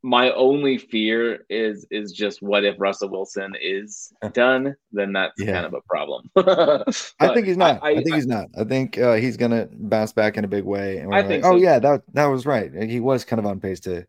My 0.07 0.31
only 0.31 0.79
fear 0.79 1.45
is 1.51 1.85
is 1.91 2.13
just 2.13 2.41
what 2.41 2.65
if 2.65 2.77
Russell 2.79 3.09
Wilson 3.09 3.55
is 3.61 4.13
done? 4.33 4.77
Then 4.93 5.13
that's 5.13 5.35
yeah. 5.37 5.55
kind 5.55 5.67
of 5.67 5.75
a 5.75 5.81
problem. 5.81 6.31
I 7.19 7.35
think 7.35 7.49
he's 7.49 7.57
not. 7.57 7.83
I, 7.83 7.89
I, 7.89 7.91
I 7.91 8.03
think 8.05 8.15
he's 8.15 8.29
not. 8.29 8.47
I 8.57 8.63
think 8.63 8.99
uh, 8.99 9.15
he's 9.15 9.37
gonna 9.37 9.69
bounce 9.73 10.13
back 10.13 10.37
in 10.37 10.45
a 10.45 10.49
big 10.49 10.63
way. 10.63 10.99
And 10.99 11.13
I 11.13 11.19
like, 11.19 11.27
think. 11.27 11.45
Oh 11.45 11.53
so. 11.53 11.57
yeah, 11.57 11.81
that 11.81 12.03
that 12.13 12.27
was 12.27 12.47
right. 12.47 12.71
He 12.89 13.01
was 13.01 13.25
kind 13.25 13.41
of 13.41 13.47
on 13.47 13.59
pace 13.59 13.81
to 13.81 14.07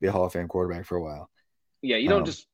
be 0.00 0.08
a 0.08 0.12
Hall 0.12 0.24
of 0.24 0.32
Fame 0.32 0.48
quarterback 0.48 0.84
for 0.84 0.96
a 0.96 1.02
while. 1.02 1.30
Yeah, 1.80 1.98
you 1.98 2.08
don't 2.08 2.22
um, 2.22 2.26
just 2.26 2.48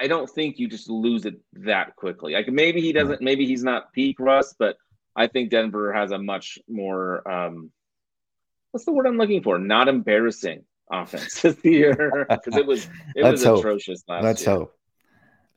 I 0.00 0.06
don't 0.06 0.30
think 0.30 0.58
you 0.58 0.66
just 0.66 0.88
lose 0.88 1.26
it 1.26 1.34
that 1.52 1.94
quickly. 1.94 2.32
Like 2.32 2.48
maybe 2.48 2.80
he 2.80 2.94
doesn't, 2.94 3.20
maybe 3.20 3.44
he's 3.44 3.62
not 3.62 3.92
peak 3.92 4.18
Russ, 4.18 4.54
but 4.58 4.78
I 5.14 5.26
think 5.26 5.50
Denver 5.50 5.92
has 5.92 6.10
a 6.10 6.18
much 6.18 6.58
more 6.68 7.30
um 7.30 7.70
what's 8.70 8.86
the 8.86 8.92
word 8.92 9.06
I'm 9.06 9.18
looking 9.18 9.42
for? 9.42 9.58
Not 9.58 9.88
embarrassing 9.88 10.64
offense 10.90 11.40
this 11.42 11.64
year 11.64 12.26
because 12.30 12.56
it 12.56 12.66
was 12.66 12.88
it 13.14 13.22
Let's 13.22 13.40
was 13.40 13.44
hope. 13.44 13.58
atrocious 13.60 14.04
last 14.08 14.24
Let's 14.24 14.46
year. 14.46 14.56
hope. 14.56 14.74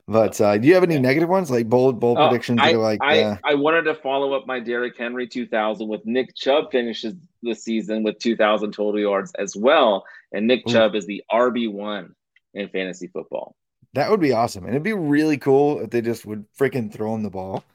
But 0.10 0.40
uh, 0.40 0.58
do 0.58 0.66
you 0.66 0.74
have 0.74 0.84
any 0.84 0.94
yeah. 0.94 1.02
negative 1.02 1.28
ones, 1.28 1.52
like 1.52 1.68
bold, 1.68 2.00
bold 2.00 2.18
uh, 2.18 2.30
predictions? 2.30 2.60
I, 2.62 2.72
like 2.74 3.00
I, 3.02 3.24
uh... 3.24 3.38
I 3.44 3.56
wanted 3.56 3.84
to 3.84 3.96
follow 3.96 4.34
up 4.34 4.48
my 4.48 4.60
Derrick 4.62 4.98
Henry 4.98 5.28
2000 5.28 5.86
with 5.86 6.06
Nick 6.06 6.34
Chubb 6.34 6.72
finishes 6.72 7.14
the 7.44 7.54
season 7.54 8.04
with 8.04 8.18
2,000 8.20 8.72
total 8.72 9.02
yards 9.02 9.34
as 9.38 9.56
well, 9.58 10.06
and 10.32 10.48
Nick 10.48 10.64
Ooh. 10.68 10.72
Chubb 10.72 10.96
is 10.96 11.06
the 11.06 11.24
RB 11.30 11.70
one 11.70 12.16
in 12.54 12.70
fantasy 12.70 13.08
football. 13.08 13.58
That 13.96 14.10
would 14.10 14.22
be 14.22 14.32
awesome, 14.32 14.64
and 14.64 14.74
it'd 14.74 14.84
be 14.84 14.94
really 14.94 15.38
cool 15.38 15.82
if 15.82 15.90
they 15.90 16.02
just 16.02 16.26
would 16.26 16.46
freaking 16.58 16.92
throw 16.92 17.14
him 17.14 17.24
the 17.24 17.30
ball 17.30 17.66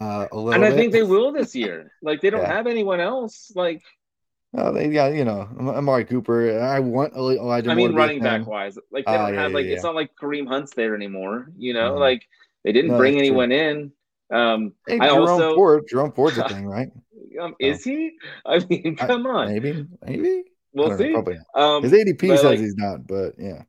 uh, 0.00 0.26
a 0.30 0.36
little. 0.36 0.52
And 0.52 0.64
I 0.64 0.70
bit. 0.70 0.76
think 0.76 0.92
they 0.92 1.02
will 1.02 1.32
this 1.32 1.56
year. 1.56 1.90
Like 2.02 2.20
they 2.20 2.30
don't 2.30 2.42
yeah. 2.42 2.52
have 2.52 2.66
anyone 2.66 3.00
else. 3.00 3.50
Like, 3.54 3.82
oh, 4.54 4.72
they 4.72 4.88
got 4.88 5.14
you 5.14 5.24
know 5.24 5.48
Amari 5.58 6.04
Cooper. 6.04 6.60
I 6.60 6.80
want 6.80 7.14
Elijah. 7.14 7.70
I 7.70 7.74
mean, 7.74 7.94
running 7.94 8.20
back 8.20 8.46
wise, 8.46 8.78
like 8.90 9.06
they 9.06 9.12
Ah, 9.12 9.26
don't 9.26 9.34
yeah, 9.34 9.42
have 9.42 9.52
like 9.52 9.66
yeah, 9.66 9.72
it's 9.74 9.82
not 9.82 9.94
like 9.94 10.14
Kareem 10.16 10.46
Hunt's 10.46 10.74
there 10.74 10.94
anymore. 10.94 11.50
You 11.56 11.74
know, 11.74 11.92
Mhm. 11.92 11.98
like 12.00 12.28
they 12.64 12.72
didn't 12.72 12.92
No, 12.92 12.96
bring 12.98 13.14
that's 13.14 13.28
true. 13.28 13.40
anyone 13.40 13.52
in. 13.52 13.92
Um, 14.32 14.72
Hey, 14.86 14.98
I 15.00 15.06
Jerome 15.08 15.28
also 15.28 15.54
Ford. 15.54 15.84
Jerome 15.88 16.12
Ford's 16.12 16.38
a 16.38 16.42
thing, 16.48 16.66
right? 16.66 16.88
um, 17.40 17.54
is 17.58 17.84
he? 17.84 18.12
I 18.44 18.58
mean, 18.66 18.96
I- 19.00 19.06
come 19.06 19.26
on, 19.26 19.48
Maybe, 19.48 19.86
maybe. 20.06 20.44
We'll 20.72 20.88
don't 20.88 20.98
know, 20.98 21.04
see. 21.04 21.12
probably. 21.12 21.38
Um, 21.54 21.82
His 21.82 21.92
ADP 21.92 22.28
says 22.28 22.44
like, 22.44 22.58
he's 22.58 22.76
not, 22.76 23.06
but 23.06 23.34
yeah. 23.38 23.62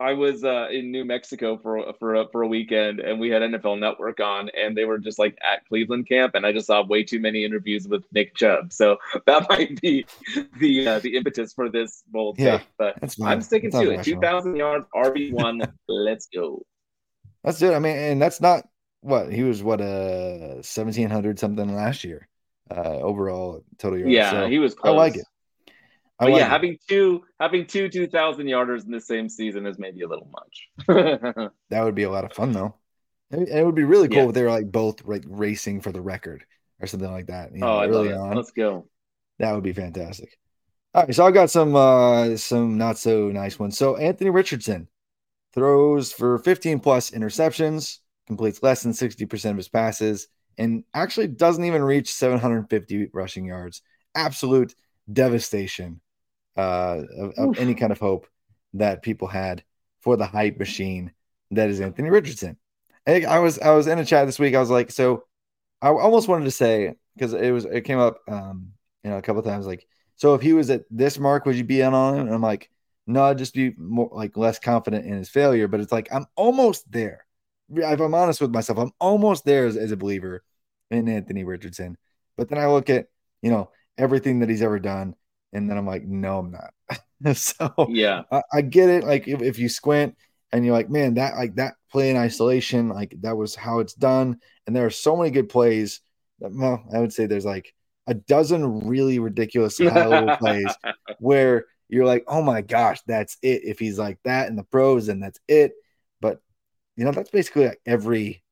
I 0.00 0.14
was 0.14 0.44
uh, 0.44 0.68
in 0.70 0.90
New 0.90 1.04
Mexico 1.04 1.58
for 1.58 1.92
for 1.98 2.14
a, 2.14 2.28
for 2.32 2.40
a 2.42 2.46
weekend, 2.48 3.00
and 3.00 3.20
we 3.20 3.28
had 3.28 3.42
NFL 3.42 3.78
Network 3.78 4.18
on, 4.18 4.48
and 4.56 4.74
they 4.74 4.86
were 4.86 4.98
just 4.98 5.18
like 5.18 5.36
at 5.44 5.66
Cleveland 5.68 6.08
camp, 6.08 6.34
and 6.34 6.46
I 6.46 6.52
just 6.52 6.68
saw 6.68 6.82
way 6.82 7.04
too 7.04 7.20
many 7.20 7.44
interviews 7.44 7.86
with 7.86 8.04
Nick 8.10 8.34
Chubb, 8.34 8.72
so 8.72 8.96
that 9.26 9.46
might 9.50 9.78
be 9.82 10.06
the 10.58 10.88
uh, 10.88 10.98
the 11.00 11.16
impetus 11.16 11.52
for 11.52 11.68
this 11.68 12.02
bold 12.08 12.38
Yeah, 12.38 12.58
take. 12.58 12.68
But 12.78 12.96
I'm 13.22 13.42
sticking 13.42 13.70
That's 13.70 13.84
to 13.84 13.90
it. 13.90 14.02
Two 14.02 14.18
thousand 14.18 14.56
yards, 14.56 14.86
RB 14.96 15.32
one. 15.32 15.60
Let's 15.88 16.28
go. 16.34 16.62
That's 17.44 17.60
it. 17.60 17.74
I 17.74 17.78
mean, 17.78 17.96
and 17.96 18.22
that's 18.22 18.40
not 18.40 18.66
what 19.02 19.30
he 19.30 19.42
was. 19.42 19.62
What 19.62 19.82
uh, 19.82 20.62
seventeen 20.62 21.10
hundred 21.10 21.38
something 21.38 21.74
last 21.76 22.04
year, 22.04 22.26
uh, 22.70 23.00
overall 23.00 23.64
total 23.76 23.98
yards. 23.98 24.14
Yeah, 24.14 24.30
So 24.30 24.48
he 24.48 24.58
was. 24.58 24.74
I 24.82 24.90
like 24.90 25.16
it. 25.16 25.26
I 26.20 26.26
But 26.26 26.32
like 26.32 26.34
yeah, 26.34 26.48
it. 26.48 26.50
having 26.50 26.78
two 26.88 27.24
having 27.40 27.66
two 27.66 27.88
two 27.88 28.06
thousand 28.06 28.46
yarders 28.46 28.84
in 28.84 28.92
the 28.92 29.00
same 29.00 29.28
season 29.28 29.66
is 29.66 29.78
maybe 29.78 30.02
a 30.02 30.08
little 30.08 30.30
much. 30.32 30.68
That 31.70 31.84
would 31.84 31.94
be 31.94 32.02
a 32.04 32.10
lot 32.10 32.24
of 32.24 32.32
fun 32.32 32.52
though. 32.52 32.76
And 33.30 33.48
it 33.48 33.64
would 33.64 33.74
be 33.74 33.84
really 33.84 34.08
cool 34.08 34.28
Yeah. 34.28 34.28
if 34.28 34.34
they 34.34 34.42
were 34.42 34.50
like 34.50 34.70
both 34.72 35.04
like 35.04 35.24
racing 35.26 35.80
for 35.82 35.92
the 35.92 36.00
record 36.02 36.44
or 36.80 36.86
something 36.86 37.10
like 37.10 37.26
that. 37.28 37.54
You 37.54 37.64
know, 37.64 37.72
oh, 37.72 37.78
I 37.78 37.86
love 37.86 38.06
early 38.06 38.10
it. 38.10 38.16
on. 38.16 38.32
Let's 38.32 38.50
go. 38.52 38.88
That 39.38 39.52
would 39.54 39.64
be 39.64 39.72
fantastic. 39.72 40.38
All 40.94 41.04
right, 41.04 41.14
so 41.14 41.26
I've 41.26 41.34
got 41.34 41.50
some 41.50 41.76
uh 41.76 42.36
some 42.36 42.78
not 42.78 42.98
so 42.98 43.30
nice 43.30 43.58
ones. 43.58 43.78
So 43.78 43.96
Anthony 43.96 44.30
Richardson 44.30 44.88
throws 45.54 46.12
for 46.12 46.38
15 46.40 46.80
plus 46.80 47.10
interceptions, 47.12 47.98
completes 48.26 48.62
less 48.62 48.82
than 48.84 48.94
60% 48.94 49.52
of 49.52 49.58
his 49.58 49.68
passes, 49.68 50.28
and 50.58 50.84
actually 50.94 51.28
doesn't 51.28 51.64
even 51.64 51.82
reach 51.82 52.12
750 52.12 53.08
rushing 53.14 53.46
yards. 53.46 53.82
Absolute 54.14 54.74
devastation 55.12 56.00
uh 56.60 57.02
of, 57.18 57.32
of 57.36 57.58
any 57.58 57.74
kind 57.74 57.92
of 57.92 57.98
hope 57.98 58.26
that 58.74 59.02
people 59.02 59.28
had 59.28 59.64
for 60.00 60.16
the 60.16 60.26
hype 60.26 60.58
machine 60.58 61.12
that 61.50 61.68
is 61.70 61.80
Anthony 61.80 62.10
Richardson. 62.10 62.56
I, 63.06 63.24
I 63.24 63.38
was 63.38 63.58
I 63.58 63.70
was 63.70 63.86
in 63.86 63.98
a 63.98 64.04
chat 64.04 64.26
this 64.26 64.38
week. 64.38 64.54
I 64.54 64.60
was 64.60 64.70
like, 64.70 64.90
so 64.90 65.24
I 65.82 65.88
almost 65.88 66.28
wanted 66.28 66.44
to 66.44 66.50
say 66.50 66.94
because 67.14 67.34
it 67.34 67.50
was 67.50 67.64
it 67.64 67.82
came 67.82 67.98
up 67.98 68.18
um 68.28 68.72
you 69.02 69.10
know 69.10 69.18
a 69.18 69.22
couple 69.22 69.42
times 69.42 69.66
like 69.66 69.86
so 70.16 70.34
if 70.34 70.42
he 70.42 70.52
was 70.52 70.70
at 70.70 70.84
this 70.90 71.18
mark 71.18 71.44
would 71.44 71.56
you 71.56 71.64
be 71.64 71.80
in 71.80 71.94
on 71.94 72.14
him 72.14 72.26
and 72.26 72.34
i'm 72.34 72.42
like 72.42 72.70
no 73.06 73.24
i'd 73.24 73.38
just 73.38 73.54
be 73.54 73.74
more 73.76 74.08
like 74.12 74.36
less 74.36 74.58
confident 74.58 75.06
in 75.06 75.14
his 75.14 75.28
failure. 75.28 75.68
But 75.68 75.80
it's 75.80 75.92
like 75.92 76.08
i'm 76.12 76.26
almost 76.36 76.90
there. 76.90 77.26
If 77.74 78.00
i'm 78.00 78.14
honest 78.14 78.40
with 78.40 78.52
myself 78.52 78.78
i'm 78.78 78.92
almost 79.00 79.44
there 79.44 79.66
as, 79.66 79.76
as 79.76 79.92
a 79.92 79.96
believer 79.96 80.42
in 80.90 81.08
anthony 81.08 81.44
richardson. 81.44 81.96
But 82.36 82.48
then 82.48 82.58
i 82.58 82.66
look 82.66 82.90
at 82.90 83.08
you 83.42 83.50
know 83.50 83.70
everything 83.98 84.40
that 84.40 84.48
he's 84.48 84.62
ever 84.62 84.78
done 84.78 85.14
and 85.52 85.68
then 85.68 85.76
i'm 85.76 85.86
like 85.86 86.04
no 86.04 86.38
i'm 86.38 86.50
not 86.50 86.72
so 87.34 87.86
Yeah. 87.90 88.22
I, 88.30 88.42
I 88.52 88.60
get 88.62 88.88
it. 88.88 89.04
Like 89.04 89.28
if, 89.28 89.42
if 89.42 89.58
you 89.58 89.68
squint 89.68 90.16
and 90.52 90.64
you're 90.64 90.74
like, 90.74 90.90
man, 90.90 91.14
that 91.14 91.36
like 91.36 91.56
that 91.56 91.74
play 91.90 92.10
in 92.10 92.16
isolation, 92.16 92.88
like 92.88 93.14
that 93.20 93.36
was 93.36 93.54
how 93.54 93.80
it's 93.80 93.94
done. 93.94 94.40
And 94.66 94.74
there 94.74 94.86
are 94.86 94.90
so 94.90 95.16
many 95.16 95.30
good 95.30 95.48
plays. 95.48 96.00
That, 96.40 96.52
well, 96.52 96.82
I 96.94 96.98
would 96.98 97.12
say 97.12 97.26
there's 97.26 97.44
like 97.44 97.74
a 98.06 98.14
dozen 98.14 98.86
really 98.86 99.18
ridiculous 99.18 99.78
high 99.78 100.06
level 100.06 100.36
plays 100.40 100.74
where 101.18 101.66
you're 101.88 102.06
like, 102.06 102.24
oh 102.26 102.42
my 102.42 102.62
gosh, 102.62 103.00
that's 103.06 103.36
it. 103.42 103.64
If 103.64 103.78
he's 103.78 103.98
like 103.98 104.18
that 104.24 104.48
in 104.48 104.56
the 104.56 104.64
pros, 104.64 105.06
then 105.06 105.20
that's 105.20 105.40
it. 105.48 105.72
But 106.20 106.40
you 106.96 107.04
know, 107.04 107.12
that's 107.12 107.30
basically 107.30 107.68
like 107.68 107.80
every 107.84 108.42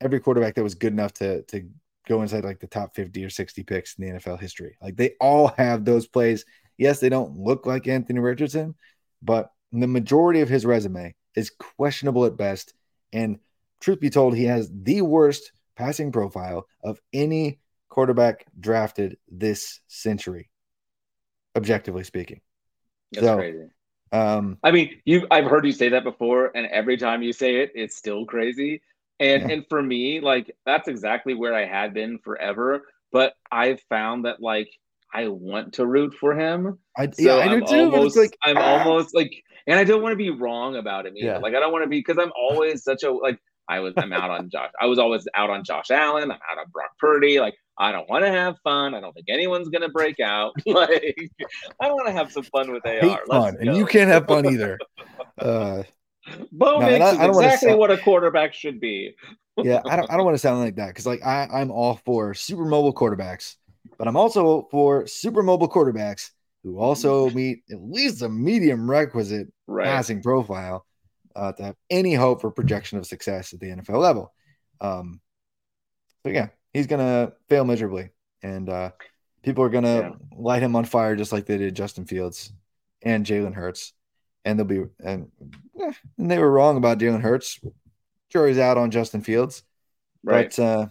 every 0.00 0.20
quarterback 0.20 0.56
that 0.56 0.62
was 0.62 0.74
good 0.74 0.92
enough 0.92 1.14
to 1.14 1.42
to 1.44 1.68
go 2.08 2.22
inside 2.22 2.44
like 2.44 2.60
the 2.60 2.66
top 2.66 2.94
50 2.94 3.24
or 3.24 3.30
60 3.30 3.62
picks 3.62 3.96
in 3.96 4.04
the 4.04 4.10
NFL 4.10 4.36
history. 4.36 4.76
Like 4.82 4.96
they 4.96 5.14
all 5.20 5.48
have 5.58 5.84
those 5.84 6.06
plays. 6.06 6.44
Yes, 6.78 7.00
they 7.00 7.08
don't 7.08 7.38
look 7.38 7.66
like 7.66 7.86
Anthony 7.88 8.20
Richardson, 8.20 8.74
but 9.22 9.52
the 9.72 9.86
majority 9.86 10.40
of 10.40 10.48
his 10.48 10.66
resume 10.66 11.14
is 11.34 11.50
questionable 11.50 12.24
at 12.24 12.36
best. 12.36 12.74
And 13.12 13.38
truth 13.80 14.00
be 14.00 14.10
told, 14.10 14.34
he 14.36 14.44
has 14.44 14.70
the 14.72 15.02
worst 15.02 15.52
passing 15.76 16.12
profile 16.12 16.66
of 16.82 17.00
any 17.12 17.60
quarterback 17.88 18.46
drafted 18.58 19.18
this 19.28 19.80
century, 19.88 20.48
objectively 21.56 22.04
speaking. 22.04 22.40
That's 23.12 23.26
So, 23.26 23.36
crazy. 23.36 23.68
Um, 24.12 24.58
I 24.62 24.70
mean, 24.70 25.00
you 25.04 25.26
I've 25.30 25.46
heard 25.46 25.66
you 25.66 25.72
say 25.72 25.88
that 25.90 26.04
before, 26.04 26.50
and 26.54 26.66
every 26.66 26.96
time 26.96 27.22
you 27.22 27.32
say 27.32 27.56
it, 27.56 27.72
it's 27.74 27.96
still 27.96 28.24
crazy. 28.26 28.82
And 29.20 29.42
Yeah. 29.42 29.54
and 29.54 29.66
for 29.68 29.82
me, 29.82 30.20
like 30.20 30.54
that's 30.66 30.88
exactly 30.88 31.34
where 31.34 31.54
I 31.54 31.64
had 31.64 31.94
been 31.94 32.18
forever. 32.18 32.82
But 33.12 33.34
I've 33.50 33.80
found 33.88 34.24
that 34.24 34.40
like 34.40 34.68
I 35.12 35.28
want 35.28 35.74
to 35.74 35.86
root 35.86 36.14
for 36.14 36.34
him. 36.34 36.78
I, 36.96 37.06
So 37.10 37.12
yeah, 37.18 37.36
I 37.36 37.48
do 37.48 37.54
I'm 37.54 37.66
too. 37.66 37.94
almost, 37.94 38.16
it's 38.16 38.16
like 38.16 38.38
I'm 38.42 38.56
ah. 38.56 38.78
almost 38.78 39.14
like, 39.14 39.32
and 39.66 39.78
I 39.78 39.84
don't 39.84 40.02
want 40.02 40.12
to 40.12 40.16
be 40.16 40.30
wrong 40.30 40.76
about 40.76 41.06
him 41.06 41.16
either. 41.16 41.32
Yeah. 41.32 41.38
Like 41.38 41.54
I 41.54 41.60
don't 41.60 41.72
want 41.72 41.84
to 41.84 41.88
be 41.88 41.98
because 41.98 42.18
I'm 42.18 42.32
always 42.34 42.82
such 42.82 43.02
a 43.02 43.10
like 43.10 43.38
I 43.68 43.80
was 43.80 43.94
I'm 43.96 44.12
out 44.12 44.30
on 44.30 44.50
Josh. 44.50 44.70
I 44.80 44.86
was 44.86 44.98
always 44.98 45.26
out 45.34 45.50
on 45.50 45.64
Josh 45.64 45.90
Allen. 45.90 46.24
I'm 46.24 46.30
out 46.50 46.58
on 46.58 46.70
Brock 46.72 46.90
Purdy. 46.98 47.40
Like 47.40 47.54
I 47.78 47.92
don't 47.92 48.08
want 48.08 48.24
to 48.24 48.30
have 48.30 48.56
fun. 48.64 48.94
I 48.94 49.00
don't 49.00 49.12
think 49.12 49.26
anyone's 49.28 49.68
gonna 49.68 49.88
break 49.88 50.20
out. 50.20 50.52
like 50.66 51.16
I 51.80 51.90
want 51.90 52.06
to 52.06 52.12
have 52.12 52.32
some 52.32 52.44
fun 52.44 52.72
with 52.72 52.84
AR. 52.84 52.92
hate 52.92 53.02
Let's 53.02 53.28
fun, 53.28 53.56
and 53.60 53.76
you 53.76 53.86
can't 53.86 54.10
have 54.10 54.26
fun 54.26 54.46
either. 54.46 54.78
Uh, 55.38 55.82
Bo 56.52 56.78
No, 56.80 56.86
Nix 56.88 57.04
I- 57.04 57.12
is 57.12 57.18
I 57.18 57.26
don't 57.26 57.36
exactly 57.42 57.68
sound- 57.70 57.78
what 57.80 57.90
a 57.90 57.98
quarterback 57.98 58.54
should 58.54 58.80
be. 58.80 59.14
yeah, 59.58 59.80
I 59.84 59.96
don't, 59.96 60.10
I 60.10 60.16
don't 60.16 60.24
want 60.24 60.34
to 60.34 60.38
sound 60.38 60.60
like 60.60 60.76
that 60.76 60.88
because 60.88 61.06
like 61.06 61.22
I, 61.24 61.46
I'm 61.52 61.70
all 61.70 61.96
for 62.04 62.32
super 62.34 62.64
mobile 62.64 62.94
quarterbacks, 62.94 63.56
but 63.98 64.08
I'm 64.08 64.16
also 64.16 64.68
for 64.70 65.06
super 65.06 65.42
mobile 65.42 65.68
quarterbacks 65.68 66.30
who 66.64 66.78
also 66.78 67.28
meet 67.30 67.62
at 67.70 67.82
least 67.82 68.22
a 68.22 68.28
medium 68.28 68.88
requisite 68.90 69.48
Right. 69.66 69.84
passing 69.86 70.22
profile 70.22 70.86
uh, 71.34 71.52
to 71.52 71.62
have 71.62 71.76
any 71.90 72.14
hope 72.14 72.40
for 72.40 72.50
projection 72.50 72.98
of 72.98 73.06
success 73.06 73.52
at 73.52 73.60
the 73.60 73.66
NFL 73.68 73.98
level. 74.00 74.32
Um, 74.80 75.20
so 76.24 76.30
yeah, 76.30 76.48
he's 76.72 76.86
gonna 76.86 77.32
fail 77.48 77.64
miserably, 77.64 78.10
and 78.42 78.68
uh, 78.68 78.90
people 79.42 79.64
are 79.64 79.70
gonna 79.70 80.00
Yeah. 80.00 80.10
light 80.36 80.62
him 80.62 80.76
on 80.76 80.84
fire 80.84 81.16
just 81.16 81.32
like 81.32 81.46
they 81.46 81.56
did 81.58 81.74
Justin 81.74 82.04
Fields 82.06 82.52
and 83.02 83.26
Jalen 83.26 83.54
Hurts, 83.54 83.92
and 84.44 84.58
they'll 84.58 84.66
be 84.66 84.84
and, 85.04 85.28
eh, 85.80 85.92
and 86.18 86.30
they 86.30 86.38
were 86.38 86.50
wrong 86.50 86.76
about 86.76 86.98
Jalen 86.98 87.20
Hurts. 87.22 87.60
Jury's 88.30 88.58
out 88.58 88.78
on 88.78 88.90
Justin 88.90 89.20
Fields, 89.22 89.62
Right. 90.24 90.54
but 90.56 90.62
uh, 90.62 90.86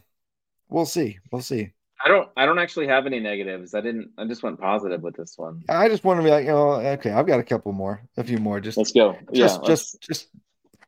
we'll 0.69 0.85
see. 0.85 1.19
We'll 1.31 1.41
see. 1.41 1.73
I 2.03 2.07
don't 2.07 2.29
I 2.35 2.45
don't 2.45 2.59
actually 2.59 2.87
have 2.87 3.05
any 3.05 3.19
negatives. 3.19 3.73
I 3.75 3.81
didn't 3.81 4.11
I 4.17 4.25
just 4.25 4.41
went 4.43 4.59
positive 4.59 5.01
with 5.01 5.15
this 5.15 5.33
one. 5.37 5.63
I 5.69 5.87
just 5.87 6.03
want 6.03 6.19
to 6.19 6.23
be 6.23 6.29
like, 6.31 6.45
you 6.45 6.51
know, 6.51 6.71
okay, 6.73 7.11
I've 7.11 7.27
got 7.27 7.39
a 7.39 7.43
couple 7.43 7.71
more, 7.73 8.01
a 8.17 8.23
few 8.23 8.37
more, 8.39 8.59
just 8.59 8.77
Let's 8.77 8.91
go. 8.91 9.15
yeah. 9.31 9.45
just 9.47 9.63
just 9.65 10.01
just 10.01 10.27
'cause, 10.31 10.41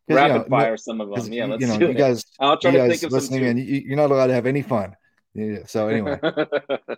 you 0.08 0.16
rapid 0.16 0.50
know, 0.50 0.58
fire 0.58 0.76
some 0.78 1.02
of 1.02 1.10
them. 1.10 1.32
Yeah, 1.32 1.46
let's 1.46 1.62
you 1.62 1.68
know, 1.68 1.78
do 1.78 1.86
you 1.86 1.92
it. 1.92 1.98
guys, 1.98 2.26
I'll 2.40 2.58
try 2.58 2.72
you 2.72 2.78
to 2.80 2.88
guys 2.88 3.00
think 3.00 3.04
of 3.10 3.14
listening, 3.14 3.56
too. 3.56 3.62
you, 3.62 3.82
you're 3.88 3.96
not 3.98 4.10
allowed 4.12 4.28
to 4.28 4.34
have 4.34 4.46
any 4.48 4.62
fun. 4.64 4.96
Yeah, 5.36 5.60
so 5.66 5.88
anyway, 5.90 6.20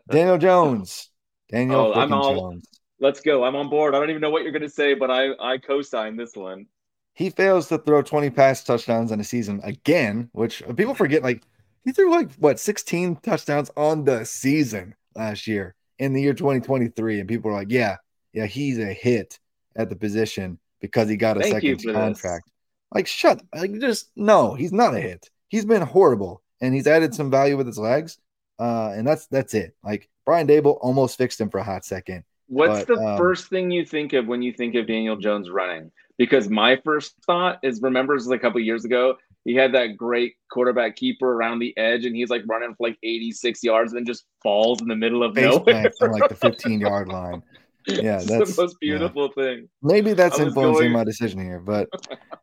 Daniel 0.10 0.38
Jones, 0.38 1.10
Daniel 1.52 1.80
Oh, 1.80 1.94
I'm 1.94 2.12
all- 2.14 2.36
Jones. 2.52 2.66
Let's 3.00 3.20
go. 3.20 3.44
I'm 3.44 3.56
on 3.56 3.70
board. 3.70 3.94
I 3.94 4.00
don't 4.00 4.10
even 4.10 4.22
know 4.22 4.30
what 4.30 4.44
you're 4.44 4.52
gonna 4.52 4.70
say, 4.70 4.94
but 4.94 5.12
I 5.12 5.34
I 5.40 5.58
co-sign 5.58 6.16
this 6.16 6.36
one. 6.36 6.68
He 7.14 7.30
fails 7.30 7.70
to 7.70 7.78
throw 7.78 8.02
20 8.02 8.30
pass 8.30 8.64
touchdowns 8.64 9.12
in 9.12 9.20
a 9.22 9.24
season 9.24 9.62
again, 9.64 10.30
which 10.34 10.64
people 10.76 10.96
forget. 10.96 11.24
Like 11.24 11.44
he 11.84 11.92
threw 11.92 12.12
like 12.12 12.34
what 12.36 12.60
16 12.60 13.18
touchdowns 13.18 13.72
on 13.78 14.04
the 14.04 14.26
season 14.26 14.96
last 15.16 15.48
year 15.48 15.76
in 16.00 16.14
the 16.14 16.22
year 16.22 16.34
2023, 16.34 17.20
and 17.20 17.30
people 17.30 17.52
are 17.52 17.54
like, 17.54 17.72
yeah, 17.72 17.98
yeah, 18.34 18.46
he's 18.46 18.80
a 18.80 18.94
hit 18.94 19.40
at 19.76 19.90
the 19.90 19.96
position 19.96 20.60
because 20.82 21.08
he 21.10 21.16
got 21.16 21.38
a 21.38 21.42
Thank 21.42 21.54
second 21.54 21.82
for 21.82 21.88
this. 21.88 21.96
contract. 21.96 22.52
Like 22.94 23.08
shut, 23.08 23.42
like 23.54 23.80
just 23.80 24.10
no, 24.16 24.54
he's 24.54 24.72
not 24.72 24.96
a 24.96 25.00
hit. 25.00 25.30
He's 25.48 25.66
been 25.66 25.82
horrible, 25.82 26.42
and 26.62 26.74
he's 26.74 26.88
added 26.88 27.14
some 27.14 27.32
value 27.32 27.58
with 27.58 27.68
his 27.68 27.78
legs, 27.78 28.18
uh, 28.60 28.94
and 28.96 29.08
that's 29.08 29.28
that's 29.28 29.54
it. 29.54 29.76
Like 29.84 30.10
Brian 30.26 30.48
Daboll 30.48 30.78
almost 30.82 31.18
fixed 31.18 31.40
him 31.42 31.50
for 31.50 31.60
a 31.60 31.64
hot 31.64 31.86
second. 31.86 32.24
What's 32.48 32.86
But, 32.86 32.96
the 33.00 33.02
um, 33.08 33.18
first 33.18 33.50
thing 33.50 33.72
you 33.72 33.86
think 33.86 34.14
of 34.14 34.28
when 34.28 34.42
you 34.42 34.54
think 34.54 34.76
of 34.76 34.88
Daniel 34.88 35.16
Jones 35.16 35.50
running? 35.50 35.92
Because 36.18 36.48
my 36.50 36.78
first 36.86 37.16
thought 37.26 37.60
is 37.64 37.82
remembers 37.82 38.28
a 38.28 38.38
couple 38.40 38.60
years 38.62 38.86
ago, 38.86 39.16
he 39.44 39.54
had 39.56 39.74
that 39.74 39.98
great 39.98 40.36
quarterback 40.52 40.96
keeper 40.96 41.34
around 41.34 41.60
the 41.60 41.76
edge, 41.78 42.06
and 42.06 42.16
he's 42.16 42.30
like 42.30 42.44
running 42.48 42.74
for 42.76 42.88
like 42.88 42.98
86 43.04 43.64
yards 43.64 43.92
and 43.92 44.00
then 44.00 44.06
just 44.06 44.26
falls 44.42 44.82
in 44.82 44.88
the 44.88 44.96
middle 44.96 45.24
of 45.24 45.36
nowhere. 45.36 45.92
from 46.00 46.12
like 46.12 46.30
the 46.30 46.36
15 46.42 46.80
yard 46.80 47.10
line. 47.10 47.44
Yeah, 47.88 48.18
It's 48.18 48.26
that's 48.28 48.56
the 48.56 48.62
most 48.64 48.78
yeah. 48.82 48.98
beautiful 48.98 49.30
thing. 49.30 49.70
Maybe 49.84 50.14
that's 50.14 50.40
influencing 50.40 50.84
going- 50.86 50.92
my 50.94 51.04
decision 51.04 51.40
here, 51.40 51.60
but 51.60 51.90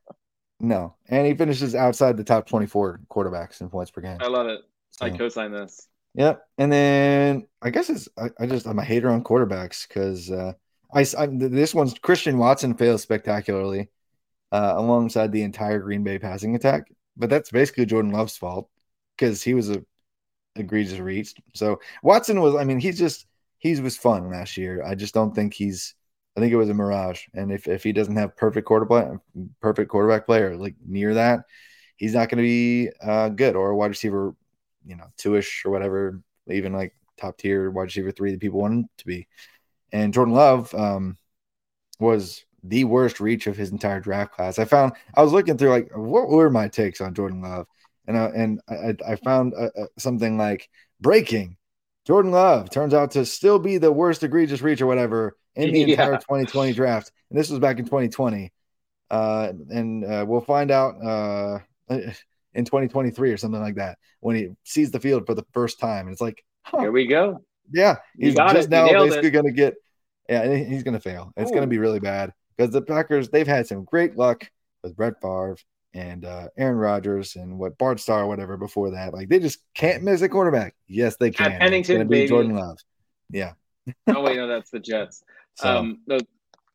no. 0.60 0.94
And 1.08 1.26
he 1.26 1.34
finishes 1.34 1.74
outside 1.74 2.16
the 2.16 2.24
top 2.24 2.46
24 2.46 3.00
quarterbacks 3.10 3.60
in 3.60 3.68
points 3.68 3.90
per 3.90 4.00
game. 4.02 4.18
I 4.20 4.28
love 4.28 4.46
it. 4.46 4.60
I 5.00 5.10
co-sign 5.10 5.50
this. 5.52 5.88
Yep. 6.14 6.42
And 6.58 6.72
then 6.72 7.46
I 7.60 7.70
guess 7.70 7.90
it's 7.90 8.08
I, 8.18 8.30
I 8.38 8.46
just 8.46 8.66
I'm 8.66 8.78
a 8.78 8.84
hater 8.84 9.10
on 9.10 9.24
quarterbacks 9.24 9.86
because 9.86 10.30
uh, 10.30 10.52
I, 10.92 11.06
I 11.18 11.26
this 11.26 11.74
one's 11.74 11.94
Christian 11.98 12.38
Watson 12.38 12.74
fails 12.74 13.02
spectacularly 13.02 13.88
uh, 14.50 14.74
alongside 14.76 15.32
the 15.32 15.42
entire 15.42 15.80
Green 15.80 16.04
Bay 16.04 16.18
passing 16.18 16.54
attack, 16.54 16.88
but 17.16 17.30
that's 17.30 17.50
basically 17.50 17.86
Jordan 17.86 18.12
Love's 18.12 18.36
fault 18.36 18.68
because 19.16 19.42
he 19.42 19.54
was 19.54 19.70
a 19.70 19.84
egregious 20.56 20.98
reach. 20.98 21.34
So 21.54 21.80
Watson 22.02 22.40
was 22.40 22.54
I 22.54 22.64
mean 22.64 22.80
he's 22.80 22.98
just 22.98 23.26
he 23.58 23.78
was 23.80 23.96
fun 23.96 24.30
last 24.30 24.56
year. 24.56 24.84
I 24.84 24.94
just 24.94 25.14
don't 25.14 25.34
think 25.34 25.54
he's 25.54 25.94
I 26.36 26.40
think 26.40 26.52
it 26.52 26.56
was 26.56 26.68
a 26.70 26.74
mirage. 26.74 27.22
And 27.34 27.52
if, 27.52 27.68
if 27.68 27.82
he 27.82 27.92
doesn't 27.92 28.16
have 28.16 28.36
perfect 28.36 28.66
quarterback, 28.66 29.18
perfect 29.60 29.90
quarterback 29.90 30.26
player 30.26 30.56
like 30.56 30.74
near 30.86 31.14
that, 31.14 31.40
he's 31.96 32.14
not 32.14 32.28
going 32.28 32.38
to 32.38 32.42
be 32.42 32.90
uh, 33.02 33.28
good 33.28 33.54
or 33.54 33.70
a 33.70 33.76
wide 33.76 33.88
receiver, 33.88 34.34
you 34.86 34.96
know, 34.96 35.06
two 35.18 35.36
ish 35.36 35.64
or 35.64 35.70
whatever, 35.70 36.20
even 36.48 36.72
like 36.72 36.94
top 37.18 37.38
tier 37.38 37.70
wide 37.70 37.84
receiver 37.84 38.12
three 38.12 38.32
that 38.32 38.40
people 38.40 38.60
want 38.60 38.74
him 38.74 38.88
to 38.98 39.06
be. 39.06 39.28
And 39.92 40.14
Jordan 40.14 40.34
Love 40.34 40.74
um, 40.74 41.16
was 42.00 42.44
the 42.64 42.84
worst 42.84 43.20
reach 43.20 43.46
of 43.46 43.56
his 43.56 43.70
entire 43.72 44.00
draft 44.00 44.32
class. 44.34 44.58
I 44.58 44.64
found 44.64 44.92
I 45.14 45.22
was 45.22 45.32
looking 45.32 45.58
through 45.58 45.70
like 45.70 45.90
what 45.94 46.28
were 46.28 46.50
my 46.50 46.68
takes 46.68 47.00
on 47.00 47.14
Jordan 47.14 47.42
Love, 47.42 47.66
and 48.06 48.16
I, 48.16 48.24
and 48.26 48.60
I, 48.68 48.96
I 49.12 49.16
found 49.16 49.54
uh, 49.54 49.70
uh, 49.78 49.86
something 49.98 50.38
like 50.38 50.68
breaking. 51.00 51.56
Jordan 52.06 52.32
Love 52.32 52.70
turns 52.70 52.94
out 52.94 53.12
to 53.12 53.24
still 53.24 53.58
be 53.58 53.78
the 53.78 53.92
worst 53.92 54.22
egregious 54.22 54.60
reach 54.60 54.80
or 54.80 54.86
whatever 54.86 55.36
in 55.54 55.70
the 55.72 55.82
Yeah. 55.86 56.08
entire 56.08 56.16
2020 56.16 56.72
draft. 56.72 57.12
And 57.30 57.38
this 57.38 57.50
was 57.50 57.60
back 57.60 57.78
in 57.78 57.84
2020. 57.86 58.52
Uh, 59.10 59.52
and 59.70 60.04
uh, 60.04 60.24
we'll 60.26 60.40
find 60.40 60.70
out 60.70 60.94
uh, 61.04 61.58
in 62.54 62.64
2023 62.64 63.32
or 63.32 63.36
something 63.36 63.60
like 63.60 63.76
that 63.76 63.98
when 64.20 64.36
he 64.36 64.48
sees 64.64 64.90
the 64.90 65.00
field 65.00 65.26
for 65.26 65.34
the 65.34 65.44
first 65.52 65.78
time. 65.78 66.06
And 66.06 66.12
it's 66.12 66.20
like, 66.20 66.44
huh, 66.62 66.80
Here 66.80 66.92
we 66.92 67.06
go. 67.06 67.42
yeah, 67.72 67.96
he's 68.18 68.34
got 68.34 68.54
just 68.54 68.68
it. 68.68 68.70
Now 68.70 68.86
basically 68.86 69.30
going 69.30 69.46
to 69.46 69.52
get, 69.52 69.74
yeah, 70.28 70.54
he's 70.54 70.82
going 70.82 70.94
to 70.94 71.00
fail. 71.00 71.32
It's 71.36 71.50
going 71.50 71.62
to 71.62 71.68
be 71.68 71.78
really 71.78 72.00
bad 72.00 72.32
because 72.56 72.72
the 72.72 72.82
Packers, 72.82 73.28
they've 73.28 73.46
had 73.46 73.66
some 73.66 73.84
great 73.84 74.16
luck 74.16 74.48
with 74.82 74.96
Brett 74.96 75.20
Favre 75.20 75.56
and 75.94 76.24
uh, 76.24 76.48
Aaron 76.56 76.76
Rodgers 76.76 77.36
and 77.36 77.58
what 77.58 77.76
Bart 77.78 78.00
Starr, 78.00 78.26
whatever 78.26 78.56
before 78.56 78.92
that. 78.92 79.12
Like 79.12 79.28
they 79.28 79.38
just 79.38 79.58
can't 79.74 80.02
miss 80.02 80.22
a 80.22 80.28
quarterback. 80.28 80.74
Yes, 80.88 81.16
they 81.16 81.30
can. 81.30 81.52
It's 81.52 81.58
Pennington, 81.58 82.08
be. 82.08 82.26
Jordan 82.26 82.54
Love. 82.54 82.78
Yeah. 83.30 83.52
Oh 84.06 84.22
wait, 84.22 84.36
no, 84.36 84.46
that's 84.46 84.70
the 84.70 84.80
Jets. 84.80 85.22
So, 85.54 85.68
Um, 85.68 86.00
no, 86.06 86.16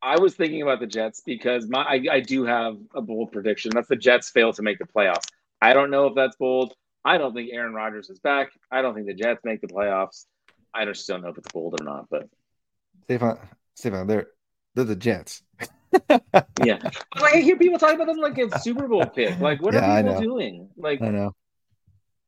I 0.04 0.20
was 0.20 0.36
thinking 0.36 0.62
about 0.62 0.80
the 0.80 0.86
Jets 0.86 1.24
because 1.26 1.68
my 1.68 1.82
I, 1.82 2.04
I 2.12 2.20
do 2.20 2.46
have 2.46 2.78
a 2.94 3.02
bold 3.02 3.32
prediction. 3.32 3.72
That's 3.74 3.88
the 3.88 3.96
Jets 3.96 4.30
fail 4.30 4.54
to 4.54 4.62
make 4.62 4.78
the 4.78 4.86
playoffs. 4.86 5.26
I 5.62 5.74
don't 5.74 5.92
know 5.92 6.08
if 6.08 6.16
that's 6.16 6.36
bold. 6.36 6.74
I 7.04 7.18
don't 7.18 7.34
think 7.34 7.52
Aaron 7.54 7.74
Rodgers 7.74 8.10
is 8.10 8.20
back. 8.20 8.50
I 8.72 8.82
don't 8.82 8.94
think 8.94 9.08
the 9.08 9.14
Jets 9.14 9.42
make 9.44 9.62
the 9.62 9.68
playoffs. 9.68 10.26
I 10.74 10.86
just 10.86 11.08
don't 11.08 11.22
know 11.22 11.30
if 11.30 11.38
it's 11.38 11.52
bold 11.52 11.80
or 11.80 11.84
not. 11.84 12.08
But 12.10 12.28
Stefan, 13.04 13.40
Stefan, 13.76 14.08
they're 14.08 14.28
they're 14.76 14.84
the 14.84 14.96
Jets. 14.96 15.42
yeah, 16.10 16.80
like 17.20 17.36
I 17.36 17.40
hear 17.40 17.58
people 17.58 17.80
talking 17.80 17.96
about 17.96 18.08
them 18.08 18.18
like 18.18 18.38
a 18.38 18.60
Super 18.60 18.88
Bowl 18.88 19.06
pick. 19.06 19.40
Like, 19.40 19.62
what 19.62 19.74
Yeah, 19.74 20.00
are 20.00 20.04
people 20.04 20.22
doing? 20.22 20.70
Like, 20.76 21.02
I 21.02 21.10
know. 21.10 21.34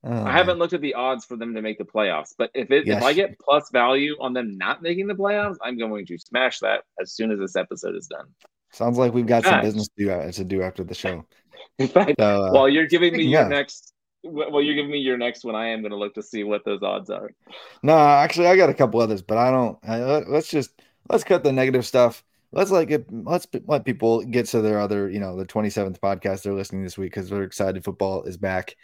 Oh, 0.01 0.23
I 0.23 0.31
haven't 0.31 0.59
looked 0.59 0.71
at 0.71 0.79
the 0.79 0.93
odds 0.93 1.25
for 1.25 1.35
them 1.35 1.53
to 1.55 1.61
make 1.61 1.77
the 1.77 1.83
playoffs, 1.83 2.33
but 2.37 2.51
if 2.53 2.71
it 2.71 2.87
Yes. 2.87 2.97
if 2.97 3.03
I 3.03 3.11
get 3.11 3.37
plus 3.37 3.69
value 3.69 4.15
on 4.21 4.31
them 4.31 4.57
not 4.57 4.81
making 4.81 5.07
the 5.07 5.13
playoffs, 5.13 5.57
I'm 5.61 5.77
going 5.77 6.05
to 6.05 6.17
smash 6.17 6.59
that 6.59 6.85
as 7.01 7.11
soon 7.11 7.31
as 7.31 7.39
this 7.39 7.57
episode 7.57 7.95
is 7.97 8.07
done. 8.07 8.27
Sounds 8.71 8.97
like 8.97 9.13
we've 9.13 9.27
got 9.27 9.43
some 9.43 9.61
business 9.61 9.89
to 9.97 10.05
do, 10.05 10.11
uh, 10.11 10.31
to 10.31 10.43
do 10.45 10.61
after 10.61 10.85
the 10.85 10.95
show. 10.95 11.25
In 11.79 11.87
fact, 11.87 12.15
So, 12.19 12.45
uh, 12.45 12.51
while 12.51 12.69
you're 12.69 12.87
giving 12.87 13.13
me 13.13 13.23
speaking 13.23 13.31
your 13.31 13.45
next, 13.49 13.93
well, 14.23 14.61
you're 14.61 14.75
giving 14.75 14.91
me 14.91 14.99
your 14.99 15.17
next 15.17 15.43
one. 15.43 15.55
I 15.55 15.67
am 15.69 15.81
going 15.81 15.91
to 15.91 15.97
look 15.97 16.13
to 16.15 16.23
see 16.23 16.43
what 16.43 16.65
those 16.65 16.83
odds 16.83 17.09
are. 17.09 17.31
No, 17.83 17.97
actually, 17.97 18.47
I 18.47 18.55
got 18.55 18.69
a 18.69 18.73
couple 18.73 18.99
others, 19.01 19.21
but 19.21 19.37
I 19.37 19.51
don't. 19.51 19.77
I, 19.83 19.99
let- 19.99 20.29
let's 20.29 20.49
just 20.49 20.71
let's 21.09 21.23
cut 21.23 21.43
the 21.43 21.51
negative 21.51 21.85
stuff. 21.85 22.23
Let's 22.51 22.71
like 22.71 22.89
it, 22.91 23.05
let's 23.11 23.47
let 23.67 23.85
people 23.85 24.23
get 24.23 24.47
to 24.47 24.61
their 24.61 24.79
other, 24.79 25.09
you 25.09 25.19
know, 25.19 25.37
the 25.37 25.45
27th 25.45 26.01
podcast 26.01 26.41
they're 26.43 26.53
listening 26.53 26.83
this 26.83 26.97
week 26.97 27.11
because 27.13 27.29
they're 27.29 27.43
excited 27.43 27.83
football 27.83 28.23
is 28.23 28.37
back. 28.37 28.75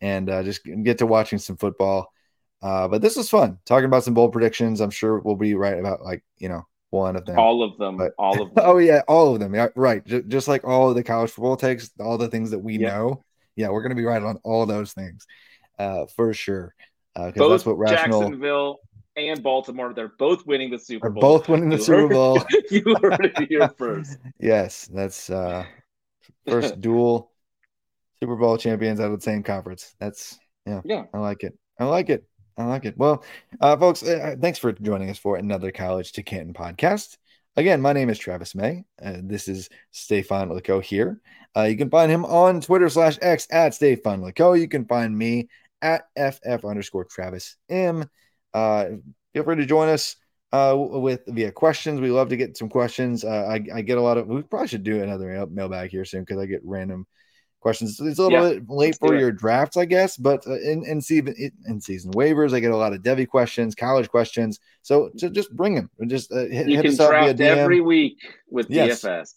and 0.00 0.30
uh, 0.30 0.42
just 0.44 0.62
get 0.84 0.98
to 0.98 1.06
watching 1.06 1.38
some 1.38 1.56
football. 1.58 2.12
Uh, 2.62 2.88
but 2.88 3.02
this 3.02 3.16
was 3.16 3.30
fun 3.30 3.58
talking 3.66 3.86
about 3.86 4.04
some 4.04 4.14
bold 4.14 4.32
predictions. 4.32 4.80
I'm 4.80 4.90
sure 4.90 5.18
we'll 5.20 5.36
be 5.36 5.54
right 5.54 5.78
about 5.78 6.02
like 6.02 6.24
you 6.38 6.48
know 6.48 6.66
one 6.90 7.16
of 7.16 7.24
them. 7.24 7.38
All 7.38 7.62
of 7.62 7.78
them. 7.78 7.96
But- 7.96 8.12
all 8.18 8.42
of 8.42 8.54
them. 8.54 8.64
oh 8.66 8.78
yeah, 8.78 9.02
all 9.08 9.32
of 9.34 9.40
them. 9.40 9.54
Yeah, 9.54 9.68
right. 9.76 10.04
Just, 10.04 10.28
just 10.28 10.48
like 10.48 10.64
all 10.64 10.88
of 10.90 10.96
the 10.96 11.02
college 11.04 11.30
football 11.30 11.56
takes, 11.56 11.90
all 12.00 12.18
the 12.18 12.28
things 12.28 12.50
that 12.50 12.58
we 12.58 12.78
Yeah. 12.78 12.88
know. 12.88 13.24
Yeah, 13.56 13.68
we're 13.70 13.82
gonna 13.82 13.94
be 13.94 14.04
right 14.04 14.22
on 14.22 14.38
all 14.44 14.64
those 14.66 14.92
things, 14.92 15.26
uh, 15.78 16.06
for 16.16 16.32
sure. 16.32 16.74
Because 17.14 17.32
both 17.34 17.50
that's 17.50 17.66
what 17.66 17.78
rational 17.78 18.20
Jacksonville 18.20 18.80
and 19.16 19.42
Baltimore, 19.42 19.92
they're 19.92 20.12
both 20.18 20.46
winning 20.46 20.70
the 20.70 20.78
Super 20.78 21.10
Bowl. 21.10 21.20
both 21.20 21.48
winning 21.48 21.68
the 21.68 21.76
You 21.76 21.82
Super 21.82 22.00
heard- 22.02 22.10
Bowl. 22.10 22.38
you 22.70 22.96
heard 23.02 23.24
it 23.36 23.48
here 23.48 23.68
first. 23.76 24.16
yes, 24.40 24.88
that's 24.92 25.28
uh, 25.28 25.64
first 26.46 26.80
dual 26.80 27.32
Super 28.20 28.36
Bowl 28.36 28.56
champions 28.56 29.00
out 29.00 29.10
of 29.10 29.18
the 29.18 29.24
same 29.24 29.42
conference. 29.42 29.94
That's 29.98 30.38
yeah. 30.66 30.80
Yeah. 30.84 31.04
I 31.12 31.18
like 31.18 31.42
it. 31.42 31.58
I 31.78 31.84
like 31.84 32.08
it. 32.10 32.24
I 32.60 32.66
like 32.66 32.84
it. 32.84 32.96
Well, 32.98 33.24
uh, 33.60 33.76
folks, 33.76 34.02
uh, 34.02 34.36
thanks 34.38 34.58
for 34.58 34.72
joining 34.72 35.08
us 35.08 35.18
for 35.18 35.36
another 35.36 35.72
College 35.72 36.12
to 36.12 36.22
Canton 36.22 36.52
podcast. 36.52 37.16
Again, 37.56 37.80
my 37.80 37.92
name 37.92 38.10
is 38.10 38.18
Travis 38.18 38.54
May. 38.54 38.84
Uh, 39.02 39.16
this 39.22 39.48
is 39.48 39.70
Stefan 39.92 40.50
Lako 40.50 40.82
here. 40.82 41.20
Uh, 41.56 41.62
you 41.62 41.76
can 41.76 41.90
find 41.90 42.12
him 42.12 42.24
on 42.24 42.60
Twitter 42.60 42.88
slash 42.88 43.18
X 43.22 43.46
at 43.50 43.74
Stefan 43.74 44.20
Lako. 44.20 44.60
You 44.60 44.68
can 44.68 44.84
find 44.84 45.16
me 45.16 45.48
at 45.80 46.04
FF 46.16 46.64
underscore 46.64 47.06
Travis 47.06 47.56
M. 47.70 48.08
Uh, 48.52 48.86
feel 49.32 49.44
free 49.44 49.56
to 49.56 49.66
join 49.66 49.88
us 49.88 50.16
uh, 50.52 50.74
with 50.76 51.22
via 51.28 51.50
questions. 51.52 51.98
We 52.00 52.10
love 52.10 52.28
to 52.28 52.36
get 52.36 52.58
some 52.58 52.68
questions. 52.68 53.24
Uh, 53.24 53.46
I, 53.48 53.64
I 53.74 53.80
get 53.80 53.98
a 53.98 54.02
lot 54.02 54.18
of, 54.18 54.26
we 54.28 54.42
probably 54.42 54.68
should 54.68 54.84
do 54.84 55.02
another 55.02 55.46
mailbag 55.46 55.90
here 55.90 56.04
soon 56.04 56.24
because 56.24 56.38
I 56.38 56.46
get 56.46 56.60
random 56.62 57.06
questions. 57.60 58.00
It's 58.00 58.18
a 58.18 58.22
little 58.22 58.30
Yeah, 58.52 58.54
bit 58.54 58.68
late 58.70 58.98
for 58.98 59.14
your 59.14 59.30
drafts, 59.32 59.76
I 59.76 59.84
guess, 59.84 60.16
but 60.16 60.46
uh, 60.46 60.58
in 60.60 60.84
in 60.84 61.00
season 61.00 61.34
in 61.66 61.80
season 61.80 62.12
waivers, 62.12 62.54
I 62.54 62.60
get 62.60 62.72
a 62.72 62.76
lot 62.76 62.92
of 62.92 63.02
Devy 63.02 63.28
questions, 63.28 63.74
college 63.74 64.08
questions. 64.08 64.58
So 64.82 65.10
ju- 65.16 65.30
just 65.30 65.54
bring 65.54 65.74
them. 65.74 65.90
Just 66.06 66.32
uh, 66.32 66.46
hit, 66.46 66.68
You 66.68 66.76
hit 66.76 66.82
can 66.84 66.92
us 66.92 67.00
up 67.00 67.10
via 67.10 67.34
draft 67.34 67.58
every 67.58 67.80
week 67.80 68.18
with 68.50 68.70
Yes. 68.70 69.02
DFS. 69.02 69.34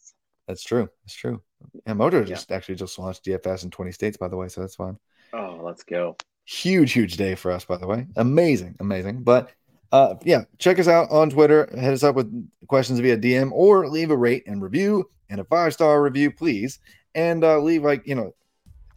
That's 0.47 0.63
true. 0.63 0.89
That's 1.05 1.15
true. 1.15 1.41
And 1.85 1.97
Moto 1.97 2.19
Yeah. 2.19 2.25
just 2.25 2.51
actually 2.51 2.75
just 2.75 2.97
launched 2.99 3.23
DFS 3.25 3.63
in 3.63 3.71
20 3.71 3.91
states, 3.91 4.17
by 4.17 4.27
the 4.27 4.35
way. 4.35 4.47
So 4.49 4.61
that's 4.61 4.75
fun. 4.75 4.97
Oh, 5.33 5.61
let's 5.63 5.83
go. 5.83 6.15
Huge, 6.45 6.91
huge 6.91 7.15
day 7.15 7.35
for 7.35 7.51
us, 7.51 7.63
by 7.63 7.77
the 7.77 7.87
way. 7.87 8.05
Amazing, 8.17 8.75
amazing. 8.81 9.23
But 9.23 9.51
uh, 9.93 10.15
yeah, 10.23 10.43
check 10.57 10.79
us 10.79 10.87
out 10.87 11.09
on 11.11 11.29
Twitter. 11.29 11.69
Hit 11.73 11.93
us 11.93 12.03
up 12.03 12.15
with 12.15 12.49
questions 12.67 12.99
via 12.99 13.15
DM 13.17 13.51
or 13.53 13.87
leave 13.87 14.11
a 14.11 14.17
rate 14.17 14.43
and 14.47 14.61
review 14.61 15.09
and 15.29 15.39
a 15.39 15.43
five 15.45 15.71
star 15.73 16.01
review, 16.01 16.31
please. 16.31 16.79
And 17.15 17.43
uh, 17.43 17.59
leave 17.59 17.83
like 17.83 18.07
you 18.07 18.15
know, 18.15 18.33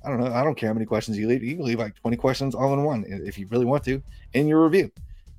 I 0.04 0.08
don't 0.08 0.20
know, 0.20 0.32
I 0.32 0.42
don't 0.44 0.54
care 0.54 0.68
how 0.68 0.74
many 0.74 0.86
questions 0.86 1.18
you 1.18 1.28
leave. 1.28 1.42
You 1.42 1.56
can 1.56 1.64
leave 1.64 1.78
like 1.78 1.94
20 1.96 2.16
questions 2.16 2.54
all 2.54 2.72
in 2.72 2.84
one 2.84 3.04
if 3.08 3.38
you 3.38 3.46
really 3.48 3.64
want 3.64 3.84
to 3.84 4.02
in 4.32 4.48
your 4.48 4.64
review. 4.64 4.90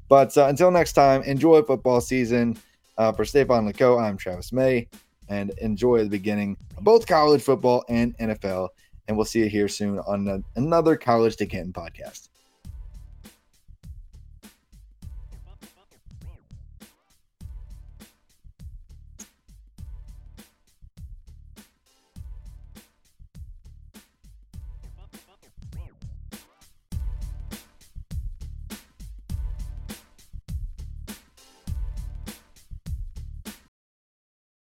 But 0.09 0.38
uh, 0.38 0.47
until 0.47 0.71
next 0.71 0.93
time, 0.93 1.23
enjoy 1.23 1.61
football 1.63 2.01
season. 2.01 2.57
Uh, 2.97 3.11
for 3.11 3.25
Stefan 3.25 3.71
Lako, 3.71 4.01
I'm 4.01 4.17
Travis 4.17 4.51
May, 4.51 4.88
and 5.30 5.51
enjoy 5.59 6.03
the 6.03 6.09
beginning 6.09 6.57
of 6.78 6.84
both 6.84 7.05
college 7.05 7.43
football 7.43 7.86
and 7.89 8.17
NFL. 8.17 8.69
And 9.07 9.15
we'll 9.15 9.25
see 9.25 9.39
you 9.39 9.49
here 9.49 9.67
soon 9.67 9.99
on 9.99 10.43
another 10.55 10.95
College 10.95 11.36
to 11.38 11.45
Canton 11.45 11.73
podcast. 11.73 12.30